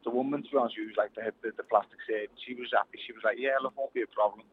the 0.05 0.09
woman, 0.11 0.43
to 0.43 0.49
be 0.49 0.57
honest, 0.57 0.77
you, 0.77 0.85
was 0.87 0.95
like 0.97 1.13
the, 1.15 1.33
the, 1.43 1.51
the 1.57 1.63
plastic 1.63 1.99
surgeon. 2.07 2.31
She 2.47 2.53
was 2.53 2.69
happy. 2.71 2.99
She 3.05 3.11
was 3.11 3.23
like, 3.25 3.35
"Yeah, 3.37 3.59
look, 3.61 3.75
won't 3.75 3.93
be 3.93 4.03
a 4.03 4.07
problem." 4.07 4.47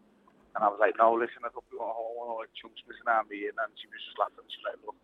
And 0.55 0.61
I 0.61 0.69
was 0.69 0.81
like, 0.81 0.97
"No, 1.01 1.17
listen, 1.17 1.45
I 1.45 1.51
don't 1.53 1.65
want 1.73 2.45
like 2.45 2.53
chunks 2.53 2.85
missing 2.85 3.09
out 3.09 3.29
me." 3.29 3.49
And 3.49 3.57
then 3.57 3.73
she 3.81 3.89
was 3.89 4.01
just 4.05 4.21
laughing. 4.21 4.45
She's 4.53 4.65
like, 4.65 4.81
"Look, 4.85 4.97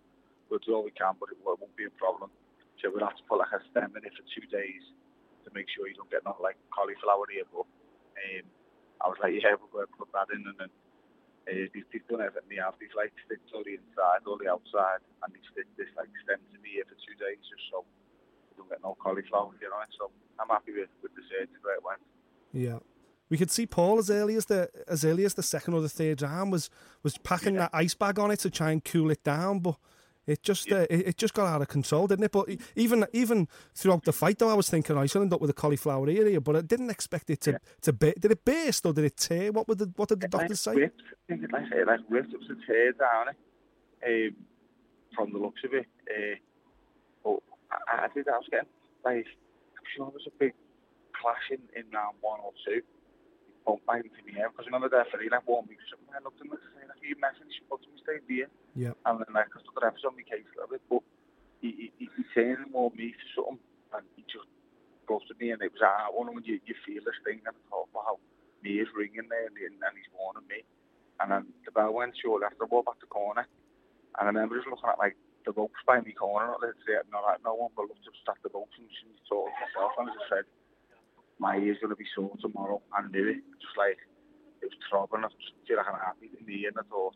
we'll 0.48 0.60
do 0.60 0.76
all 0.76 0.84
we 0.84 0.92
can, 0.92 1.16
but 1.16 1.32
it 1.32 1.40
won't 1.40 1.64
be 1.76 1.88
a 1.88 1.94
problem." 1.96 2.30
So 2.80 2.92
we'll 2.92 3.06
have 3.06 3.16
to 3.16 3.26
put 3.26 3.40
like 3.40 3.54
a 3.56 3.64
stem 3.72 3.96
in 3.96 4.04
it 4.04 4.14
for 4.14 4.24
two 4.28 4.44
days 4.52 4.84
to 5.44 5.48
make 5.56 5.66
sure 5.72 5.88
you 5.88 5.96
don't 5.96 6.12
get 6.12 6.22
nothing 6.22 6.44
like 6.44 6.60
cauliflower 6.68 7.24
ear. 7.32 7.48
But 7.48 7.64
um, 7.64 8.46
I 9.00 9.06
was 9.08 9.18
like, 9.24 9.34
"Yeah, 9.40 9.56
we're 9.56 9.72
going 9.72 9.88
to 9.88 9.96
put 9.96 10.12
that 10.12 10.28
in." 10.36 10.44
And 10.44 10.56
then 10.60 10.72
uh, 11.48 11.66
these 11.72 11.88
people 11.88 12.20
everything 12.20 12.52
they 12.52 12.60
have, 12.60 12.76
these 12.76 12.92
like 12.92 13.12
sticks 13.24 13.48
all 13.56 13.64
the 13.64 13.80
inside, 13.80 14.20
all 14.28 14.36
the 14.36 14.52
outside, 14.52 15.00
and 15.24 15.32
they 15.32 15.40
stick 15.48 15.68
this 15.80 15.88
like 15.96 16.12
stem 16.28 16.40
to 16.52 16.58
me 16.60 16.76
here 16.76 16.84
for 16.84 16.98
two 17.00 17.16
days 17.16 17.40
just 17.48 17.64
so 17.72 17.88
you 18.52 18.60
don't 18.60 18.68
get 18.68 18.84
no 18.84 18.92
cauliflower, 19.00 19.56
you 19.56 19.68
know. 19.72 19.80
So 19.96 20.12
I'm 20.36 20.52
happy 20.52 20.76
with, 20.76 20.92
with 21.00 21.16
the 21.16 21.24
surgery 21.32 21.56
where 21.64 21.80
it 21.80 21.84
went. 21.84 22.04
Yeah. 22.52 22.84
We 23.30 23.36
could 23.36 23.50
see 23.50 23.66
Paul 23.66 23.98
as 23.98 24.10
early 24.10 24.36
as 24.36 24.46
the 24.46 24.70
as 24.86 25.04
early 25.04 25.24
as 25.24 25.34
the 25.34 25.42
second 25.42 25.74
or 25.74 25.80
the 25.80 25.88
third 25.88 26.22
round 26.22 26.50
was 26.50 26.70
was 27.02 27.18
packing 27.18 27.54
that 27.54 27.70
ice 27.72 27.94
bag 27.94 28.18
on 28.18 28.30
it 28.30 28.40
to 28.40 28.50
try 28.50 28.70
and 28.70 28.82
cool 28.84 29.10
it 29.10 29.22
down, 29.22 29.60
but 29.60 29.76
it 30.26 30.42
just 30.42 30.70
uh, 30.70 30.86
it, 30.90 31.08
it 31.08 31.16
just 31.16 31.34
got 31.34 31.46
out 31.46 31.62
of 31.62 31.68
control, 31.68 32.06
didn't 32.06 32.24
it? 32.24 32.32
But 32.32 32.48
even 32.76 33.06
even 33.12 33.48
throughout 33.74 34.04
the 34.04 34.12
fight, 34.12 34.38
though, 34.38 34.50
I 34.50 34.54
was 34.54 34.68
thinking 34.68 34.96
"Oh, 34.96 35.00
I 35.00 35.06
should 35.06 35.22
end 35.22 35.32
up 35.32 35.40
with 35.40 35.50
a 35.50 35.54
cauliflower 35.54 36.08
ear 36.08 36.26
here, 36.26 36.40
but 36.40 36.56
I 36.56 36.60
didn't 36.60 36.90
expect 36.90 37.30
it 37.30 37.40
to 37.42 37.58
to 37.82 37.92
ba- 37.92 38.14
did 38.18 38.32
it 38.32 38.44
burst 38.44 38.84
or 38.84 38.92
did 38.92 39.04
it 39.04 39.16
tear? 39.16 39.52
What 39.52 39.68
would 39.68 39.78
the 39.78 39.92
what 39.96 40.08
did 40.10 40.20
the 40.20 40.26
It 40.26 40.30
doctors 40.30 40.66
like 40.66 40.76
say? 40.76 40.80
Ripped. 40.82 41.02
I 41.02 41.32
think 41.32 41.44
it 41.44 41.52
like, 41.52 41.72
it 41.72 41.86
like 41.86 42.00
ripped. 42.08 42.32
It 42.32 42.40
was 42.40 42.50
a 42.50 42.66
tear 42.66 42.92
down 42.92 43.28
it, 44.02 44.32
um, 44.32 44.36
from 45.14 45.32
the 45.32 45.38
looks 45.38 45.62
of 45.64 45.72
it. 45.74 45.86
Uh, 46.08 46.36
but 47.24 47.42
I, 47.90 48.04
I 48.04 48.08
think 48.08 48.28
I 48.28 48.36
was 48.36 48.46
getting 48.50 48.68
like 49.04 49.26
I'm 49.26 49.86
sure 49.96 50.06
there 50.06 50.14
was 50.14 50.26
a 50.26 50.38
big 50.38 50.52
clash 51.18 51.50
in, 51.50 51.60
in 51.74 51.90
round 51.90 52.16
one 52.20 52.40
or 52.40 52.52
two. 52.66 52.82
He 53.76 53.84
back 53.84 54.00
into 54.00 54.22
me 54.24 54.32
because 54.40 54.64
remember 54.64 54.88
there 54.88 55.04
for 55.12 55.20
like 55.20 55.44
warned 55.44 55.68
me 55.68 55.76
something. 55.92 56.08
I 56.16 56.24
looked 56.24 56.40
at 56.40 56.48
him 56.48 56.56
and 56.56 56.62
said, 56.72 56.88
"Like, 56.88 57.02
"Are 57.02 57.10
you 57.10 57.18
messing?" 57.20 57.50
She 57.52 57.60
looked 57.68 57.84
at 57.84 57.92
me 57.92 58.00
straight 58.00 58.24
there. 58.24 58.48
Yeah. 58.72 58.96
And 59.04 59.20
then 59.20 59.32
like 59.36 59.52
I 59.52 59.60
took 59.60 59.76
the 59.76 59.84
reps 59.84 60.06
on 60.08 60.16
my 60.16 60.24
case 60.24 60.48
a 60.56 60.64
little 60.64 60.72
bit, 60.72 60.84
but 60.88 61.04
he 61.60 61.92
he, 62.00 62.08
he 62.08 62.22
turned 62.32 62.64
and 62.64 62.72
warned 62.72 62.96
me 62.96 63.12
for 63.12 63.28
something, 63.44 63.60
and 63.92 64.04
he 64.16 64.24
just 64.24 64.48
ghosted 65.04 65.36
me, 65.36 65.52
and 65.52 65.60
it 65.60 65.72
was 65.76 65.84
ah, 65.84 66.08
one 66.08 66.32
when 66.32 66.44
you 66.48 66.56
you 66.64 66.76
feel 66.88 67.04
this 67.04 67.20
thing, 67.28 67.44
and 67.44 67.52
I 67.52 67.62
thought, 67.68 67.92
wow, 67.92 68.16
me 68.64 68.80
is 68.80 68.88
ringing 68.96 69.28
there, 69.28 69.48
and, 69.48 69.56
and 69.60 69.94
he's 69.96 70.12
warning 70.16 70.48
me. 70.48 70.64
And 71.20 71.34
then 71.34 71.44
the 71.66 71.72
bell 71.74 71.92
went 71.92 72.16
short 72.16 72.46
after 72.46 72.64
I 72.64 72.70
walked 72.70 72.88
back 72.88 73.00
the 73.04 73.10
corner, 73.10 73.44
and 73.44 74.24
I 74.24 74.30
remember 74.30 74.56
just 74.56 74.70
looking 74.70 74.88
at 74.88 75.02
like 75.02 75.18
the 75.44 75.52
ropes 75.52 75.80
by 75.88 76.00
my 76.00 76.14
corner, 76.14 76.54
let's 76.60 76.78
say 76.86 76.96
not 77.10 77.24
like 77.24 77.42
no 77.44 77.54
one, 77.56 77.72
but 77.74 77.88
looked 77.88 78.06
up 78.06 78.36
at 78.36 78.42
the 78.44 78.52
ropes 78.52 78.76
and 78.78 78.86
talking 79.28 79.50
to 79.50 79.60
myself, 79.60 79.92
and 79.98 80.08
as 80.08 80.16
I 80.16 80.24
said, 80.28 80.46
my 81.38 81.56
ear's 81.56 81.78
gonna 81.80 81.96
be 81.96 82.06
sore 82.14 82.34
tomorrow. 82.40 82.82
I 82.92 83.06
knew 83.08 83.28
it, 83.28 83.42
just 83.62 83.76
like 83.78 83.98
it 84.62 84.70
was 84.70 84.78
throbbing. 84.90 85.24
I 85.24 85.30
feel 85.66 85.78
like 85.78 85.86
an 85.86 85.98
happy 86.02 86.30
in 86.34 86.46
the 86.46 86.66
and 86.66 86.76
I 86.78 86.84
thought 86.90 87.14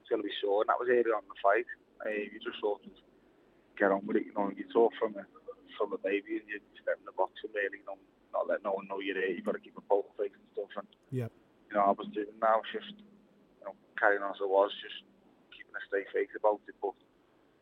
it's 0.00 0.08
gonna 0.08 0.22
be 0.22 0.32
sore, 0.40 0.62
and 0.62 0.68
that 0.68 0.78
was 0.80 0.88
early 0.92 1.08
on 1.12 1.24
in 1.24 1.30
the 1.32 1.40
fight. 1.42 1.68
Uh, 2.04 2.10
you 2.12 2.38
just 2.42 2.60
sort 2.60 2.84
of 2.84 2.92
get 3.78 3.90
on 3.92 4.04
with 4.04 4.20
it, 4.20 4.26
you 4.28 4.34
know. 4.36 4.52
You 4.52 4.64
talk 4.72 4.92
from 5.00 5.16
a 5.16 5.24
from 5.78 5.92
a 5.96 6.00
baby, 6.04 6.36
and 6.36 6.46
you 6.48 6.60
step 6.84 7.00
in 7.00 7.06
the 7.08 7.16
box 7.16 7.32
and 7.42 7.54
really, 7.56 7.80
you 7.80 7.88
know, 7.88 7.96
not 8.32 8.44
let 8.48 8.60
no 8.62 8.76
one 8.76 8.84
know 8.88 9.00
you're 9.00 9.16
there. 9.16 9.32
You've 9.32 9.48
got 9.48 9.56
to 9.56 9.64
keep 9.64 9.76
a 9.78 9.84
poker 9.88 10.12
face 10.20 10.36
and 10.36 10.48
stuff, 10.52 10.72
and 10.76 10.88
Yeah. 11.08 11.32
you 11.70 11.74
know, 11.74 11.88
I 11.88 11.92
was 11.96 12.08
doing 12.12 12.28
now 12.40 12.60
just, 12.68 12.92
you 12.92 13.64
know, 13.64 13.72
carrying 13.96 14.20
on 14.20 14.36
as 14.36 14.42
I 14.44 14.48
was, 14.48 14.68
just 14.84 15.00
keeping 15.56 15.72
a 15.72 15.82
straight 15.88 16.10
face 16.12 16.28
about 16.36 16.60
it. 16.68 16.76
But, 16.84 16.92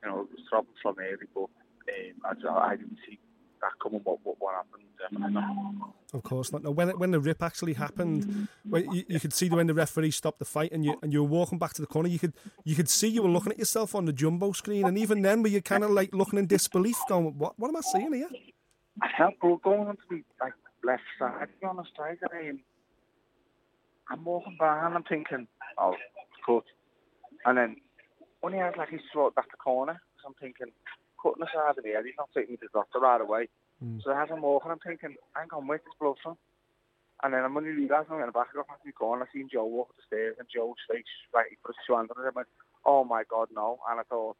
you 0.02 0.10
know, 0.10 0.26
it 0.26 0.34
was 0.34 0.42
throbbing 0.50 0.74
from 0.82 0.98
early, 0.98 1.30
but 1.30 1.46
um, 1.46 2.16
I, 2.26 2.74
I 2.74 2.76
didn't 2.76 2.98
see 3.06 3.22
that 3.60 3.72
coming 3.82 4.00
what 4.04 4.18
what, 4.24 4.36
what 4.38 4.54
happened. 4.54 4.84
Definitely 4.98 5.34
not. 5.34 5.94
Of 6.12 6.22
course 6.22 6.52
not. 6.52 6.62
No, 6.62 6.70
when 6.70 6.90
it, 6.90 6.98
when 6.98 7.10
the 7.10 7.20
rip 7.20 7.42
actually 7.42 7.72
happened, 7.72 8.48
when 8.68 8.90
you, 8.92 9.04
you 9.08 9.20
could 9.20 9.32
see 9.32 9.48
when 9.48 9.66
the 9.66 9.74
referee 9.74 10.10
stopped 10.10 10.38
the 10.38 10.44
fight 10.44 10.72
and 10.72 10.84
you 10.84 10.98
and 11.02 11.12
you 11.12 11.22
were 11.22 11.28
walking 11.28 11.58
back 11.58 11.72
to 11.74 11.80
the 11.80 11.86
corner, 11.86 12.08
you 12.08 12.18
could 12.18 12.34
you 12.64 12.74
could 12.74 12.88
see 12.88 13.08
you 13.08 13.22
were 13.22 13.30
looking 13.30 13.52
at 13.52 13.58
yourself 13.58 13.94
on 13.94 14.04
the 14.04 14.12
jumbo 14.12 14.52
screen, 14.52 14.86
and 14.86 14.98
even 14.98 15.22
then, 15.22 15.42
were 15.42 15.48
you 15.48 15.62
kind 15.62 15.84
of 15.84 15.90
like 15.90 16.14
looking 16.14 16.38
in 16.38 16.46
disbelief, 16.46 16.96
going, 17.08 17.38
"What 17.38 17.58
what 17.58 17.68
am 17.68 17.76
I 17.76 17.80
seeing 17.80 18.12
here?" 18.12 18.28
I 19.02 19.08
felt 19.16 19.38
bro, 19.40 19.56
going 19.58 19.88
on 19.88 19.96
to 19.96 20.02
the 20.10 20.22
like 20.40 20.52
left 20.84 21.02
side, 21.18 21.40
to 21.40 21.60
be 21.60 21.66
honest? 21.66 21.90
I 21.98 22.16
mean, 22.42 22.60
I'm 24.10 24.24
walking 24.24 24.56
by 24.58 24.86
and 24.86 24.94
I'm 24.94 25.04
thinking, 25.04 25.46
oh, 25.78 25.94
cut. 26.44 26.64
And 27.44 27.56
then 27.56 27.76
when 28.40 28.52
he 28.52 28.58
had 28.58 28.76
like 28.76 28.90
his 28.90 29.00
throat 29.12 29.34
back 29.34 29.50
the 29.50 29.56
corner, 29.56 30.00
so 30.20 30.28
I'm 30.28 30.34
thinking, 30.34 30.72
cutting 31.22 31.40
the 31.40 31.48
side 31.52 31.78
of 31.78 31.84
the 31.84 31.90
head, 31.90 32.04
he's 32.04 32.18
not 32.18 32.30
taking 32.34 32.52
me 32.52 32.56
to 32.58 32.68
the 32.72 32.78
doctor 32.78 32.98
right 32.98 33.20
away. 33.20 33.48
Hmm. 33.82 33.98
So 34.04 34.12
as 34.12 34.28
I'm 34.30 34.42
walking, 34.42 34.70
I'm 34.70 34.78
thinking, 34.78 35.16
hang 35.34 35.48
on, 35.52 35.66
where's 35.66 35.84
this 35.84 35.94
blood 36.00 36.16
from? 36.22 36.36
And 37.22 37.34
then 37.34 37.44
I'm 37.44 37.56
only 37.56 37.70
realising 37.70 38.16
I'm 38.16 38.20
in 38.20 38.26
the 38.26 38.32
back, 38.32 38.48
I 38.52 38.56
got 38.56 38.68
back 38.68 38.82
to 38.82 38.88
the 38.88 38.92
corner, 38.92 39.28
I 39.28 39.32
seen 39.32 39.48
Joe 39.52 39.66
walk 39.66 39.90
up 39.90 39.96
the 39.96 40.08
stairs 40.08 40.36
and 40.38 40.48
Joe's 40.48 40.80
face, 40.88 41.04
right, 41.34 41.46
he 41.50 41.56
put 41.64 41.76
his 41.76 41.84
two 41.86 41.94
hands 41.94 42.08
on 42.16 42.24
it, 42.24 42.28
I 42.28 42.32
went, 42.34 42.48
oh 42.84 43.04
my 43.04 43.24
god, 43.28 43.48
no. 43.54 43.78
And 43.88 44.00
I 44.00 44.02
thought, 44.04 44.36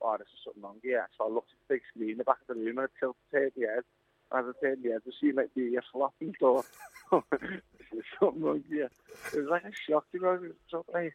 oh, 0.00 0.16
this 0.18 0.28
is 0.28 0.40
something 0.44 0.62
wrong 0.62 0.80
here. 0.82 1.08
So 1.16 1.24
I 1.24 1.32
looked 1.32 1.50
at 1.52 1.58
the 1.66 1.74
big 1.74 1.82
screen 1.88 2.12
in 2.12 2.18
the 2.18 2.24
back 2.24 2.38
of 2.48 2.56
the 2.56 2.62
room 2.62 2.78
and 2.78 2.88
I 2.88 3.00
tilted 3.00 3.52
the 3.56 3.66
head. 3.66 3.84
As 4.32 4.44
I 4.44 4.52
turned 4.60 4.82
the 4.82 4.90
head, 4.90 5.02
I 5.06 5.10
see 5.20 5.32
like 5.32 5.50
the 5.54 5.80
flopping 5.92 6.34
door. 6.40 6.64
this 7.30 7.92
is 7.92 8.04
something 8.20 8.42
wrong 8.42 8.64
here. 8.68 8.90
It 9.32 9.38
was 9.38 9.48
like 9.48 9.64
a 9.64 9.72
shock 9.72 10.04
to 10.12 10.20
me. 10.20 10.28
It 10.28 10.40
was 10.40 10.50
so, 10.70 10.84
like, 10.92 11.14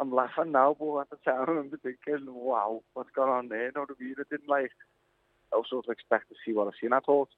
I'm 0.00 0.12
laughing 0.12 0.52
now, 0.52 0.76
but 0.78 1.00
at 1.00 1.10
the 1.10 1.16
time 1.24 1.40
I 1.46 1.50
remember 1.50 1.78
thinking, 1.78 2.26
wow, 2.28 2.82
what's 2.94 3.10
going 3.14 3.30
on 3.30 3.48
there? 3.48 3.66
You 3.66 3.72
know 3.74 3.82
what 3.82 3.96
I 4.00 4.02
mean? 4.02 4.14
I 4.18 4.22
didn't 4.28 4.48
like, 4.48 4.72
I 5.52 5.56
was 5.56 5.66
sort 5.70 5.86
of 5.86 5.92
expect 5.92 6.28
to 6.30 6.34
see 6.44 6.52
what 6.52 6.66
I 6.66 6.70
seen. 6.80 6.92
I 6.92 7.00
thought, 7.00 7.28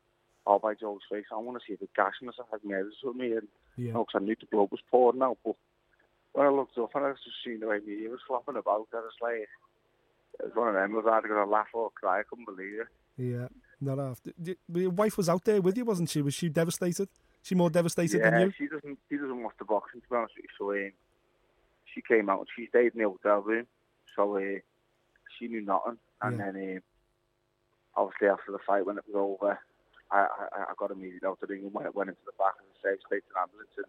oh, 0.46 0.58
by 0.58 0.74
Joe's 0.74 1.00
face, 1.10 1.26
I 1.32 1.36
want 1.36 1.60
to 1.60 1.64
see 1.66 1.74
in 2.20 2.28
the 2.28 2.32
side 2.32 2.46
of 2.52 2.64
my 2.64 2.76
head 2.76 2.86
or. 3.02 3.32
And, 3.32 3.48
Yeah. 3.76 3.86
you 3.88 3.92
know, 3.92 4.04
'cause 4.06 4.20
I 4.20 4.24
knew 4.24 4.36
the 4.40 4.46
blood 4.46 4.70
was 4.70 4.80
pouring 4.90 5.20
out, 5.22 5.38
but 5.44 5.56
when 6.32 6.46
I 6.46 6.50
looked 6.50 6.78
up 6.78 6.94
and 6.94 7.04
I 7.04 7.08
was 7.10 7.22
just 7.24 7.36
seeing 7.44 7.60
the 7.60 7.66
way 7.66 7.80
me 7.80 7.98
he 8.00 8.08
was 8.08 8.20
flopping 8.26 8.56
about, 8.56 8.88
I 8.92 8.96
was 8.96 9.12
like, 9.20 9.48
it 10.38 10.44
was 10.44 10.54
one 10.54 10.68
of 10.68 10.74
them, 10.74 10.92
I 10.92 10.96
was 10.96 11.06
either 11.06 11.28
going 11.28 11.44
to 11.44 11.50
laugh 11.50 11.68
or 11.74 11.90
cry, 11.90 12.20
I 12.20 12.22
couldn't 12.22 12.46
believe 12.46 12.80
it. 12.80 12.88
Yeah, 13.18 13.48
not 13.80 13.98
after. 13.98 14.32
Your 14.68 14.90
wife 14.90 15.16
was 15.16 15.28
out 15.28 15.44
there 15.44 15.60
with 15.60 15.76
you, 15.76 15.84
wasn't 15.84 16.10
she? 16.10 16.20
Was 16.22 16.34
she 16.34 16.48
devastated? 16.50 17.08
She 17.42 17.54
more 17.54 17.70
devastated 17.70 18.18
yeah, 18.18 18.30
than 18.30 18.40
you? 18.40 18.52
she 18.56 18.66
doesn't, 18.66 18.98
she 19.08 19.16
doesn't 19.16 19.42
watch 19.42 19.54
the 19.58 19.64
boxing, 19.64 20.00
to 20.00 20.08
be 20.08 20.16
honest 20.16 20.34
with 20.36 20.44
you, 20.44 20.50
so 20.58 20.72
um, 20.72 20.92
she 21.96 22.02
came 22.02 22.28
out 22.28 22.40
and 22.40 22.48
she 22.54 22.68
stayed 22.68 22.92
in 22.94 23.00
the 23.02 23.08
hotel 23.08 23.40
room, 23.40 23.66
so 24.14 24.36
uh, 24.36 24.60
she 25.38 25.48
knew 25.48 25.62
nothing, 25.62 25.96
and 26.20 26.38
Yeah. 26.38 26.52
then 26.52 26.76
um, 26.76 26.82
obviously 27.96 28.28
after 28.28 28.52
the 28.52 28.58
fight, 28.66 28.84
when 28.84 28.98
it 28.98 29.04
was 29.08 29.16
over, 29.16 29.58
I, 30.12 30.18
I, 30.52 30.60
I 30.70 30.72
got 30.78 30.92
immediately 30.92 31.26
out 31.26 31.38
of 31.42 31.48
the 31.48 31.52
ring 31.52 31.64
and 31.64 31.74
went, 31.74 31.96
went 31.96 32.10
into 32.10 32.20
the 32.26 32.36
back 32.38 32.54
and 32.60 32.68
said, 32.82 33.00
straight 33.04 33.24
to 33.26 33.32
the 33.34 33.40
ambulance, 33.40 33.74
and 33.80 33.86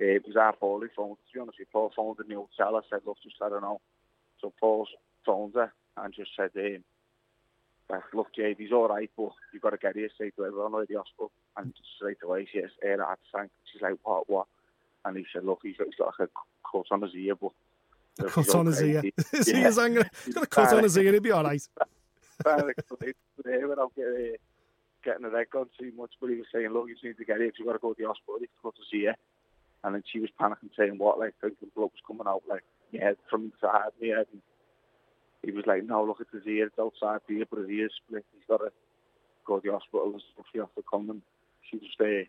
uh, 0.00 0.16
it 0.16 0.26
was 0.26 0.36
our 0.36 0.54
Paul 0.54 0.80
who 0.80 0.88
phoned, 0.96 1.18
to 1.20 1.34
be 1.34 1.40
honest 1.40 1.58
with 1.60 1.68
you, 1.68 1.72
Paul 1.72 1.92
phoned 1.94 2.18
in 2.24 2.28
the 2.32 2.40
hotel, 2.40 2.76
I 2.76 2.80
said, 2.88 3.04
look, 3.04 3.18
just 3.22 3.38
don't 3.38 3.60
know. 3.60 3.80
So 4.40 4.52
Paul 4.58 4.88
phoned 5.26 5.54
her 5.54 5.72
and 5.98 6.14
just 6.14 6.30
said, 6.34 6.50
um, 6.56 6.82
like, 7.90 8.14
look, 8.14 8.28
Jade, 8.34 8.56
he's 8.58 8.72
all 8.72 8.88
right, 8.88 9.10
but 9.16 9.32
you've 9.52 9.62
got 9.62 9.70
to 9.70 9.76
get 9.76 9.96
here 9.96 10.08
straight 10.14 10.34
away. 10.38 10.48
We're 10.50 10.64
on 10.64 10.72
the 10.72 10.78
way 10.78 10.86
to 10.86 10.92
the 10.92 10.98
hospital. 11.00 11.32
And 11.56 11.74
straight 11.96 12.22
away, 12.22 12.46
she 12.50 12.60
says, 12.60 12.70
air 12.84 13.02
at 13.02 13.18
sank. 13.34 13.50
She's 13.70 13.82
like, 13.82 13.96
what, 14.04 14.30
what? 14.30 14.46
And 15.04 15.16
he 15.16 15.26
said, 15.32 15.44
look, 15.44 15.60
he's 15.62 15.76
got 15.76 15.88
like 16.18 16.28
a 16.28 16.32
cut 16.70 16.86
on 16.90 17.02
his 17.02 17.14
ear, 17.14 17.34
but... 17.34 17.52
A 18.18 18.24
cut 18.24 18.54
on 18.54 18.66
his 18.66 18.82
okay." 18.82 18.92
ear. 18.92 19.12
His 19.30 19.48
yeah. 19.48 19.66
ear's 19.66 19.78
hanging. 19.78 20.04
He's 20.24 20.34
got 20.34 20.44
a 20.44 20.46
cut 20.46 20.72
on 20.74 20.82
his 20.82 20.96
ear. 20.96 21.12
He'll 21.12 21.20
be 21.20 21.30
all 21.30 21.44
right. 21.44 21.62
trying 22.42 22.60
to 22.60 22.68
explain 22.68 23.68
without 23.68 23.94
getting, 23.94 24.32
uh, 24.34 24.36
getting 25.04 25.22
the 25.22 25.28
leg 25.28 25.48
on 25.54 25.66
too 25.78 25.92
much, 25.96 26.12
but 26.20 26.30
he 26.30 26.36
was 26.36 26.46
saying, 26.52 26.68
look, 26.68 26.88
you 26.88 26.96
need 27.02 27.16
to 27.16 27.24
get 27.24 27.38
'cause 27.38 27.52
you've 27.58 27.66
got 27.66 27.74
to 27.74 27.78
go 27.78 27.92
to 27.92 28.02
the 28.02 28.08
hospital, 28.08 28.38
he's 28.40 28.48
cut 28.62 28.74
his 28.76 29.00
ear. 29.00 29.14
And 29.82 29.94
then 29.94 30.02
she 30.10 30.20
was 30.20 30.30
panicking, 30.38 30.70
saying, 30.76 30.98
what, 30.98 31.18
like, 31.18 31.34
thinking 31.40 31.70
blood 31.74 31.90
was 31.92 32.02
coming 32.06 32.26
out, 32.26 32.42
like, 32.48 32.64
yeah, 32.90 33.12
from 33.30 33.44
inside 33.52 33.92
me. 34.00 34.10
And 34.12 34.26
he 35.42 35.52
was 35.52 35.64
like, 35.66 35.84
no, 35.84 36.04
look 36.04 36.20
at 36.20 36.26
his 36.32 36.46
ear, 36.46 36.66
it's 36.66 36.78
outside 36.78 37.20
the 37.26 37.38
ear, 37.38 37.46
but 37.48 37.60
his 37.60 37.70
ear's 37.70 37.94
split, 38.04 38.24
he's 38.34 38.44
got 38.46 38.58
to 38.58 38.70
go 39.46 39.58
to 39.58 39.66
the 39.66 39.72
hospital 39.72 40.12
and 40.12 40.22
stuff, 40.34 40.46
he 40.52 40.58
has 40.58 40.68
to 40.76 40.84
come, 40.90 41.08
and 41.08 41.22
she 41.70 41.78
was 41.78 41.88
there, 41.98 42.26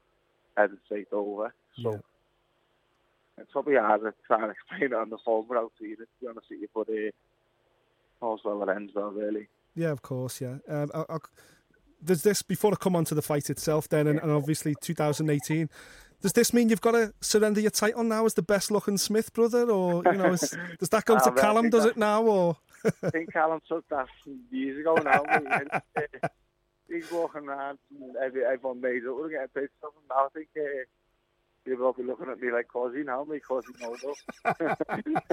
headed 0.55 0.77
straight 0.85 1.11
over. 1.11 1.53
So, 1.81 1.91
Yeah. 1.91 1.97
It's 3.41 3.51
probably 3.51 3.75
hard 3.75 4.01
to 4.01 4.13
try 4.27 4.41
and 4.41 4.51
explain 4.51 4.83
it 4.83 4.93
on 4.93 5.09
the 5.09 5.17
phone 5.25 5.45
without 5.47 5.71
seeing 5.79 5.93
it, 5.93 5.97
to 5.99 6.05
be 6.21 6.27
honest 6.27 6.47
with 6.49 6.61
you, 6.61 6.67
but 6.73 6.87
uh, 6.89 8.25
all's 8.25 8.41
well 8.43 8.59
that 8.59 8.75
ends 8.75 8.93
well, 8.95 9.11
really. 9.11 9.47
Yeah, 9.75 9.89
of 9.89 10.01
course. 10.01 10.41
Yeah. 10.41 10.57
Um, 10.67 10.91
I, 10.93 11.05
I, 11.09 11.17
does 12.03 12.23
this 12.23 12.41
before 12.41 12.73
I 12.73 12.75
come 12.75 12.95
on 12.95 13.05
to 13.05 13.15
the 13.15 13.21
fight 13.21 13.49
itself, 13.49 13.89
then, 13.89 14.07
and, 14.07 14.19
and 14.19 14.31
obviously 14.31 14.75
2018? 14.81 15.69
Does 16.21 16.33
this 16.33 16.53
mean 16.53 16.69
you've 16.69 16.81
got 16.81 16.91
to 16.91 17.13
surrender 17.19 17.61
your 17.61 17.71
title 17.71 18.03
now 18.03 18.25
as 18.25 18.35
the 18.35 18.43
best 18.43 18.69
looking 18.69 18.97
Smith 18.97 19.33
brother, 19.33 19.69
or 19.69 20.03
you 20.05 20.13
know, 20.13 20.33
is, 20.33 20.55
does 20.79 20.89
that 20.89 21.05
go 21.05 21.15
Ah, 21.15 21.19
to 21.19 21.31
Callum? 21.31 21.69
Does 21.69 21.85
it 21.85 21.97
now, 21.97 22.21
or 22.23 22.57
I 23.03 23.09
think 23.09 23.33
Callum 23.33 23.59
took 23.67 23.87
that 23.89 24.07
years 24.51 24.79
ago 24.79 24.95
now. 24.95 25.23
uh, 25.95 25.97
he's 26.87 27.11
walking 27.11 27.47
around 27.47 27.79
everyone 28.21 28.81
made 28.81 29.05
up. 29.07 29.15
We're 29.15 29.29
getting 29.29 29.47
pictures 29.47 29.71
of 29.83 29.93
him 29.93 30.03
now. 30.09 30.25
I 30.25 30.29
think 30.33 30.47
uh, 30.57 30.83
people 31.65 31.85
will 31.85 31.93
be 31.93 32.03
looking 32.03 32.29
at 32.29 32.39
me 32.39 32.51
like 32.51 32.67
Cosy 32.67 33.03
now, 33.03 33.23
me 33.23 33.39
Cosy 33.39 33.67
Modo. 33.81 34.13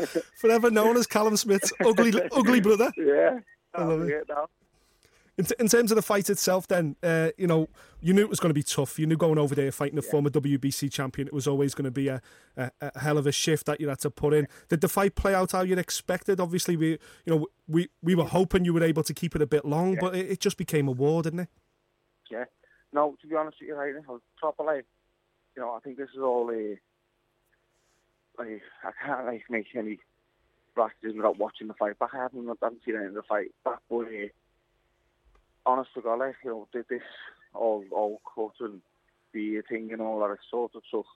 forever 0.37 0.71
known 0.71 0.97
as 0.97 1.07
Callum 1.07 1.37
Smith's 1.37 1.73
ugly, 1.85 2.13
ugly 2.33 2.61
brother? 2.61 2.93
yeah, 2.97 3.39
I 3.75 3.85
love 3.85 4.03
it. 4.03 4.25
now. 4.29 4.49
In, 5.39 5.45
t- 5.45 5.55
in 5.61 5.69
terms 5.69 5.93
of 5.93 5.97
the 5.97 6.03
fight 6.03 6.29
itself, 6.29 6.67
then, 6.67 6.97
uh, 7.01 7.31
you 7.39 7.47
know, 7.47 7.69
you 8.01 8.13
knew 8.13 8.23
it 8.23 8.29
was 8.29 8.41
going 8.41 8.51
to 8.51 8.55
be 8.55 8.65
tough. 8.65 8.99
You 8.99 9.07
knew 9.07 9.17
going 9.17 9.39
over 9.39 9.55
there 9.55 9.71
fighting 9.71 9.97
a 9.97 10.03
former 10.03 10.31
WBC 10.31 10.91
champion, 10.91 11.29
it 11.29 11.33
was 11.33 11.47
always 11.47 11.75
going 11.75 11.85
to 11.85 11.93
be 11.93 12.09
a, 12.09 12.21
a, 12.57 12.73
a 12.81 12.99
hell 12.99 13.17
of 13.17 13.27
a 13.27 13.31
shift 13.31 13.67
that 13.67 13.81
you 13.81 13.89
had 13.89 14.01
to 14.01 14.11
put 14.11 14.35
in. 14.35 14.49
Did 14.69 14.81
the 14.81 14.89
fight 14.89 15.15
play 15.15 15.35
out 15.35 15.53
how 15.53 15.63
you'd 15.63 15.79
expected? 15.79 16.41
Obviously, 16.41 16.77
we, 16.77 16.89
you 16.89 16.99
know, 17.27 17.47
we, 17.69 17.89
we 18.03 18.17
were 18.17 18.25
hoping 18.25 18.65
you 18.65 18.75
were 18.75 18.83
able 18.83 19.05
to 19.05 19.15
keep 19.15 19.37
it 19.37 19.43
a 19.43 19.47
bit 19.47 19.65
long, 19.65 19.97
but 20.01 20.17
it, 20.17 20.29
it 20.29 20.41
just 20.41 20.57
became 20.57 20.89
a 20.89 20.93
war, 20.93 21.23
didn't 21.23 21.41
it? 21.41 21.49
Yeah. 22.33 22.45
No, 22.93 23.15
to 23.21 23.27
be 23.29 23.37
honest 23.37 23.59
with 23.61 23.69
you, 23.69 23.77
right, 23.77 23.95
I 23.95 24.11
was 24.11 24.23
proper 24.39 24.65
like, 24.65 24.87
you 25.59 25.65
know, 25.65 25.73
I 25.73 25.81
think 25.81 25.97
this 25.97 26.11
is 26.15 26.23
all 26.23 26.49
a, 26.53 26.79
like, 28.41 28.63
I 28.85 28.91
can't 29.05 29.27
like 29.27 29.43
make 29.51 29.67
any 29.75 29.99
decisions 30.77 31.17
without 31.17 31.37
watching 31.37 31.67
the 31.67 31.75
fight 31.75 31.99
back. 31.99 32.11
I 32.15 32.19
haven't, 32.19 32.49
I 32.49 32.55
haven't 32.63 32.83
seen 32.87 32.95
any 32.95 33.07
of 33.07 33.15
the 33.15 33.23
fight 33.23 33.51
back, 33.65 33.81
but 33.91 34.07
uh, 34.07 34.29
honest 35.67 35.91
to 35.95 36.01
God, 36.01 36.21
like, 36.21 36.37
you 36.45 36.51
know, 36.51 36.69
did 36.73 36.85
this 36.89 37.03
all, 37.55 37.85
all 37.91 38.21
cut 38.37 38.65
and 38.65 38.81
beer 39.33 39.65
thing 39.69 39.93
and 39.93 40.01
all 40.01 40.21
that, 40.21 40.31
it 40.31 40.39
sort 40.49 40.77
of 40.77 40.83
took, 40.93 41.07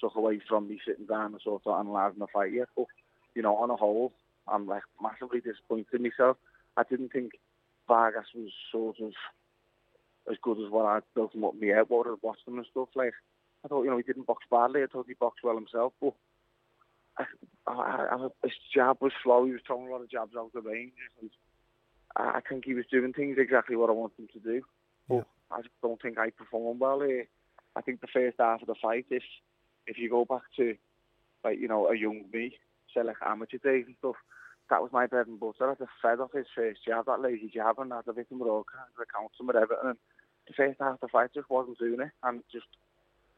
took 0.00 0.16
away 0.16 0.40
from 0.48 0.68
me 0.68 0.80
sitting 0.86 1.04
down 1.04 1.32
and 1.32 1.40
sort 1.44 1.60
of 1.66 1.78
analysing 1.78 2.20
the 2.20 2.28
fight, 2.32 2.54
yeah. 2.54 2.64
But, 2.74 2.86
you 3.34 3.42
know, 3.42 3.56
on 3.56 3.68
a 3.68 3.76
whole, 3.76 4.14
I'm 4.48 4.66
like 4.66 4.84
massively 5.02 5.40
disappointed 5.40 5.92
in 5.92 6.02
myself. 6.02 6.38
I 6.78 6.84
didn't 6.88 7.12
think 7.12 7.32
Vargas 7.86 8.28
was 8.34 8.52
sort 8.72 9.00
of 9.00 9.12
as 10.30 10.38
good 10.40 10.64
as 10.64 10.70
what 10.70 10.86
I'd 10.86 11.02
built 11.14 11.34
him 11.34 11.44
up 11.44 11.52
in 11.60 11.68
my 11.68 11.74
head, 11.74 11.84
what 11.88 12.06
I'd 12.06 12.22
watched 12.22 12.48
him 12.48 12.56
and 12.56 12.66
stuff. 12.70 12.88
Like, 12.94 13.12
I 13.64 13.68
thought, 13.68 13.82
you 13.82 13.90
know, 13.90 13.96
he 13.96 14.02
didn't 14.02 14.26
box 14.26 14.44
badly. 14.50 14.82
I 14.82 14.86
thought 14.86 15.06
he 15.08 15.14
boxed 15.14 15.42
well 15.42 15.56
himself, 15.56 15.92
but 16.00 16.14
I, 17.18 17.24
I, 17.66 18.06
I, 18.12 18.28
his 18.42 18.52
jab 18.72 18.98
was 19.00 19.12
slow. 19.22 19.44
He 19.44 19.52
was 19.52 19.60
throwing 19.66 19.88
a 19.88 19.90
lot 19.90 20.02
of 20.02 20.10
jabs 20.10 20.36
out 20.36 20.50
of 20.54 20.64
range. 20.64 20.92
And 21.20 21.30
I, 22.16 22.36
I 22.36 22.40
think 22.48 22.64
he 22.64 22.74
was 22.74 22.84
doing 22.90 23.12
things 23.12 23.36
exactly 23.38 23.76
what 23.76 23.90
I 23.90 23.92
wanted 23.92 24.20
him 24.20 24.28
to 24.34 24.38
do. 24.40 24.62
But 25.08 25.26
I 25.50 25.62
just 25.62 25.74
don't 25.82 26.00
think 26.00 26.18
I 26.18 26.30
performed 26.30 26.80
well 26.80 27.00
here. 27.00 27.26
I 27.74 27.80
think 27.80 28.00
the 28.00 28.06
first 28.12 28.36
half 28.38 28.62
of 28.62 28.68
the 28.68 28.74
fight, 28.80 29.06
if 29.10 29.22
if 29.86 29.98
you 29.98 30.10
go 30.10 30.24
back 30.24 30.42
to, 30.56 30.74
like, 31.44 31.60
you 31.60 31.68
know, 31.68 31.88
a 31.88 31.96
young 31.96 32.24
me, 32.32 32.58
say 32.92 33.04
like 33.04 33.16
amateur 33.24 33.58
days 33.58 33.84
and 33.86 33.94
stuff, 33.98 34.16
that 34.68 34.82
was 34.82 34.90
my 34.92 35.06
bread 35.06 35.28
and 35.28 35.38
butter. 35.38 35.64
I 35.64 35.74
was 35.78 35.88
fed 36.02 36.18
off 36.18 36.32
his 36.32 36.46
first 36.54 36.80
jab, 36.84 37.06
that 37.06 37.20
lazy 37.20 37.50
jab, 37.52 37.78
and 37.78 37.92
have 37.92 38.04
hit 38.16 38.26
him 38.30 38.40
with 38.40 38.48
all 38.48 38.64
kinds 38.64 38.90
of 38.96 39.02
accounts 39.02 39.36
and 39.38 39.46
whatever. 39.46 39.76
And 39.84 39.96
the 40.48 40.54
first 40.54 40.80
half 40.80 40.94
of 40.94 41.00
the 41.00 41.08
fight 41.08 41.30
just 41.34 41.48
wasn't 41.48 41.78
doing 41.78 42.00
it, 42.00 42.10
and 42.24 42.42
just 42.50 42.66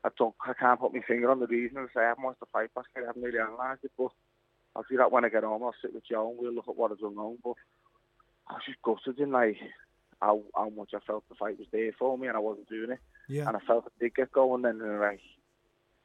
I 0.04 0.10
don't, 0.16 0.34
I 0.46 0.52
can't 0.52 0.80
put 0.80 0.94
my 0.94 1.00
finger 1.06 1.30
on 1.30 1.40
the 1.40 1.46
reason. 1.46 1.78
I 1.78 1.86
say 1.92 2.04
I 2.04 2.08
haven't 2.08 2.24
watched 2.24 2.40
the 2.40 2.46
fight 2.46 2.72
back. 2.74 2.86
I 2.96 3.06
haven't 3.06 3.22
really 3.22 3.38
analysed 3.38 3.84
it, 3.84 3.90
but 3.98 4.10
I'll 4.76 4.84
do 4.88 4.96
that 4.96 5.10
when 5.10 5.24
I 5.24 5.28
get 5.28 5.42
home. 5.42 5.62
I'll 5.62 5.74
sit 5.82 5.92
with 5.92 6.06
Joe 6.08 6.30
and 6.30 6.38
we'll 6.38 6.52
look 6.52 6.68
at 6.68 6.76
what 6.76 6.92
I've 6.92 6.98
done 6.98 7.16
wrong. 7.16 7.36
But 7.42 7.54
I 8.48 8.54
was 8.54 8.62
just 8.66 8.82
gutted 8.82 9.18
in 9.18 9.32
like 9.32 9.56
how 10.20 10.42
how 10.54 10.70
much 10.70 10.90
I 10.94 11.00
felt 11.00 11.24
the 11.28 11.34
fight 11.34 11.58
was 11.58 11.68
there 11.72 11.92
for 11.98 12.16
me, 12.16 12.28
and 12.28 12.36
I 12.36 12.40
wasn't 12.40 12.68
doing 12.68 12.92
it. 12.92 13.00
Yeah. 13.28 13.48
And 13.48 13.56
I 13.56 13.60
felt 13.60 13.86
it 13.86 13.92
did 14.00 14.14
get 14.14 14.32
going 14.32 14.62
then 14.62 14.80
in 14.80 15.00
like 15.00 15.20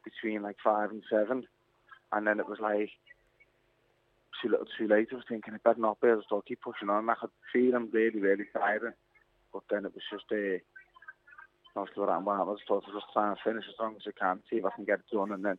between 0.03 0.41
like 0.41 0.57
five 0.63 0.89
and 0.89 1.03
seven, 1.09 1.43
and 2.11 2.27
then 2.27 2.39
it 2.39 2.49
was 2.49 2.59
like 2.59 2.89
too 4.41 4.49
little, 4.49 4.67
too 4.77 4.87
late. 4.87 5.09
I 5.11 5.15
was 5.15 5.25
thinking 5.29 5.53
it 5.53 5.63
better 5.63 5.79
not 5.79 6.01
be. 6.01 6.09
I 6.09 6.15
just 6.15 6.29
thought 6.29 6.45
keep 6.45 6.61
pushing 6.61 6.89
on. 6.89 7.09
I 7.09 7.15
could 7.15 7.29
feel 7.51 7.75
him 7.75 7.89
really, 7.91 8.19
really 8.19 8.45
tired, 8.53 8.93
but 9.51 9.63
then 9.69 9.85
it 9.85 9.93
was 9.93 10.03
just 10.11 10.25
a. 10.31 10.55
Uh, 10.55 10.59
what 11.73 12.09
happened, 12.09 12.29
I 12.29 12.55
thought 12.67 12.83
I'd 12.87 12.93
just 12.93 13.05
try 13.13 13.29
and 13.29 13.37
finish 13.43 13.65
as 13.67 13.75
long 13.79 13.95
as 13.95 14.01
I 14.07 14.11
can, 14.19 14.39
see 14.49 14.57
if 14.57 14.65
I 14.65 14.69
can 14.75 14.85
get 14.85 14.99
it 14.99 15.15
done, 15.15 15.31
and 15.31 15.43
then 15.45 15.57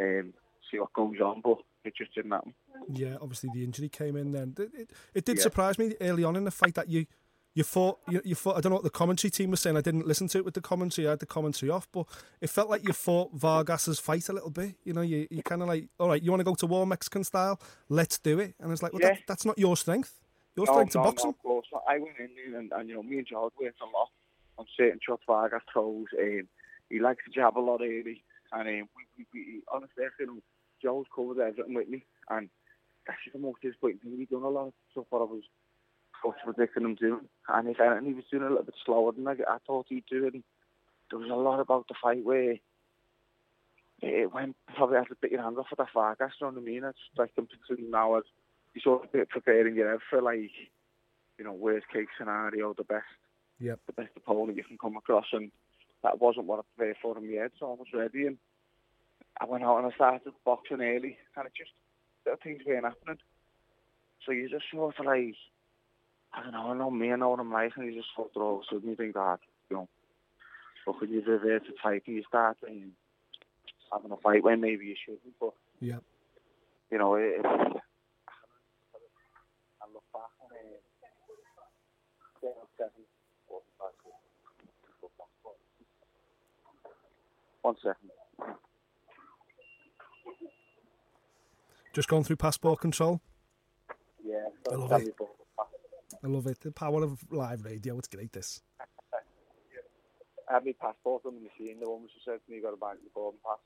um, 0.00 0.34
see 0.70 0.78
what 0.78 0.92
goes 0.92 1.20
on. 1.20 1.40
But 1.42 1.58
it 1.84 1.94
just 1.96 2.14
didn't 2.14 2.30
happen. 2.32 2.54
Yeah, 2.88 3.16
obviously 3.20 3.50
the 3.54 3.64
injury 3.64 3.88
came 3.88 4.16
in 4.16 4.32
then. 4.32 4.54
It, 4.58 4.70
it, 4.74 4.90
it 5.14 5.24
did 5.24 5.36
Yeah. 5.36 5.42
surprise 5.42 5.78
me 5.78 5.94
early 6.00 6.24
on 6.24 6.36
in 6.36 6.44
the 6.44 6.50
fight 6.50 6.74
that 6.74 6.88
you 6.88 7.06
you 7.54 7.64
thought 7.64 7.98
you, 8.08 8.22
you 8.24 8.34
thought 8.34 8.56
I 8.56 8.60
don't 8.62 8.70
know 8.70 8.76
what 8.76 8.84
the 8.84 8.88
commentary 8.90 9.30
team 9.30 9.50
was 9.50 9.60
saying. 9.60 9.76
I 9.76 9.82
didn't 9.82 10.06
listen 10.06 10.26
to 10.28 10.38
it 10.38 10.44
with 10.44 10.54
the 10.54 10.62
commentary. 10.62 11.06
I 11.06 11.10
had 11.10 11.18
the 11.18 11.26
commentary 11.26 11.70
off, 11.70 11.86
but 11.92 12.06
it 12.40 12.48
felt 12.48 12.70
like 12.70 12.82
you 12.86 12.94
fought 12.94 13.34
Vargas's 13.34 13.98
fight 14.00 14.30
a 14.30 14.32
little 14.32 14.48
bit. 14.48 14.76
You 14.84 14.94
know, 14.94 15.02
you 15.02 15.26
you 15.30 15.42
kind 15.42 15.60
of 15.60 15.68
like, 15.68 15.88
all 16.00 16.08
right, 16.08 16.22
you 16.22 16.30
want 16.30 16.40
to 16.40 16.44
go 16.44 16.54
to 16.54 16.66
war 16.66 16.86
Mexican 16.86 17.24
style? 17.24 17.60
Let's 17.90 18.18
do 18.18 18.38
it. 18.38 18.54
And 18.58 18.72
it's 18.72 18.82
like, 18.82 18.94
well, 18.94 19.02
Yeah. 19.02 19.10
that, 19.10 19.20
that's 19.28 19.44
not 19.44 19.58
your 19.58 19.76
strength. 19.76 20.18
Your 20.56 20.64
No, 20.66 20.72
strength's 20.72 20.94
no, 20.94 21.02
boxing. 21.02 21.26
No, 21.26 21.30
of 21.30 21.38
course. 21.42 21.66
I 21.88 21.98
went 21.98 22.16
in 22.18 22.30
there 22.36 22.58
and, 22.60 22.72
and 22.72 22.88
you 22.88 22.94
know, 22.94 23.02
me 23.02 23.18
and 23.18 23.26
George 23.26 23.52
worked 23.60 23.80
a 23.82 23.84
lot 23.84 24.08
on 24.58 24.66
certain 24.76 25.00
shots 25.04 25.22
Vargas 25.26 25.62
throws. 25.72 26.06
Um, 26.18 26.48
he 26.90 27.00
likes 27.00 27.24
to 27.24 27.30
jab 27.30 27.56
a 27.56 27.60
lot 27.60 27.80
early. 27.80 28.22
And 28.52 28.68
um, 28.68 28.88
we, 28.96 29.02
we, 29.16 29.26
we, 29.32 29.62
honestly, 29.72 30.04
feel 30.18 30.28
him, 30.28 30.42
Joe's 30.82 31.06
covered 31.14 31.40
everything 31.40 31.74
with 31.74 31.88
me. 31.88 32.04
And 32.28 32.48
that's 33.06 33.18
just 33.24 33.34
the 33.34 33.40
most 33.40 33.62
disappointing 33.62 33.98
thing. 33.98 34.18
We've 34.18 34.28
done 34.28 34.42
a 34.42 34.48
lot 34.48 34.68
of 34.68 34.72
stuff 34.92 35.06
what 35.10 35.20
I 35.20 35.24
was 35.24 35.44
what's 36.22 36.38
predicting 36.44 36.84
him 36.84 36.94
doing. 36.94 37.28
And 37.48 37.68
if 37.68 37.80
anything, 37.80 38.06
he 38.06 38.14
was 38.14 38.24
doing 38.30 38.44
a 38.44 38.48
little 38.48 38.64
bit 38.64 38.74
slower 38.84 39.12
than 39.12 39.26
I, 39.26 39.32
I 39.48 39.58
thought 39.66 39.86
he'd 39.88 40.04
do. 40.10 40.30
And 40.32 40.42
there 41.10 41.18
was 41.18 41.30
a 41.30 41.34
lot 41.34 41.60
about 41.60 41.88
the 41.88 41.94
fight 42.00 42.24
where 42.24 42.56
it 44.02 44.32
went 44.32 44.56
probably 44.74 44.98
had 44.98 45.08
to 45.08 45.16
bit 45.20 45.30
your 45.30 45.42
hand 45.42 45.58
off 45.58 45.66
at 45.70 45.78
that 45.78 45.92
Vargas, 45.94 46.32
you 46.40 46.46
know 46.46 46.52
what 46.52 46.60
I 46.60 46.64
mean? 46.64 46.84
It's 46.84 46.98
like 47.16 47.30
I'm 47.38 47.48
now 47.90 48.16
as 48.16 48.24
you 48.74 48.80
sort 48.80 49.04
of 49.14 49.28
preparing 49.28 49.76
your 49.76 49.90
head 49.90 50.00
for 50.10 50.20
like, 50.20 50.50
you 51.38 51.44
know, 51.44 51.52
worst 51.52 51.86
case 51.92 52.08
scenario, 52.18 52.74
the 52.74 52.84
best, 52.84 53.04
Yep. 53.62 53.78
the 53.86 53.92
best 53.92 54.10
opponent 54.16 54.56
you 54.58 54.64
can 54.64 54.76
come 54.78 54.96
across, 54.96 55.26
and 55.32 55.50
that 56.02 56.20
wasn't 56.20 56.46
what 56.46 56.58
I 56.58 56.62
prepared 56.76 56.96
for 57.00 57.16
in 57.16 57.30
my 57.30 57.36
head. 57.42 57.52
So 57.60 57.66
I 57.66 57.74
was 57.74 57.86
ready, 57.94 58.26
and 58.26 58.36
I 59.40 59.44
went 59.46 59.62
out 59.64 59.78
and 59.78 59.86
I 59.86 59.90
started 59.94 60.32
boxing 60.44 60.80
early, 60.82 61.16
and 61.36 61.46
it 61.46 61.52
just 61.56 61.70
little 62.26 62.38
things 62.42 62.62
weren't 62.66 62.84
happening. 62.84 63.18
So 64.26 64.32
you 64.32 64.48
just 64.48 64.64
sort 64.72 64.98
of 64.98 65.06
like, 65.06 65.34
I 66.34 66.42
don't 66.42 66.52
know, 66.52 66.70
I 66.70 66.74
know 66.76 66.90
me, 66.90 67.12
I 67.12 67.16
know 67.16 67.30
what 67.30 67.40
I'm 67.40 67.52
like, 67.52 67.72
and 67.76 67.86
you 67.86 67.94
just 67.94 68.08
sort 68.14 68.30
of 68.34 68.42
all 68.42 68.56
of 68.56 68.60
a 68.62 68.64
sudden 68.74 68.90
you 68.90 68.96
think 68.96 69.14
that, 69.14 69.38
you 69.70 69.76
know, 69.76 69.88
look 70.86 71.00
when 71.00 71.10
you 71.10 71.22
revert 71.24 71.64
to 71.66 71.72
type 71.82 72.02
and 72.06 72.16
you 72.16 72.22
start 72.28 72.56
and 72.66 72.92
having 73.92 74.10
a 74.12 74.16
fight 74.16 74.42
when 74.44 74.60
maybe 74.60 74.86
you 74.86 74.96
shouldn't, 75.04 75.38
but 75.40 75.54
Yeah. 75.80 75.98
you 76.90 76.98
know, 76.98 77.14
it, 77.14 77.36
it, 77.38 77.44
I 77.44 77.46
look 79.92 80.04
back. 80.12 80.22
Uh, 80.40 80.46
yeah, 82.42 82.50
seven, 82.78 83.04
four, 83.48 83.60
five, 83.78 83.92
six, 84.04 84.14
One 87.62 87.76
second. 87.76 88.10
Just 91.94 92.08
going 92.08 92.24
through 92.24 92.36
passport 92.36 92.80
control. 92.80 93.20
Yeah, 94.24 94.36
I 94.70 94.74
love 94.74 94.92
it. 94.92 95.04
me 95.04 95.12
about 95.18 95.28
the 95.38 95.44
past. 95.56 96.24
I 96.24 96.26
love 96.26 96.46
it. 96.46 96.60
The 96.60 96.72
power 96.72 97.02
of 97.02 97.24
live 97.30 97.64
radio. 97.64 97.98
It's 97.98 98.08
great. 98.08 98.32
This. 98.32 98.62
I 100.48 100.54
had 100.54 100.64
my 100.64 100.74
passport 100.80 101.22
on 101.26 101.34
the 101.34 101.40
machine. 101.40 101.80
The 101.80 101.88
woman 101.88 102.08
said 102.24 102.40
to 102.44 102.50
me, 102.50 102.56
"You 102.56 102.62
got 102.62 102.70
to 102.70 102.76
buy 102.76 102.94
the 102.94 103.10
boarding 103.14 103.40
pass." 103.44 103.58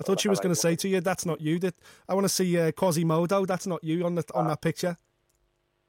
I 0.00 0.04
thought 0.04 0.20
she 0.20 0.28
was 0.28 0.38
going 0.38 0.54
to 0.54 0.60
say 0.60 0.76
to 0.76 0.88
you, 0.88 1.00
"That's 1.00 1.26
not 1.26 1.40
you." 1.40 1.58
That 1.58 1.74
I 2.08 2.14
want 2.14 2.24
to 2.24 2.28
see 2.28 2.58
uh, 2.58 2.70
Quasimodo. 2.72 3.44
That's 3.44 3.66
not 3.66 3.82
you 3.82 4.06
on 4.06 4.14
the 4.14 4.24
on 4.34 4.46
that 4.46 4.62
picture. 4.62 4.96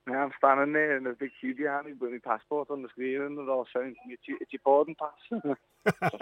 Yeah, 0.10 0.24
I'm 0.24 0.32
standing 0.38 0.74
there 0.74 0.97
in 0.97 1.05
a 1.05 1.14
big 1.14 1.32
queue 1.39 1.53
behind 1.53 1.86
me 1.86 1.93
with 1.93 2.12
my 2.12 2.18
passport 2.24 2.72
on 2.72 2.82
the 2.82 2.89
screen, 2.89 3.22
and 3.22 3.38
they're 3.38 3.49
all 3.49 3.68
saying 3.76 3.95
to 4.01 4.07
me, 4.07 4.16
"It's 4.16 4.28
your, 4.28 4.38
it's 4.41 4.51
your 4.53 4.62
boarding 4.66 4.95
pass." 4.95 5.53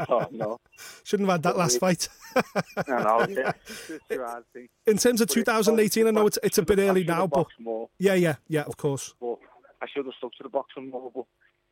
oh 0.09 0.27
no, 0.31 0.59
Shouldn't 1.03 1.29
have 1.29 1.35
had 1.35 1.43
that 1.43 1.57
last 1.57 1.79
fight. 1.79 2.09
I 2.35 2.41
know. 2.87 3.25
Yeah, 3.29 3.51
it's 3.67 4.01
a 4.11 4.17
hard 4.17 4.43
thing. 4.53 4.67
In 4.85 4.97
terms 4.97 5.21
of 5.21 5.27
But 5.29 5.37
er 5.37 5.41
2018, 5.41 6.07
I 6.07 6.11
know 6.11 6.27
it's 6.27 6.39
it's 6.43 6.57
a 6.57 6.63
bit 6.63 6.79
early 6.79 7.03
now, 7.03 7.27
but 7.27 7.47
more. 7.59 7.89
yeah, 7.97 8.15
yeah, 8.15 8.35
yeah, 8.47 8.63
of 8.63 8.75
course. 8.77 9.13
but 9.21 9.37
I 9.81 9.87
should 9.87 10.05
have 10.05 10.15
stuck 10.17 10.33
to 10.33 10.43
the 10.43 10.49
boxing 10.49 10.89
more. 10.89 11.11
But 11.13 11.25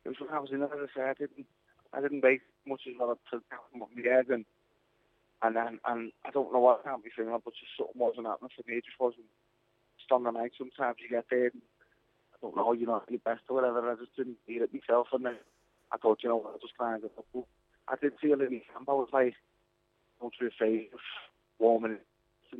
it 0.04 0.08
was 0.08 0.20
when 0.20 0.30
I 0.30 0.38
was 0.38 0.50
in 0.52 0.60
there, 0.60 0.72
as 0.72 0.88
I 0.88 0.98
said, 0.98 1.08
I 1.08 1.14
didn't, 1.14 1.46
I 1.92 2.00
didn't 2.00 2.20
base 2.22 2.40
much 2.66 2.82
as 2.88 2.94
well 2.98 3.18
to 3.32 3.42
my 3.74 3.86
head, 4.02 4.28
and 4.30 4.44
and 5.42 5.54
then 5.56 5.80
and 5.86 6.12
I 6.24 6.30
don't 6.30 6.52
know 6.52 6.60
what 6.60 6.84
can't 6.84 7.04
be 7.04 7.10
feeling, 7.14 7.36
but 7.44 7.52
just 7.54 7.76
something 7.76 8.00
wasn't 8.00 8.26
happening 8.26 8.50
for 8.56 8.62
me. 8.70 8.78
It 8.78 8.84
just 8.86 9.00
wasn't. 9.00 9.26
Just 9.98 10.12
on 10.12 10.24
the 10.24 10.30
night, 10.30 10.52
sometimes 10.56 10.96
you 11.00 11.08
get 11.08 11.24
there, 11.30 11.46
and 11.46 11.62
I 12.36 12.46
don't 12.46 12.56
know, 12.56 12.72
you're 12.72 12.88
not 12.88 13.10
your 13.10 13.20
best 13.20 13.42
or 13.48 13.56
whatever. 13.56 13.90
I 13.90 13.94
just 13.94 14.14
didn't 14.16 14.36
feel 14.46 14.62
it 14.62 14.74
myself, 14.74 15.08
and 15.12 15.24
then 15.24 15.36
I 15.92 15.96
thought, 15.96 16.20
you 16.22 16.28
know, 16.28 16.36
what, 16.36 16.54
I 16.54 16.58
just 16.60 16.74
trying 16.74 17.00
to. 17.00 17.10
But 17.32 17.44
I 17.88 17.94
did 18.00 18.12
feel 18.20 18.40
in 18.40 18.50
my 18.50 18.62
camp. 18.72 18.88
I 18.88 18.92
was 18.92 19.08
like 19.12 19.34
going 20.20 20.32
through 20.38 20.48
a 20.48 20.50
phase 20.58 20.88
of 20.92 21.00
warming. 21.58 21.98
I 22.52 22.56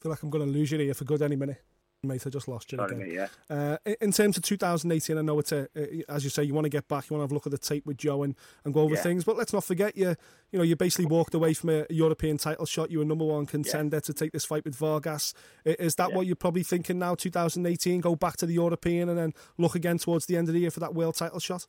feel 0.00 0.10
like 0.10 0.22
I'm 0.22 0.30
going 0.30 0.44
to 0.44 0.50
lose 0.50 0.72
you 0.72 0.78
here 0.78 0.94
for 0.94 1.04
good 1.04 1.22
any 1.22 1.36
minute. 1.36 1.62
Mate, 2.04 2.26
I 2.26 2.30
just 2.30 2.48
lost 2.48 2.72
you 2.72 2.78
Sorry, 2.78 2.96
again. 2.96 2.98
mate, 3.06 3.14
yeah. 3.14 3.28
Uh, 3.48 3.76
in- 4.00 4.10
terms 4.10 4.36
of 4.36 4.42
2018, 4.42 5.16
I 5.18 5.22
know 5.22 5.38
it's 5.38 5.52
a, 5.52 5.68
as 6.08 6.24
you 6.24 6.30
say, 6.30 6.42
you 6.42 6.52
want 6.52 6.64
to 6.64 6.68
get 6.68 6.88
back, 6.88 7.08
you 7.08 7.14
want 7.16 7.20
to 7.20 7.24
have 7.26 7.30
a 7.30 7.34
look 7.34 7.46
at 7.46 7.52
the 7.52 7.58
tape 7.58 7.86
with 7.86 7.96
Joe 7.96 8.24
and, 8.24 8.34
and 8.64 8.74
go 8.74 8.80
over 8.80 8.96
Yeah. 8.96 9.02
things. 9.02 9.22
But 9.22 9.36
let's 9.36 9.52
not 9.52 9.62
forget, 9.62 9.96
you, 9.96 10.16
you 10.50 10.58
know, 10.58 10.64
you 10.64 10.74
basically 10.74 11.06
walked 11.06 11.32
away 11.32 11.54
from 11.54 11.70
a 11.70 11.86
European 11.90 12.38
title 12.38 12.66
shot. 12.66 12.90
You 12.90 12.98
were 12.98 13.04
number 13.04 13.24
one 13.24 13.46
contender 13.46 14.00
to 14.00 14.12
take 14.12 14.32
this 14.32 14.44
fight 14.44 14.64
with 14.64 14.74
Vargas. 14.74 15.32
Is 15.64 15.94
that 15.94 16.10
Yeah. 16.10 16.16
what 16.16 16.26
you're 16.26 16.34
probably 16.34 16.64
thinking 16.64 16.98
now? 16.98 17.14
2018, 17.14 18.00
go 18.00 18.16
back 18.16 18.36
to 18.38 18.46
the 18.46 18.54
European 18.54 19.08
and 19.08 19.16
then 19.16 19.32
look 19.56 19.76
again 19.76 19.98
towards 19.98 20.26
the 20.26 20.36
end 20.36 20.48
of 20.48 20.54
the 20.54 20.60
year 20.60 20.72
for 20.72 20.80
that 20.80 20.94
world 20.96 21.14
title 21.14 21.38
shot. 21.38 21.68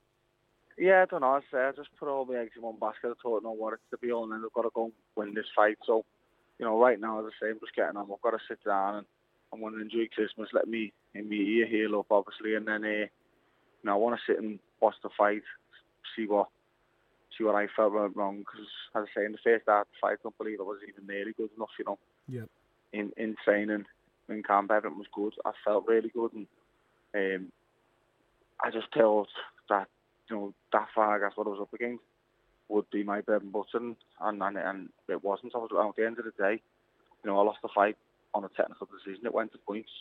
Yeah, 0.80 1.04
I 1.04 1.06
don't 1.06 1.22
know. 1.22 1.28
I 1.36 1.42
say 1.52 1.60
I 1.60 1.74
just 1.74 1.90
put 2.00 2.10
all 2.10 2.26
my 2.26 2.38
eggs 2.38 2.54
in 2.56 2.64
one 2.64 2.80
basket. 2.80 3.10
I 3.12 3.14
thought, 3.22 3.44
no, 3.44 3.52
what 3.52 3.74
it's 3.76 3.84
to 3.92 4.00
be 4.00 4.12
all, 4.12 4.24
and 4.24 4.32
then 4.32 4.42
I've 4.44 4.54
got 4.54 4.64
to 4.64 4.72
go 4.74 4.86
and 4.86 4.94
win 5.16 5.36
this 5.36 5.46
fight. 5.56 5.78
So, 5.86 6.04
you 6.58 6.66
know, 6.66 6.80
right 6.82 7.00
now, 7.00 7.20
as 7.20 7.26
I 7.28 7.46
say, 7.46 7.50
I'm 7.52 7.60
just 7.60 7.76
getting 7.76 7.98
on. 7.98 8.10
I've 8.12 8.22
got 8.24 8.32
to 8.32 8.40
sit 8.48 8.64
down 8.64 8.96
and 8.96 9.06
I 9.54 9.60
want 9.60 9.76
to 9.76 9.82
enjoy 9.82 10.08
Christmas. 10.14 10.50
Let 10.54 10.68
me 10.68 10.94
in 11.14 11.30
my 11.30 11.36
ear 11.36 11.68
heal 11.68 12.00
up, 12.00 12.08
obviously, 12.10 12.56
and 12.56 12.68
then, 12.68 12.84
uh, 12.84 12.88
you 12.88 13.84
know, 13.84 13.94
I 13.94 13.96
want 13.96 14.20
to 14.20 14.32
sit 14.32 14.42
and 14.42 14.60
watch 14.82 14.96
the 15.04 15.10
fight, 15.16 15.44
see 16.16 16.26
what, 16.26 16.48
see 17.38 17.44
what 17.44 17.56
I 17.56 17.68
felt 17.76 17.94
went 17.94 18.16
wrong. 18.16 18.40
Because, 18.40 18.66
as 18.96 19.04
I 19.04 19.20
say, 19.20 19.26
in 19.26 19.34
the 19.34 19.38
first 19.44 19.66
half 19.68 19.82
of 19.82 19.88
the 19.88 19.98
fight, 20.02 20.18
I 20.20 20.24
don't 20.24 20.38
believe 20.38 20.60
I 20.60 20.64
was 20.64 20.80
even 20.88 21.08
nearly 21.08 21.34
good 21.34 21.52
enough. 21.56 21.70
You 21.78 21.86
know, 21.86 22.00
Yeah. 22.28 22.46
in 22.92 23.12
in 23.18 23.36
training, 23.46 23.86
in 24.28 24.44
camp, 24.44 24.72
everything 24.72 24.98
was 24.98 25.08
good. 25.14 25.34
I 25.46 25.52
felt 25.64 25.88
really 25.88 26.10
good, 26.10 26.34
and 26.34 26.48
um, 27.16 27.52
I 28.64 28.72
just 28.72 28.92
felt 28.94 29.30
that 29.70 29.88
you 30.30 30.36
know 30.36 30.54
that 30.72 30.88
Vargas 30.96 31.34
what 31.36 31.48
I 31.48 31.52
was 31.52 31.62
up 31.62 31.74
against 31.74 32.04
would 32.70 32.90
be 32.90 33.04
my 33.04 33.22
bread 33.22 33.44
and 33.44 33.52
butter, 33.52 33.78
and 33.78 33.96
and, 34.20 34.58
and 34.58 34.90
it 35.08 35.24
wasn't. 35.24 35.54
I 35.54 35.60
was 35.60 35.70
at 35.72 35.96
the 35.96 36.08
end 36.08 36.18
of 36.18 36.26
the 36.26 36.32
day, 36.44 36.62
you 37.24 37.30
know, 37.30 37.40
I 37.40 37.44
lost 37.44 37.60
the 37.62 37.70
fight 37.76 37.98
on 38.34 38.44
a 38.44 38.50
technical 38.50 38.88
decision. 38.88 39.26
It 39.26 39.34
went 39.34 39.52
to 39.54 39.58
points. 39.60 39.92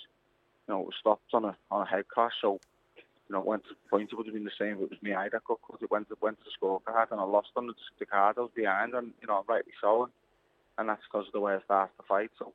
You 0.66 0.74
know, 0.74 0.80
it 0.80 0.86
was 0.86 0.94
stopped 1.00 1.34
on 1.34 1.44
a 1.44 1.56
on 1.70 1.82
a 1.82 1.90
head 1.90 2.08
clash, 2.08 2.32
so 2.40 2.60
you 3.28 3.34
know, 3.34 3.40
it 3.40 3.46
went 3.46 3.64
to 3.64 3.74
points. 3.88 4.12
It 4.12 4.16
would 4.16 4.26
have 4.26 4.34
been 4.34 4.44
the 4.44 4.50
same. 4.58 4.76
if 4.76 4.82
It 4.82 4.90
was 4.90 5.02
me 5.02 5.12
that 5.12 5.32
got 5.32 5.58
cut. 5.66 5.82
It 5.82 5.90
went 5.90 6.08
to 6.08 6.16
went 6.20 6.38
to 6.38 6.44
the 6.44 6.66
scorecard, 6.66 7.10
and 7.10 7.20
I 7.20 7.24
lost 7.24 7.48
on 7.56 7.66
the, 7.66 7.74
the 7.98 8.06
card. 8.06 8.36
I 8.38 8.42
was 8.42 8.50
behind, 8.54 8.94
and 8.94 9.12
you 9.20 9.26
know, 9.26 9.44
rightly 9.48 9.72
so, 9.80 10.08
and, 10.78 10.88
that's 10.88 11.02
because 11.10 11.26
of 11.28 11.32
the 11.32 11.40
way 11.40 11.54
I 11.54 11.60
started 11.64 11.92
the 11.96 12.02
fight. 12.08 12.30
So, 12.38 12.52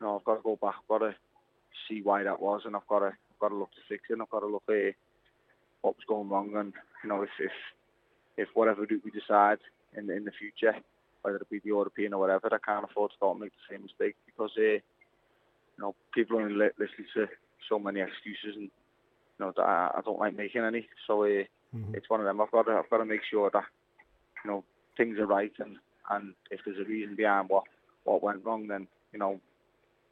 you 0.00 0.06
know, 0.06 0.18
I've 0.18 0.24
got 0.24 0.36
to 0.36 0.42
go 0.42 0.58
back. 0.60 0.74
I've 0.82 0.88
got 0.88 1.06
to 1.06 1.14
see 1.88 2.02
why 2.02 2.22
that 2.24 2.40
was, 2.40 2.62
and 2.64 2.74
I've 2.74 2.86
got 2.88 3.00
to 3.00 3.06
I've 3.06 3.38
got 3.40 3.48
to 3.48 3.54
look 3.54 3.70
to 3.72 3.80
fix 3.88 4.04
it. 4.10 4.14
And 4.14 4.22
I've 4.22 4.30
got 4.30 4.40
to 4.40 4.46
look 4.46 4.64
at 4.68 4.94
what 5.82 5.96
was 5.96 6.04
going 6.08 6.28
wrong, 6.28 6.56
and 6.56 6.72
you 7.02 7.08
know, 7.08 7.22
if 7.22 7.30
if 7.38 7.52
if 8.36 8.48
whatever 8.54 8.86
we 8.88 9.10
decide 9.10 9.58
in 9.96 10.10
in 10.10 10.24
the 10.24 10.32
future, 10.32 10.74
whether 11.22 11.36
it 11.36 11.50
be 11.50 11.58
the 11.58 11.68
European 11.68 12.14
or 12.14 12.20
whatever, 12.20 12.48
I 12.52 12.58
can't 12.64 12.84
afford 12.84 13.10
to 13.12 13.16
go 13.20 13.32
and 13.32 13.40
make 13.40 13.52
the 13.52 13.74
same 13.74 13.82
mistake 13.82 14.16
because 14.26 14.50
uh, 14.56 14.62
you 14.62 14.80
know 15.78 15.94
people 16.14 16.38
only 16.38 16.54
li- 16.54 16.78
listen 16.78 17.06
to 17.14 17.26
so 17.68 17.78
many 17.78 18.00
excuses, 18.00 18.56
and 18.56 18.64
you 18.64 19.40
know 19.40 19.52
that 19.56 19.62
I, 19.62 19.90
I 19.98 20.00
don't 20.04 20.18
like 20.18 20.36
making 20.36 20.62
any. 20.62 20.88
So 21.06 21.24
uh, 21.24 21.44
it's 21.94 22.10
one 22.10 22.20
of 22.20 22.26
them. 22.26 22.40
I've 22.40 22.50
got 22.50 22.66
to 22.66 22.72
I've 22.72 22.90
got 22.90 22.98
to 22.98 23.04
make 23.04 23.22
sure 23.30 23.50
that 23.52 23.64
you 24.44 24.50
know 24.50 24.64
things 24.96 25.18
are 25.18 25.26
right, 25.26 25.52
and 25.58 25.76
and 26.10 26.34
if 26.50 26.60
there's 26.64 26.78
a 26.78 26.88
reason 26.88 27.16
behind 27.16 27.48
what 27.48 27.64
what 28.04 28.22
went 28.22 28.44
wrong, 28.44 28.66
then 28.68 28.86
you 29.12 29.18
know 29.18 29.40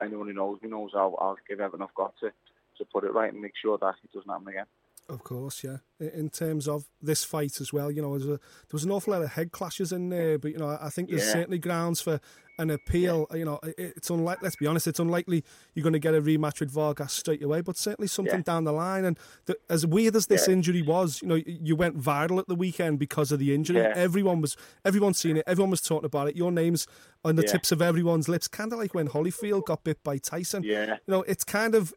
anyone 0.03 0.27
who 0.29 0.35
knows 0.35 0.59
me 0.63 0.69
knows 0.69 0.91
I'll 0.95 1.17
I'll 1.21 1.37
give 1.49 1.61
everything 1.61 1.87
I've 1.87 1.95
got 1.95 2.15
to 2.21 2.31
to 2.79 2.85
put 2.93 3.05
it 3.05 3.15
right 3.15 3.33
and 3.33 3.41
make 3.41 3.55
sure 3.61 3.79
that 3.79 3.95
it 4.05 4.13
doesn't 4.13 4.31
happen 4.31 4.49
again. 4.49 4.67
Of 5.09 5.23
course, 5.23 5.63
yeah. 5.63 5.77
In 6.01 6.31
terms 6.31 6.67
of 6.67 6.85
this 7.01 7.23
fight 7.23 7.61
as 7.61 7.73
well, 7.73 7.93
you 7.93 8.03
know, 8.03 8.19
there 8.19 8.39
was 8.73 8.83
an 8.85 8.91
awful 8.91 9.13
lot 9.13 9.23
of 9.23 9.31
head 9.33 9.53
clashes 9.53 9.93
in 9.93 10.09
there, 10.09 10.37
but 10.37 10.51
you 10.51 10.59
know, 10.59 10.77
I 10.81 10.91
think 10.91 11.11
there's 11.11 11.25
Yeah. 11.27 11.33
certainly 11.35 11.59
grounds 11.59 12.01
for 12.01 12.19
an 12.59 12.71
appeal. 12.71 13.29
You 13.33 13.45
know, 13.45 13.61
it's 13.79 14.11
unlikely. 14.11 14.45
Let's 14.45 14.57
be 14.57 14.67
honest, 14.67 14.89
it's 14.89 14.99
unlikely 14.99 15.45
you're 15.75 15.85
going 15.85 15.93
to 15.93 16.01
get 16.01 16.15
a 16.17 16.21
rematch 16.21 16.59
with 16.59 16.73
Vargas 16.73 17.13
straight 17.13 17.41
away, 17.43 17.61
but 17.61 17.77
certainly 17.77 18.09
something 18.09 18.35
Yeah. 18.39 18.43
down 18.43 18.65
the 18.65 18.73
line. 18.73 19.05
And 19.05 19.17
the, 19.45 19.57
as 19.71 19.87
weird 19.87 20.17
as 20.17 20.27
this 20.27 20.49
Yeah. 20.49 20.55
injury 20.55 20.83
was, 20.83 21.23
you 21.23 21.29
know, 21.29 21.37
you 21.47 21.77
went 21.77 21.97
viral 21.99 22.41
at 22.41 22.49
the 22.49 22.57
weekend 22.57 22.99
because 22.99 23.31
of 23.31 23.39
the 23.39 23.55
injury. 23.55 23.77
Yeah. 23.79 23.93
Everyone 23.95 24.41
was, 24.41 24.57
everyone's 24.85 25.19
seen 25.19 25.37
it. 25.37 25.45
Everyone 25.47 25.71
was 25.71 25.83
talking 25.83 26.07
about 26.07 26.29
it. 26.29 26.37
Your 26.37 26.51
name's 26.51 26.89
on 27.25 27.37
the 27.37 27.43
Yeah. 27.45 27.53
tips 27.53 27.71
of 27.71 27.81
everyone's 27.81 28.29
lips, 28.29 28.49
kind 28.49 28.73
of 28.73 28.79
like 28.81 28.93
when 28.93 29.09
Holyfield 29.09 29.67
got 29.67 29.85
bit 29.85 30.03
by 30.03 30.19
Tyson. 30.19 30.65
Yeah. 30.65 30.95
You 31.07 31.13
know, 31.13 31.23
it's 31.23 31.45
kind 31.45 31.77
of 31.77 31.95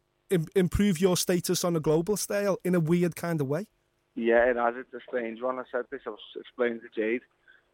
improve 0.55 0.99
your 0.99 1.17
status 1.17 1.63
on 1.63 1.75
a 1.75 1.79
global 1.79 2.17
scale 2.17 2.57
in 2.63 2.75
a 2.75 2.79
weird 2.79 3.15
kind 3.15 3.41
of 3.41 3.47
way. 3.47 3.67
Yeah, 4.15 4.49
it 4.49 4.57
has. 4.57 4.75
It's 4.77 4.93
a 4.93 4.99
strange 5.07 5.41
one. 5.41 5.59
I 5.59 5.63
said 5.71 5.85
this. 5.91 6.01
I 6.05 6.09
was 6.09 6.19
explaining 6.35 6.81
to 6.81 6.89
Jade 6.93 7.21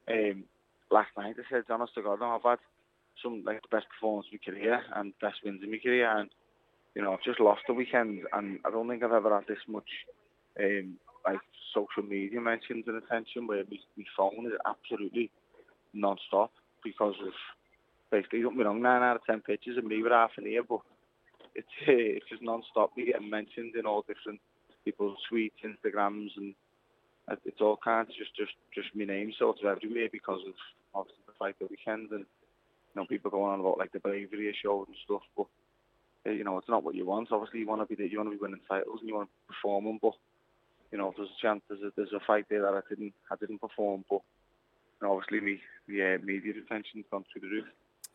um, 0.10 0.44
last 0.92 1.10
night. 1.18 1.36
I 1.40 1.44
said, 1.50 1.64
honest 1.70 1.96
to 1.96 2.04
God, 2.04 2.20
no, 2.20 2.36
I've 2.36 2.44
had 2.44 2.60
some 3.24 3.44
like 3.46 3.62
the 3.62 3.76
best 3.76 3.88
performance 3.90 4.28
of 4.28 4.40
my 4.40 4.54
career 4.54 4.82
and 4.96 5.14
best 5.22 5.38
wins 5.44 5.62
in 5.64 5.72
my 5.72 5.80
career, 5.82 6.10
and 6.18 6.30
you 6.94 7.02
know, 7.02 7.14
I've 7.14 7.24
just 7.24 7.40
lost 7.40 7.62
the 7.68 7.74
weekend, 7.74 8.20
and 8.34 8.60
I 8.66 8.70
don't 8.70 8.88
think 8.88 9.04
I've 9.04 9.12
ever 9.12 9.34
had 9.34 9.48
this 9.48 9.64
much 9.68 9.90
um, 10.60 10.98
like 11.26 11.40
social 11.74 12.04
media 12.08 12.40
mentions 12.40 12.86
and 12.88 12.98
attention 12.98 13.48
where 13.48 13.64
my, 13.70 13.78
my 13.98 14.04
phone 14.16 14.46
is 14.46 14.54
absolutely 14.66 15.32
non-stop 15.94 16.52
because 16.84 17.16
of 17.26 17.34
basically, 18.12 18.42
don't 18.42 18.58
be 18.58 18.64
wrong, 18.64 18.82
nine 18.82 19.02
out 19.02 19.18
of 19.18 19.26
ten 19.26 19.42
pitches 19.42 19.78
and 19.78 19.88
me 19.88 20.04
with 20.04 20.12
half 20.12 20.32
an 20.38 20.48
ear, 20.48 20.64
but 20.64 20.82
it's 21.56 21.68
it's 21.88 22.30
just 22.30 22.44
non-stop 22.44 22.92
me 22.96 23.06
getting 23.06 23.30
mentioned 23.30 23.76
in 23.76 23.86
all 23.86 24.06
different 24.08 24.40
people's 24.84 25.18
tweets, 25.32 25.64
Instagrams, 25.64 26.30
and 26.38 26.54
it's 27.44 27.62
all 27.62 27.78
kinds 27.84 28.10
of 28.10 28.16
just 28.16 28.36
just 28.36 28.54
just 28.74 28.96
my 28.96 29.06
name 29.06 29.34
sort 29.38 29.58
of 29.60 29.66
everywhere 29.66 30.10
because 30.12 30.42
of 30.48 30.54
obviously 30.94 31.24
the 31.26 31.34
fight 31.40 31.56
the 31.60 31.68
weekend 31.70 32.12
and 32.12 32.26
you 32.26 32.96
know 32.96 33.06
people 33.06 33.32
going 33.32 33.52
on 33.54 33.60
about 33.60 33.80
like 33.80 33.92
the 33.92 34.00
bravery 34.00 34.50
of 34.50 34.56
shows 34.62 34.86
and 34.88 34.98
stuff, 35.04 35.24
but 35.36 35.48
uh, 36.28 36.32
you 36.32 36.44
know 36.44 36.58
it's 36.58 36.70
not 36.70 36.84
what 36.84 36.96
you 36.96 37.06
want. 37.06 37.32
Obviously, 37.32 37.60
you 37.60 37.68
want 37.68 37.88
to 37.88 37.96
be 37.96 38.08
you 38.08 38.18
want 38.18 38.30
to 38.30 38.38
be 38.38 38.42
winning 38.42 38.62
titles 38.70 39.00
and 39.00 39.10
you 39.10 39.16
want 39.16 39.30
to 39.30 39.54
perform 39.54 39.86
them, 39.86 40.00
but 40.02 40.14
you 40.92 40.98
know 40.98 41.10
if 41.10 41.18
there's 41.18 41.30
a 41.30 41.42
chance 41.42 41.62
there's 41.68 41.82
a, 41.82 41.92
there's 41.96 42.14
a 42.14 42.26
fight 42.28 42.46
there 42.50 42.62
that 42.62 42.74
I 42.74 42.82
didn't 42.88 43.14
I 43.32 43.36
didn't 43.40 43.60
perform, 43.60 44.06
but 44.10 44.22
you 45.02 45.08
know, 45.08 45.18
obviously 45.18 45.42
me 45.42 45.60
the 45.88 46.16
uh, 46.16 46.18
media 46.24 46.54
attention's 46.54 47.06
gone 47.10 47.26
through 47.32 47.42
the 47.42 47.56
roof. 47.56 47.66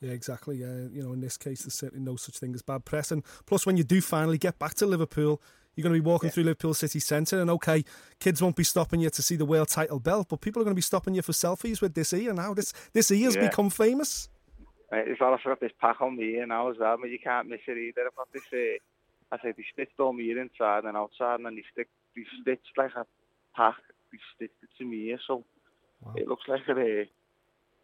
Yeah, 0.00 0.12
exactly. 0.12 0.64
Uh, 0.64 0.88
you 0.90 1.02
know, 1.02 1.12
in 1.12 1.20
this 1.20 1.36
case, 1.36 1.62
there's 1.62 1.74
certainly 1.74 2.04
no 2.04 2.16
such 2.16 2.38
thing 2.38 2.54
as 2.54 2.62
bad 2.62 2.84
press. 2.84 3.10
And 3.12 3.22
plus, 3.46 3.66
when 3.66 3.76
you 3.76 3.84
do 3.84 4.00
finally 4.00 4.38
get 4.38 4.58
back 4.58 4.74
to 4.74 4.86
Liverpool, 4.86 5.42
you're 5.76 5.82
going 5.82 5.94
to 5.94 6.02
be 6.02 6.06
walking 6.06 6.30
through 6.30 6.44
Liverpool 6.44 6.74
city 6.74 7.00
centre, 7.00 7.40
and 7.40 7.50
okay, 7.50 7.84
kids 8.18 8.42
won't 8.42 8.56
be 8.56 8.64
stopping 8.64 9.00
you 9.00 9.10
to 9.10 9.22
see 9.22 9.36
the 9.36 9.44
world 9.44 9.68
title 9.68 10.00
belt, 10.00 10.28
but 10.28 10.40
people 10.40 10.60
are 10.60 10.64
going 10.64 10.74
to 10.74 10.78
be 10.78 10.82
stopping 10.82 11.14
you 11.14 11.22
for 11.22 11.32
selfies 11.32 11.80
with 11.80 11.94
this 11.94 12.12
ear 12.12 12.32
now. 12.32 12.54
This 12.54 12.72
this 12.92 13.10
ear 13.10 13.26
has 13.26 13.36
Yeah. 13.36 13.42
become 13.42 13.70
famous. 13.70 14.28
Right, 14.90 15.06
as 15.06 15.16
well, 15.20 15.32
I've 15.32 15.44
got 15.44 15.60
this 15.60 15.72
pack 15.80 16.00
on 16.00 16.16
me 16.16 16.32
here 16.32 16.46
now 16.46 16.68
as 16.70 16.76
well, 16.78 16.96
but 17.00 17.10
you 17.10 17.18
can't 17.18 17.48
miss 17.48 17.60
it 17.68 17.78
either. 17.78 18.06
I've 18.06 18.16
got 18.16 18.32
this, 18.32 18.42
uh, 18.52 19.34
I 19.34 19.38
say 19.40 19.52
they 19.56 19.64
stitched 19.72 20.00
all 20.00 20.12
my 20.12 20.22
ear 20.22 20.40
inside 20.40 20.84
and 20.84 20.96
outside, 20.96 21.36
and 21.36 21.46
then 21.46 21.54
they 21.54 21.64
stick, 21.72 21.88
they 22.16 22.24
stitched 22.42 22.76
like 22.76 22.90
a 22.96 23.06
pack, 23.54 23.76
they 24.10 24.18
stitched 24.34 24.62
it 24.62 24.70
to 24.78 24.84
me 24.84 25.10
ear, 25.10 25.20
so 25.26 25.44
it 26.16 26.26
looks 26.26 26.48
like 26.48 26.66
a, 26.68 27.08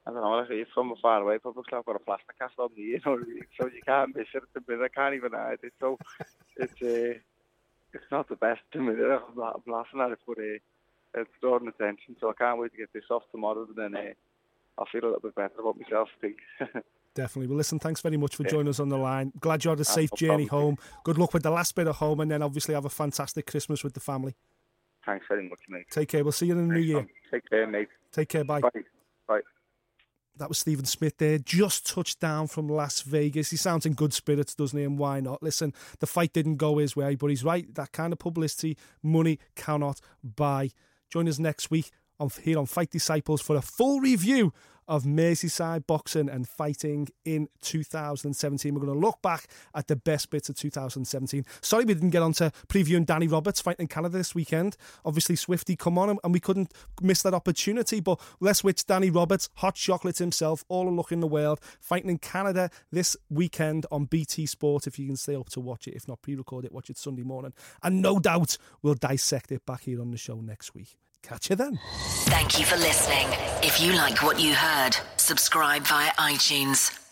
I 0.07 0.11
don't 0.11 0.23
know, 0.23 0.39
a, 0.39 0.65
from 0.73 0.95
far 1.03 1.23
away, 1.23 1.35
it 1.37 1.45
looks 1.45 1.73
I've 1.73 1.85
got 1.85 1.97
a 1.97 1.99
plaster 1.99 2.33
cast 2.39 2.55
on 2.59 2.71
me, 2.77 2.83
you 2.83 3.01
know 3.05 3.15
I 3.15 3.25
mean? 3.25 3.41
So 3.59 3.67
you 3.67 3.83
can't 3.85 4.15
miss 4.15 4.29
it 4.35 4.43
at 4.43 4.55
the 4.55 4.73
minute, 4.73 4.91
I 4.93 4.95
can't 4.95 5.15
even 5.15 5.33
hide 5.33 5.59
it, 5.63 5.73
so 5.81 5.99
it's, 6.57 6.81
uh, 6.81 7.19
it's 7.93 8.11
not 8.13 8.29
the 8.29 8.37
best 8.37 8.61
the 8.73 8.81
minute, 8.81 9.05
I'm, 9.05 9.41
I'm 9.41 9.63
laughing 9.67 10.01
at 10.01 10.13
it, 10.13 10.19
but 10.27 10.39
uh, 10.39 11.21
it's 11.21 11.31
drawing 11.41 11.69
attention, 11.69 12.17
so 12.21 12.31
I 12.31 12.35
can't 12.35 12.61
wait 12.61 12.73
to 12.73 12.79
get 12.79 12.93
this 12.93 13.11
off 13.11 13.23
tomorrow, 13.33 13.67
and 13.67 13.77
then 13.77 13.97
uh, 13.97 14.13
I'll 14.79 14.87
feel 14.93 15.05
a 15.05 15.07
little 15.07 15.21
bit 15.21 15.35
better 15.35 15.61
about 15.61 15.81
myself, 15.81 16.09
I 16.19 16.21
think. 16.21 16.37
Definitely. 17.15 17.49
Well, 17.49 17.57
listen, 17.57 17.79
thanks 17.79 18.03
very 18.03 18.19
much 18.19 18.37
for 18.37 18.45
joining 18.45 18.69
us 18.69 18.79
on 18.79 18.91
the 18.91 18.99
line. 18.99 19.33
Glad 19.41 19.65
you 19.65 19.71
had 19.71 19.81
a 19.81 19.87
safe 19.87 20.11
no 20.13 20.17
journey 20.17 20.45
home. 20.45 20.77
Good 21.03 21.17
luck 21.17 21.33
with 21.33 21.45
the 21.45 21.51
last 21.51 21.75
bit 21.75 21.89
of 21.89 21.97
home, 21.97 22.21
and 22.21 22.31
then 22.31 22.43
obviously 22.43 22.75
have 22.75 22.85
a 22.85 22.91
fantastic 22.91 23.47
Christmas 23.47 23.83
with 23.83 23.95
the 23.95 24.01
family. 24.01 24.35
Thanks 25.07 25.25
very 25.27 25.49
much, 25.49 25.61
mate. 25.71 25.87
Take 25.91 26.11
care. 26.11 26.23
We'll 26.23 26.33
see 26.33 26.47
you 26.47 26.59
in 26.59 26.69
the 26.69 26.75
new 26.75 26.81
year. 26.81 27.07
Take 27.31 27.49
care, 27.49 27.67
mate. 27.67 27.89
Take 28.13 28.29
care. 28.29 28.45
Bye. 28.45 28.61
Bye. 28.61 28.71
Bye. 29.27 29.41
That 30.39 30.49
was 30.49 30.59
Stephen 30.59 30.85
Smith 30.85 31.17
there, 31.19 31.39
just 31.39 31.87
touched 31.87 32.21
down 32.21 32.49
from 32.49 32.69
Las 32.69 33.01
Vegas. 33.01 33.51
He 33.51 33.57
sounds 33.57 33.87
in 33.87 33.95
good 33.95 34.13
spirits, 34.13 34.55
doesn't 34.55 34.79
he? 34.79 34.85
And 34.85 34.99
why 34.99 35.21
not? 35.21 35.43
Listen, 35.43 35.73
the 36.01 36.07
fight 36.07 36.33
didn't 36.33 36.57
go 36.57 36.79
his 36.79 36.95
way, 36.95 37.15
but 37.15 37.29
he's 37.29 37.45
right. 37.45 37.75
That 37.75 37.93
kind 37.93 38.13
of 38.13 38.19
publicity, 38.19 38.77
money 39.03 39.39
cannot 39.55 40.01
buy. 40.23 40.71
Join 41.09 41.29
us 41.29 41.39
next 41.39 41.71
week 41.71 41.91
on 42.19 42.31
here 42.43 42.59
on 42.59 42.67
Fight 42.67 42.91
Disciples 42.91 43.41
for 43.41 43.57
a 43.57 43.63
full 43.63 44.01
review 44.01 44.53
of 44.89 45.05
Merseyside 45.05 45.87
boxing 45.87 46.29
and 46.29 46.49
fighting 46.49 47.09
in 47.25 47.49
2017. 47.63 48.73
We're 48.73 48.81
going 48.81 48.93
to 48.93 48.99
look 48.99 49.21
back 49.23 49.49
at 49.75 49.89
the 49.89 49.97
best 49.97 50.31
bits 50.31 50.49
of 50.49 50.57
2017. 50.57 51.45
Sorry 51.61 51.85
we 51.85 51.95
didn't 51.95 52.11
get 52.11 52.23
on 52.23 52.33
to 52.35 52.53
previewing 52.69 53.05
Danny 53.05 53.27
Roberts 53.27 53.61
fighting 53.61 53.85
in 53.85 53.89
Canada 53.89 54.17
this 54.17 54.35
weekend. 54.35 54.77
Obviously, 55.05 55.37
Swifty 55.37 55.77
come 55.77 55.99
on 55.99 56.19
and 56.23 56.33
we 56.33 56.41
couldn't 56.41 56.73
miss 57.03 57.23
that 57.23 57.35
opportunity. 57.35 58.01
But 58.01 58.21
let's 58.41 58.63
wish 58.63 58.85
Danny 58.85 59.11
Roberts, 59.11 59.49
hot 59.57 59.75
chocolate 59.75 60.19
himself, 60.19 60.65
all 60.69 60.91
luck 60.93 61.13
in 61.13 61.21
the 61.21 61.27
world, 61.27 61.61
fighting 61.81 62.11
in 62.11 62.19
Canada 62.19 62.71
this 62.93 63.17
weekend 63.29 63.87
on 63.91 64.05
BT 64.05 64.47
Sport. 64.47 64.87
If 64.87 64.99
you 64.99 65.07
can 65.07 65.17
stay 65.17 65.35
up 65.35 65.49
to 65.51 65.61
watch 65.61 65.89
it, 65.89 65.95
if 65.95 66.07
not 66.07 66.23
pre-record 66.23 66.65
it, 66.65 66.73
watch 66.73 66.91
it 66.91 66.99
Sunday 66.99 67.25
morning. 67.25 67.53
And 67.83 68.01
no 68.01 68.19
doubt 68.19 68.57
we'll 68.83 68.95
dissect 68.95 69.51
it 69.51 69.67
back 69.67 69.83
here 69.83 70.01
on 70.01 70.13
the 70.13 70.17
show 70.17 70.41
next 70.41 70.75
week. 70.75 70.97
Catch 71.27 71.51
you 71.51 71.57
then. 71.57 71.79
Thank 72.27 72.59
you 72.59 72.65
for 72.65 72.77
listening. 72.77 73.27
If 73.61 73.81
you 73.81 73.95
like 73.95 74.23
what 74.23 74.39
you 74.39 74.55
heard, 74.55 74.97
subscribe 75.17 75.83
via 75.83 76.13
iTunes. 76.13 77.06